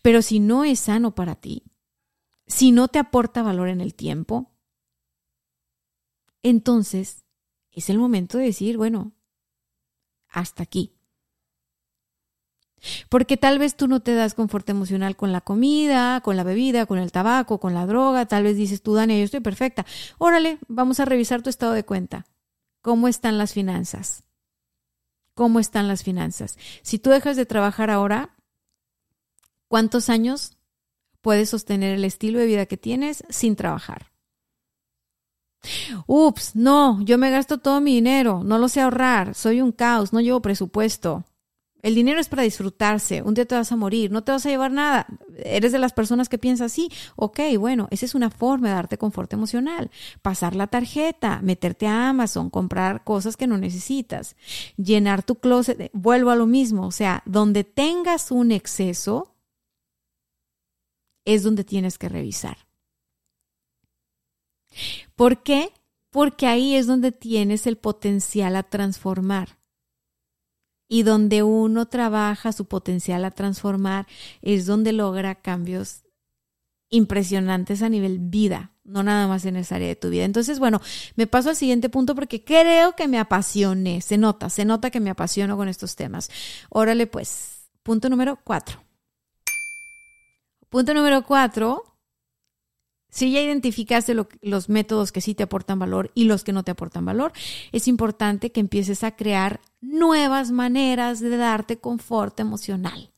Pero 0.00 0.22
si 0.22 0.38
no 0.38 0.62
es 0.62 0.78
sano 0.78 1.12
para 1.16 1.34
ti, 1.34 1.64
si 2.46 2.70
no 2.70 2.86
te 2.86 3.00
aporta 3.00 3.42
valor 3.42 3.68
en 3.68 3.80
el 3.80 3.94
tiempo, 3.94 4.52
entonces 6.44 7.24
es 7.72 7.90
el 7.90 7.98
momento 7.98 8.38
de 8.38 8.44
decir, 8.44 8.76
bueno, 8.76 9.12
hasta 10.28 10.62
aquí. 10.62 10.97
Porque 13.08 13.36
tal 13.36 13.58
vez 13.58 13.76
tú 13.76 13.88
no 13.88 14.00
te 14.00 14.14
das 14.14 14.34
confort 14.34 14.68
emocional 14.68 15.16
con 15.16 15.32
la 15.32 15.40
comida, 15.40 16.20
con 16.20 16.36
la 16.36 16.44
bebida, 16.44 16.86
con 16.86 16.98
el 16.98 17.12
tabaco, 17.12 17.58
con 17.58 17.74
la 17.74 17.86
droga. 17.86 18.26
Tal 18.26 18.42
vez 18.42 18.56
dices 18.56 18.82
tú, 18.82 18.94
Dani, 18.94 19.18
yo 19.18 19.24
estoy 19.24 19.40
perfecta. 19.40 19.86
Órale, 20.18 20.58
vamos 20.68 21.00
a 21.00 21.04
revisar 21.04 21.42
tu 21.42 21.50
estado 21.50 21.72
de 21.72 21.84
cuenta. 21.84 22.26
¿Cómo 22.82 23.08
están 23.08 23.38
las 23.38 23.52
finanzas? 23.52 24.24
¿Cómo 25.34 25.60
están 25.60 25.88
las 25.88 26.02
finanzas? 26.02 26.58
Si 26.82 26.98
tú 26.98 27.10
dejas 27.10 27.36
de 27.36 27.46
trabajar 27.46 27.90
ahora, 27.90 28.34
¿cuántos 29.68 30.08
años 30.08 30.56
puedes 31.20 31.50
sostener 31.50 31.94
el 31.94 32.04
estilo 32.04 32.38
de 32.38 32.46
vida 32.46 32.66
que 32.66 32.76
tienes 32.76 33.24
sin 33.28 33.56
trabajar? 33.56 34.10
Ups, 36.06 36.54
no, 36.54 37.02
yo 37.02 37.18
me 37.18 37.30
gasto 37.30 37.58
todo 37.58 37.80
mi 37.80 37.94
dinero, 37.94 38.42
no 38.44 38.58
lo 38.58 38.68
sé 38.68 38.80
ahorrar, 38.80 39.34
soy 39.34 39.60
un 39.60 39.72
caos, 39.72 40.12
no 40.12 40.20
llevo 40.20 40.40
presupuesto. 40.40 41.24
El 41.80 41.94
dinero 41.94 42.20
es 42.20 42.28
para 42.28 42.42
disfrutarse. 42.42 43.22
Un 43.22 43.34
día 43.34 43.44
te 43.44 43.54
vas 43.54 43.70
a 43.70 43.76
morir, 43.76 44.10
no 44.10 44.24
te 44.24 44.32
vas 44.32 44.44
a 44.44 44.48
llevar 44.48 44.72
nada. 44.72 45.06
Eres 45.36 45.70
de 45.70 45.78
las 45.78 45.92
personas 45.92 46.28
que 46.28 46.38
piensan 46.38 46.66
así. 46.66 46.90
Ok, 47.14 47.40
bueno, 47.58 47.86
esa 47.90 48.04
es 48.04 48.14
una 48.14 48.30
forma 48.30 48.68
de 48.68 48.74
darte 48.74 48.98
confort 48.98 49.32
emocional. 49.32 49.90
Pasar 50.20 50.56
la 50.56 50.66
tarjeta, 50.66 51.40
meterte 51.42 51.86
a 51.86 52.08
Amazon, 52.08 52.50
comprar 52.50 53.04
cosas 53.04 53.36
que 53.36 53.46
no 53.46 53.58
necesitas, 53.58 54.36
llenar 54.76 55.22
tu 55.22 55.36
closet. 55.36 55.90
Vuelvo 55.92 56.30
a 56.30 56.36
lo 56.36 56.46
mismo. 56.46 56.86
O 56.86 56.92
sea, 56.92 57.22
donde 57.26 57.62
tengas 57.62 58.32
un 58.32 58.50
exceso, 58.50 59.36
es 61.24 61.44
donde 61.44 61.62
tienes 61.62 61.96
que 61.96 62.08
revisar. 62.08 62.58
¿Por 65.14 65.42
qué? 65.42 65.72
Porque 66.10 66.46
ahí 66.46 66.74
es 66.74 66.86
donde 66.86 67.12
tienes 67.12 67.66
el 67.66 67.76
potencial 67.76 68.56
a 68.56 68.64
transformar 68.64 69.57
y 70.88 71.02
donde 71.02 71.42
uno 71.42 71.86
trabaja 71.86 72.52
su 72.52 72.64
potencial 72.64 73.24
a 73.24 73.30
transformar 73.30 74.06
es 74.42 74.66
donde 74.66 74.92
logra 74.92 75.36
cambios 75.36 76.02
impresionantes 76.90 77.82
a 77.82 77.88
nivel 77.88 78.18
vida, 78.18 78.72
no 78.84 79.02
nada 79.02 79.28
más 79.28 79.44
en 79.44 79.56
esa 79.56 79.76
área 79.76 79.88
de 79.88 79.96
tu 79.96 80.08
vida. 80.08 80.24
Entonces, 80.24 80.58
bueno, 80.58 80.80
me 81.16 81.26
paso 81.26 81.50
al 81.50 81.56
siguiente 81.56 81.90
punto 81.90 82.14
porque 82.14 82.42
creo 82.42 82.96
que 82.96 83.08
me 83.08 83.18
apasione, 83.18 84.00
se 84.00 84.16
nota, 84.16 84.48
se 84.48 84.64
nota 84.64 84.90
que 84.90 85.00
me 85.00 85.10
apasiono 85.10 85.56
con 85.56 85.68
estos 85.68 85.96
temas. 85.96 86.30
Órale, 86.70 87.06
pues, 87.06 87.68
punto 87.82 88.08
número 88.08 88.38
cuatro. 88.42 88.82
Punto 90.70 90.94
número 90.94 91.24
cuatro, 91.24 91.97
si 93.10 93.32
ya 93.32 93.40
identificaste 93.40 94.14
los 94.14 94.68
métodos 94.68 95.12
que 95.12 95.20
sí 95.20 95.34
te 95.34 95.44
aportan 95.44 95.78
valor 95.78 96.10
y 96.14 96.24
los 96.24 96.44
que 96.44 96.52
no 96.52 96.62
te 96.62 96.72
aportan 96.72 97.04
valor, 97.04 97.32
es 97.72 97.88
importante 97.88 98.52
que 98.52 98.60
empieces 98.60 99.02
a 99.02 99.16
crear 99.16 99.60
nuevas 99.80 100.50
maneras 100.50 101.20
de 101.20 101.36
darte 101.36 101.78
confort 101.78 102.38
emocional. 102.40 103.12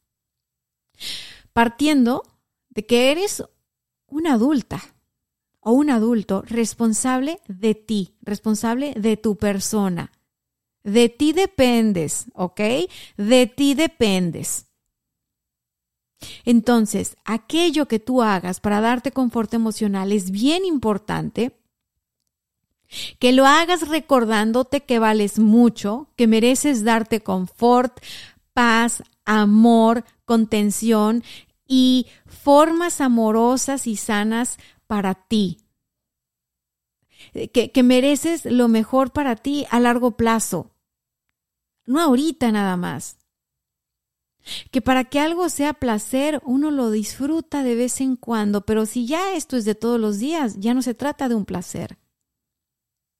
partiendo 1.53 2.23
de 2.69 2.87
que 2.87 3.11
eres 3.11 3.43
una 4.07 4.35
adulta 4.35 4.81
o 5.61 5.73
un 5.73 5.91
adulto 5.91 6.43
responsable 6.43 7.41
de 7.49 7.75
ti, 7.75 8.15
responsable 8.23 8.95
de 8.95 9.17
tu 9.17 9.37
persona. 9.37 10.13
De 10.83 11.09
ti 11.09 11.33
dependes, 11.33 12.27
¿ok? 12.35 12.61
De 13.17 13.47
ti 13.47 13.75
dependes. 13.75 14.70
Entonces, 16.45 17.17
aquello 17.25 17.87
que 17.87 17.99
tú 17.99 18.23
hagas 18.23 18.61
para 18.61 18.81
darte 18.81 19.13
confort 19.13 19.53
emocional 19.55 20.13
es 20.13 20.31
bien 20.31 20.65
importante. 20.65 21.57
Que 23.19 23.33
lo 23.33 23.47
hagas 23.47 23.89
recordándote 23.89 24.81
que 24.81 24.99
vales 24.99 25.39
mucho, 25.39 26.09
que 26.17 26.27
mereces 26.27 26.83
darte 26.83 27.21
confort, 27.21 28.01
paz, 28.53 29.05
amor, 29.25 30.05
contención 30.25 31.23
y 31.67 32.07
formas 32.27 33.01
amorosas 33.01 33.87
y 33.87 33.97
sanas 33.97 34.59
para 34.89 35.15
ti. 35.15 35.59
Que, 37.53 37.71
que, 37.71 37.83
mereces 37.85 38.45
lo 38.45 38.67
mejor 38.67 39.13
para 39.13 39.37
ti 39.37 39.67
a 39.71 39.79
largo 39.79 40.17
plazo. 40.17 40.73
No 41.87 42.01
ahorita 42.01 42.51
nada 42.51 42.77
más. 42.77 43.20
Que 44.71 44.81
para 44.81 45.05
que 45.05 45.21
algo 45.21 45.49
sea 45.49 45.75
placer, 45.75 46.41
uno 46.45 46.71
lo 46.71 46.91
disfruta 46.91 47.63
de 47.63 47.75
vez 47.75 48.01
en 48.01 48.17
cuando, 48.17 48.65
pero 48.65 48.87
si 48.87 49.07
ya 49.07 49.35
esto 49.35 49.57
es 49.57 49.65
de 49.65 49.75
todos 49.75 50.01
los 50.01 50.19
días, 50.19 50.57
ya 50.59 50.75
no 50.75 50.83
se 50.83 50.95
trata 50.95 51.29
de 51.29 51.35
un 51.35 51.45
placer. 51.45 51.99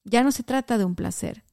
Ya 0.05 0.23
no 0.23 0.33
se 0.33 0.43
trata 0.43 0.79
de 0.79 0.85
un 0.85 0.95
placer. 0.95 1.45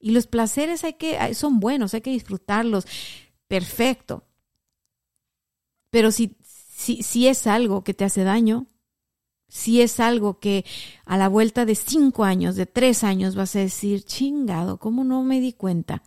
Y 0.00 0.12
los 0.12 0.26
placeres 0.26 0.84
hay 0.84 0.94
que, 0.94 1.34
son 1.34 1.60
buenos, 1.60 1.94
hay 1.94 2.02
que 2.02 2.10
disfrutarlos. 2.10 2.84
Perfecto. 3.48 4.24
Pero 5.90 6.12
si, 6.12 6.36
si, 6.42 7.02
si 7.02 7.26
es 7.26 7.46
algo 7.46 7.82
que 7.82 7.94
te 7.94 8.04
hace 8.04 8.22
daño, 8.22 8.66
si 9.48 9.80
es 9.80 9.98
algo 9.98 10.38
que 10.38 10.64
a 11.04 11.16
la 11.16 11.28
vuelta 11.28 11.64
de 11.64 11.74
cinco 11.74 12.24
años, 12.24 12.54
de 12.54 12.66
tres 12.66 13.02
años, 13.02 13.34
vas 13.34 13.56
a 13.56 13.60
decir, 13.60 14.04
chingado, 14.04 14.78
¿cómo 14.78 15.04
no 15.04 15.22
me 15.24 15.40
di 15.40 15.54
cuenta? 15.54 16.02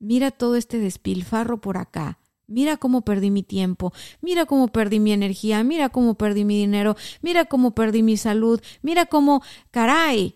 Mira 0.00 0.32
todo 0.32 0.56
este 0.56 0.78
despilfarro 0.78 1.60
por 1.60 1.76
acá. 1.78 2.18
Mira 2.48 2.76
cómo 2.78 3.02
perdí 3.02 3.30
mi 3.30 3.44
tiempo, 3.44 3.92
mira 4.20 4.44
cómo 4.44 4.66
perdí 4.66 4.98
mi 4.98 5.12
energía, 5.12 5.62
mira 5.62 5.88
cómo 5.88 6.14
perdí 6.14 6.44
mi 6.44 6.58
dinero, 6.58 6.96
mira 7.22 7.44
cómo 7.44 7.76
perdí 7.76 8.02
mi 8.02 8.16
salud, 8.16 8.60
mira 8.82 9.06
cómo, 9.06 9.40
caray, 9.70 10.34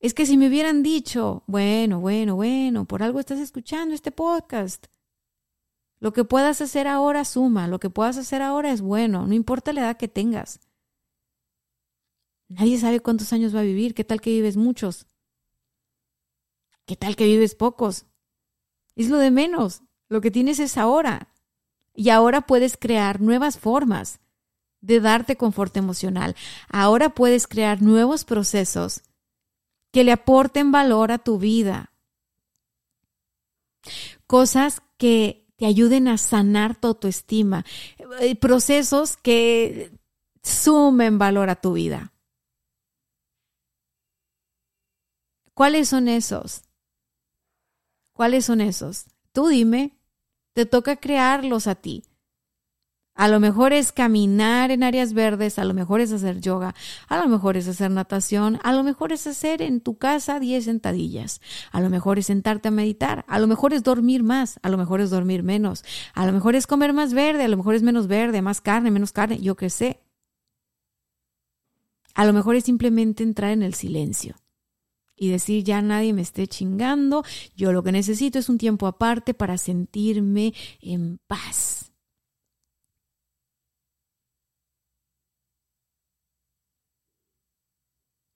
es 0.00 0.12
que 0.12 0.26
si 0.26 0.36
me 0.36 0.48
hubieran 0.48 0.82
dicho, 0.82 1.44
bueno, 1.46 2.00
bueno, 2.00 2.34
bueno, 2.34 2.84
por 2.84 3.02
algo 3.04 3.20
estás 3.20 3.38
escuchando 3.38 3.94
este 3.94 4.10
podcast. 4.10 4.86
Lo 6.00 6.12
que 6.12 6.24
puedas 6.24 6.60
hacer 6.60 6.88
ahora 6.88 7.24
suma, 7.24 7.68
lo 7.68 7.78
que 7.78 7.90
puedas 7.90 8.18
hacer 8.18 8.42
ahora 8.42 8.72
es 8.72 8.80
bueno, 8.80 9.26
no 9.26 9.34
importa 9.34 9.72
la 9.72 9.82
edad 9.82 9.96
que 9.96 10.08
tengas. 10.08 10.60
Nadie 12.48 12.78
sabe 12.78 13.00
cuántos 13.00 13.32
años 13.32 13.54
va 13.54 13.60
a 13.60 13.64
vivir, 13.64 13.94
qué 13.94 14.04
tal 14.04 14.20
que 14.20 14.30
vives 14.30 14.56
muchos, 14.56 15.06
qué 16.86 16.96
tal 16.96 17.16
que 17.16 17.26
vives 17.26 17.54
pocos. 17.54 18.06
Es 18.96 19.08
lo 19.08 19.18
de 19.18 19.30
menos. 19.30 19.82
Lo 20.08 20.20
que 20.20 20.30
tienes 20.30 20.58
es 20.58 20.76
ahora. 20.76 21.28
Y 21.94 22.10
ahora 22.10 22.42
puedes 22.42 22.76
crear 22.76 23.20
nuevas 23.20 23.58
formas 23.58 24.20
de 24.80 25.00
darte 25.00 25.36
confort 25.36 25.76
emocional. 25.76 26.34
Ahora 26.68 27.10
puedes 27.10 27.46
crear 27.46 27.82
nuevos 27.82 28.24
procesos 28.24 29.02
que 29.92 30.04
le 30.04 30.12
aporten 30.12 30.72
valor 30.72 31.12
a 31.12 31.18
tu 31.18 31.38
vida. 31.38 31.92
Cosas 34.26 34.82
que 34.98 35.46
te 35.56 35.66
ayuden 35.66 36.08
a 36.08 36.18
sanar 36.18 36.78
tu 36.78 36.88
autoestima. 36.88 37.64
Eh, 38.20 38.36
procesos 38.36 39.16
que 39.16 39.90
sumen 40.42 41.18
valor 41.18 41.50
a 41.50 41.56
tu 41.56 41.72
vida. 41.72 42.12
¿Cuáles 45.54 45.88
son 45.88 46.08
esos? 46.08 46.65
¿Cuáles 48.16 48.46
son 48.46 48.62
esos? 48.62 49.04
Tú 49.32 49.48
dime, 49.48 49.98
te 50.54 50.64
toca 50.64 50.96
crearlos 50.96 51.66
a 51.66 51.74
ti. 51.74 52.02
A 53.14 53.28
lo 53.28 53.40
mejor 53.40 53.74
es 53.74 53.92
caminar 53.92 54.70
en 54.70 54.82
áreas 54.84 55.12
verdes, 55.12 55.58
a 55.58 55.66
lo 55.66 55.74
mejor 55.74 56.00
es 56.00 56.12
hacer 56.12 56.40
yoga, 56.40 56.74
a 57.08 57.18
lo 57.18 57.28
mejor 57.28 57.58
es 57.58 57.68
hacer 57.68 57.90
natación, 57.90 58.58
a 58.62 58.72
lo 58.72 58.82
mejor 58.84 59.12
es 59.12 59.26
hacer 59.26 59.60
en 59.60 59.82
tu 59.82 59.98
casa 59.98 60.40
10 60.40 60.64
sentadillas, 60.64 61.42
a 61.72 61.82
lo 61.82 61.90
mejor 61.90 62.18
es 62.18 62.26
sentarte 62.26 62.68
a 62.68 62.70
meditar, 62.70 63.26
a 63.28 63.38
lo 63.38 63.46
mejor 63.46 63.74
es 63.74 63.82
dormir 63.82 64.22
más, 64.22 64.60
a 64.62 64.70
lo 64.70 64.78
mejor 64.78 65.02
es 65.02 65.10
dormir 65.10 65.42
menos, 65.42 65.84
a 66.14 66.24
lo 66.24 66.32
mejor 66.32 66.56
es 66.56 66.66
comer 66.66 66.94
más 66.94 67.12
verde, 67.12 67.44
a 67.44 67.48
lo 67.48 67.58
mejor 67.58 67.74
es 67.74 67.82
menos 67.82 68.06
verde, 68.06 68.40
más 68.40 68.62
carne, 68.62 68.90
menos 68.90 69.12
carne, 69.12 69.40
yo 69.40 69.56
qué 69.56 69.68
sé. 69.68 70.00
A 72.14 72.24
lo 72.24 72.32
mejor 72.32 72.56
es 72.56 72.64
simplemente 72.64 73.22
entrar 73.22 73.50
en 73.50 73.62
el 73.62 73.74
silencio 73.74 74.36
y 75.16 75.30
decir 75.30 75.64
ya 75.64 75.82
nadie 75.82 76.12
me 76.12 76.22
esté 76.22 76.46
chingando, 76.46 77.24
yo 77.56 77.72
lo 77.72 77.82
que 77.82 77.92
necesito 77.92 78.38
es 78.38 78.48
un 78.48 78.58
tiempo 78.58 78.86
aparte 78.86 79.34
para 79.34 79.58
sentirme 79.58 80.54
en 80.80 81.18
paz. 81.26 81.92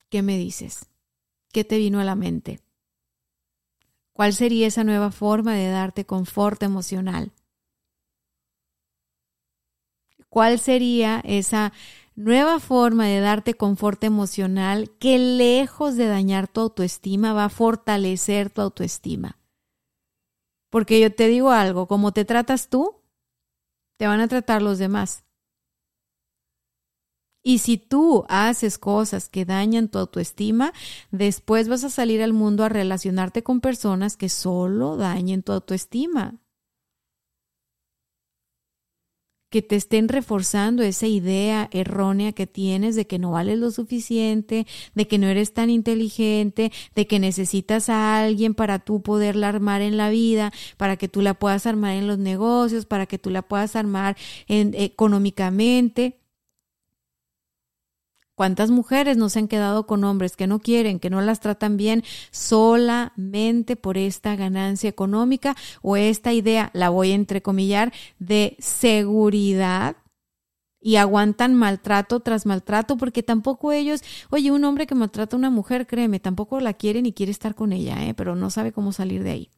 ¿Qué 0.08 0.22
me 0.22 0.36
dices? 0.36 0.90
¿Qué 1.52 1.64
te 1.64 1.78
vino 1.78 2.00
a 2.00 2.04
la 2.04 2.16
mente? 2.16 2.60
¿Cuál 4.12 4.34
sería 4.34 4.66
esa 4.66 4.84
nueva 4.84 5.12
forma 5.12 5.54
de 5.54 5.68
darte 5.68 6.04
confort 6.04 6.62
emocional? 6.62 7.32
¿Cuál 10.28 10.58
sería 10.58 11.20
esa 11.24 11.72
nueva 12.20 12.60
forma 12.60 13.06
de 13.06 13.20
darte 13.20 13.54
confort 13.54 14.04
emocional 14.04 14.90
que 14.98 15.18
lejos 15.18 15.96
de 15.96 16.06
dañar 16.06 16.48
tu 16.48 16.60
autoestima 16.60 17.32
va 17.32 17.46
a 17.46 17.50
fortalecer 17.50 18.50
tu 18.50 18.60
autoestima. 18.60 19.38
Porque 20.70 21.00
yo 21.00 21.12
te 21.12 21.26
digo 21.26 21.50
algo, 21.50 21.88
como 21.88 22.12
te 22.12 22.24
tratas 22.24 22.68
tú, 22.68 23.02
te 23.98 24.06
van 24.06 24.20
a 24.20 24.28
tratar 24.28 24.62
los 24.62 24.78
demás. 24.78 25.24
Y 27.42 27.58
si 27.58 27.78
tú 27.78 28.26
haces 28.28 28.78
cosas 28.78 29.30
que 29.30 29.46
dañan 29.46 29.88
tu 29.88 29.98
autoestima, 29.98 30.74
después 31.10 31.68
vas 31.68 31.84
a 31.84 31.90
salir 31.90 32.22
al 32.22 32.34
mundo 32.34 32.64
a 32.64 32.68
relacionarte 32.68 33.42
con 33.42 33.60
personas 33.60 34.16
que 34.16 34.28
solo 34.28 34.96
dañen 34.96 35.42
tu 35.42 35.52
autoestima. 35.52 36.38
Que 39.50 39.62
te 39.62 39.76
estén 39.76 40.08
reforzando 40.08 40.82
esa 40.82 41.06
idea 41.06 41.68
errónea 41.72 42.32
que 42.32 42.46
tienes 42.46 42.94
de 42.94 43.06
que 43.06 43.18
no 43.18 43.32
vales 43.32 43.58
lo 43.58 43.70
suficiente, 43.72 44.66
de 44.94 45.08
que 45.08 45.18
no 45.18 45.26
eres 45.26 45.52
tan 45.52 45.70
inteligente, 45.70 46.72
de 46.94 47.06
que 47.06 47.18
necesitas 47.18 47.88
a 47.88 48.22
alguien 48.22 48.54
para 48.54 48.78
tú 48.78 49.02
poderla 49.02 49.48
armar 49.48 49.82
en 49.82 49.96
la 49.96 50.08
vida, 50.08 50.52
para 50.76 50.96
que 50.96 51.08
tú 51.08 51.20
la 51.20 51.34
puedas 51.34 51.66
armar 51.66 51.96
en 51.96 52.06
los 52.06 52.18
negocios, 52.18 52.86
para 52.86 53.06
que 53.06 53.18
tú 53.18 53.30
la 53.30 53.42
puedas 53.42 53.74
armar 53.76 54.16
en, 54.46 54.74
económicamente. 54.74 56.19
¿Cuántas 58.40 58.70
mujeres 58.70 59.18
no 59.18 59.28
se 59.28 59.38
han 59.38 59.48
quedado 59.48 59.86
con 59.86 60.02
hombres 60.02 60.34
que 60.34 60.46
no 60.46 60.60
quieren, 60.60 60.98
que 60.98 61.10
no 61.10 61.20
las 61.20 61.40
tratan 61.40 61.76
bien 61.76 62.02
solamente 62.30 63.76
por 63.76 63.98
esta 63.98 64.34
ganancia 64.34 64.88
económica 64.88 65.54
o 65.82 65.98
esta 65.98 66.32
idea, 66.32 66.70
la 66.72 66.88
voy 66.88 67.12
a 67.12 67.16
entrecomillar, 67.16 67.92
de 68.18 68.56
seguridad? 68.58 69.96
y 70.80 70.96
aguantan 70.96 71.54
maltrato 71.54 72.20
tras 72.20 72.46
maltrato 72.46 72.96
porque 72.96 73.22
tampoco 73.22 73.72
ellos, 73.72 74.00
oye, 74.30 74.50
un 74.50 74.64
hombre 74.64 74.86
que 74.86 74.94
maltrata 74.94 75.36
a 75.36 75.38
una 75.38 75.50
mujer, 75.50 75.86
créeme, 75.86 76.18
tampoco 76.18 76.60
la 76.60 76.72
quiere 76.72 77.02
ni 77.02 77.12
quiere 77.12 77.32
estar 77.32 77.54
con 77.54 77.74
ella, 77.74 78.06
¿eh? 78.06 78.14
pero 78.14 78.36
no 78.36 78.48
sabe 78.48 78.72
cómo 78.72 78.92
salir 78.92 79.22
de 79.22 79.32
ahí. 79.32 79.50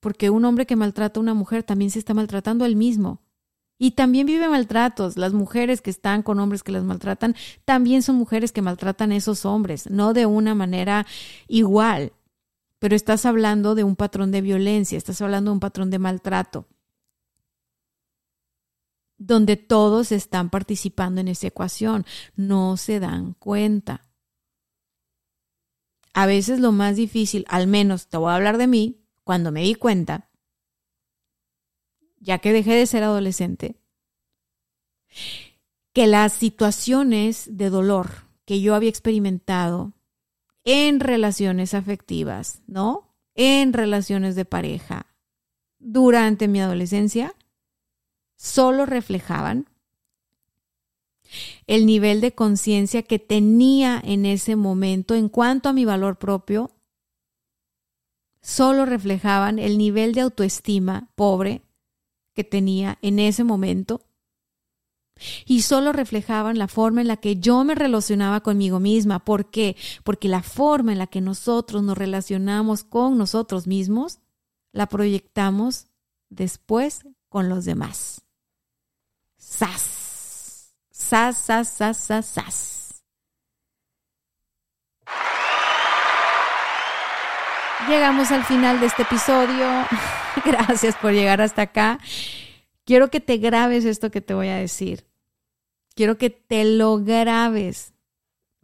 Porque 0.00 0.30
un 0.30 0.46
hombre 0.46 0.64
que 0.64 0.74
maltrata 0.74 1.20
a 1.20 1.22
una 1.22 1.34
mujer 1.34 1.64
también 1.64 1.90
se 1.90 1.98
está 1.98 2.14
maltratando 2.14 2.64
a 2.64 2.66
él 2.66 2.76
mismo. 2.76 3.27
Y 3.78 3.92
también 3.92 4.26
vive 4.26 4.48
maltratos. 4.48 5.16
Las 5.16 5.32
mujeres 5.32 5.80
que 5.80 5.90
están 5.90 6.22
con 6.22 6.40
hombres 6.40 6.64
que 6.64 6.72
las 6.72 6.82
maltratan 6.82 7.36
también 7.64 8.02
son 8.02 8.16
mujeres 8.16 8.50
que 8.50 8.60
maltratan 8.60 9.12
a 9.12 9.16
esos 9.16 9.44
hombres, 9.44 9.88
no 9.88 10.12
de 10.12 10.26
una 10.26 10.54
manera 10.54 11.06
igual. 11.46 12.12
Pero 12.80 12.96
estás 12.96 13.24
hablando 13.24 13.74
de 13.74 13.84
un 13.84 13.96
patrón 13.96 14.32
de 14.32 14.40
violencia, 14.40 14.98
estás 14.98 15.22
hablando 15.22 15.50
de 15.50 15.54
un 15.54 15.60
patrón 15.60 15.90
de 15.90 15.98
maltrato, 15.98 16.66
donde 19.16 19.56
todos 19.56 20.12
están 20.12 20.50
participando 20.50 21.20
en 21.20 21.28
esa 21.28 21.48
ecuación, 21.48 22.04
no 22.36 22.76
se 22.76 23.00
dan 23.00 23.34
cuenta. 23.34 24.06
A 26.14 26.26
veces 26.26 26.60
lo 26.60 26.72
más 26.72 26.96
difícil, 26.96 27.44
al 27.48 27.66
menos 27.66 28.08
te 28.08 28.16
voy 28.16 28.30
a 28.30 28.36
hablar 28.36 28.58
de 28.58 28.66
mí, 28.68 29.04
cuando 29.24 29.52
me 29.52 29.62
di 29.62 29.74
cuenta, 29.74 30.27
ya 32.20 32.38
que 32.38 32.52
dejé 32.52 32.74
de 32.74 32.86
ser 32.86 33.02
adolescente, 33.02 33.76
que 35.92 36.06
las 36.06 36.32
situaciones 36.32 37.56
de 37.56 37.70
dolor 37.70 38.28
que 38.44 38.60
yo 38.60 38.74
había 38.74 38.90
experimentado 38.90 39.92
en 40.64 41.00
relaciones 41.00 41.74
afectivas, 41.74 42.62
¿no? 42.66 43.14
En 43.34 43.72
relaciones 43.72 44.36
de 44.36 44.44
pareja, 44.44 45.06
durante 45.78 46.48
mi 46.48 46.60
adolescencia 46.60 47.34
solo 48.36 48.86
reflejaban 48.86 49.68
el 51.66 51.86
nivel 51.86 52.20
de 52.20 52.32
conciencia 52.32 53.02
que 53.02 53.18
tenía 53.18 54.00
en 54.02 54.24
ese 54.24 54.56
momento 54.56 55.14
en 55.14 55.28
cuanto 55.28 55.68
a 55.68 55.72
mi 55.72 55.84
valor 55.84 56.18
propio, 56.18 56.70
solo 58.40 58.86
reflejaban 58.86 59.58
el 59.58 59.76
nivel 59.76 60.14
de 60.14 60.22
autoestima 60.22 61.10
pobre 61.14 61.62
que 62.38 62.44
tenía 62.44 62.98
en 63.02 63.18
ese 63.18 63.42
momento 63.42 64.00
y 65.44 65.62
solo 65.62 65.92
reflejaban 65.92 66.56
la 66.56 66.68
forma 66.68 67.00
en 67.00 67.08
la 67.08 67.16
que 67.16 67.40
yo 67.40 67.64
me 67.64 67.74
relacionaba 67.74 68.44
conmigo 68.44 68.78
misma. 68.78 69.24
¿Por 69.24 69.50
qué? 69.50 69.74
Porque 70.04 70.28
la 70.28 70.44
forma 70.44 70.92
en 70.92 70.98
la 70.98 71.08
que 71.08 71.20
nosotros 71.20 71.82
nos 71.82 71.98
relacionamos 71.98 72.84
con 72.84 73.18
nosotros 73.18 73.66
mismos 73.66 74.20
la 74.70 74.86
proyectamos 74.86 75.88
después 76.30 77.08
con 77.28 77.48
los 77.48 77.64
demás. 77.64 78.22
¡Sas! 79.36 80.72
¡Sas, 80.92 81.38
sas, 81.38 81.68
sas, 81.68 81.96
sas, 81.96 82.26
sas! 82.26 82.77
Llegamos 87.88 88.30
al 88.32 88.44
final 88.44 88.80
de 88.80 88.86
este 88.86 89.02
episodio. 89.02 89.66
Gracias 90.44 90.94
por 90.96 91.12
llegar 91.12 91.40
hasta 91.40 91.62
acá. 91.62 91.98
Quiero 92.84 93.08
que 93.08 93.20
te 93.20 93.38
grabes 93.38 93.86
esto 93.86 94.10
que 94.10 94.20
te 94.20 94.34
voy 94.34 94.48
a 94.48 94.56
decir. 94.56 95.06
Quiero 95.94 96.18
que 96.18 96.28
te 96.28 96.66
lo 96.66 96.98
grabes 96.98 97.94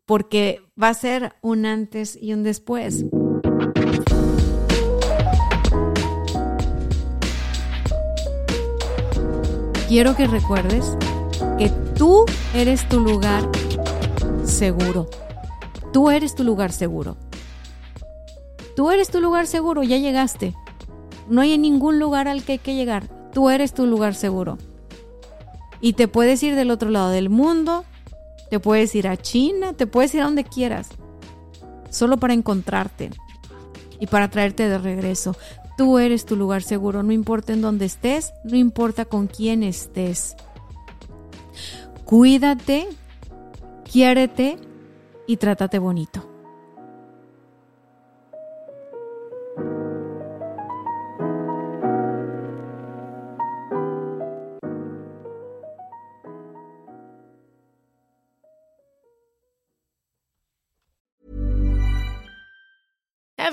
porque 0.04 0.60
va 0.80 0.88
a 0.88 0.94
ser 0.94 1.36
un 1.40 1.64
antes 1.64 2.18
y 2.20 2.34
un 2.34 2.42
después. 2.42 3.06
Quiero 9.88 10.14
que 10.16 10.26
recuerdes 10.26 10.98
que 11.58 11.70
tú 11.96 12.26
eres 12.54 12.86
tu 12.90 13.00
lugar 13.00 13.48
seguro. 14.44 15.08
Tú 15.94 16.10
eres 16.10 16.34
tu 16.34 16.44
lugar 16.44 16.72
seguro. 16.72 17.16
Tú 18.76 18.90
eres 18.90 19.10
tu 19.10 19.20
lugar 19.20 19.46
seguro, 19.46 19.82
ya 19.82 19.98
llegaste. 19.98 20.54
No 21.28 21.40
hay 21.40 21.56
ningún 21.58 21.98
lugar 21.98 22.28
al 22.28 22.42
que 22.42 22.52
hay 22.52 22.58
que 22.58 22.74
llegar. 22.74 23.08
Tú 23.32 23.50
eres 23.50 23.72
tu 23.72 23.86
lugar 23.86 24.14
seguro. 24.14 24.58
Y 25.80 25.94
te 25.94 26.08
puedes 26.08 26.42
ir 26.42 26.54
del 26.54 26.70
otro 26.70 26.90
lado 26.90 27.10
del 27.10 27.28
mundo, 27.30 27.84
te 28.50 28.58
puedes 28.60 28.94
ir 28.94 29.08
a 29.08 29.16
China, 29.16 29.72
te 29.74 29.86
puedes 29.86 30.14
ir 30.14 30.22
a 30.22 30.24
donde 30.24 30.44
quieras, 30.44 30.88
solo 31.90 32.16
para 32.16 32.34
encontrarte 32.34 33.10
y 34.00 34.06
para 34.06 34.30
traerte 34.30 34.68
de 34.68 34.78
regreso. 34.78 35.36
Tú 35.76 35.98
eres 35.98 36.24
tu 36.24 36.36
lugar 36.36 36.62
seguro, 36.62 37.02
no 37.02 37.12
importa 37.12 37.52
en 37.52 37.60
dónde 37.60 37.84
estés, 37.84 38.32
no 38.44 38.56
importa 38.56 39.04
con 39.04 39.26
quién 39.26 39.62
estés. 39.62 40.36
Cuídate, 42.04 42.88
quiérete 43.90 44.56
y 45.26 45.36
trátate 45.36 45.78
bonito. 45.78 46.33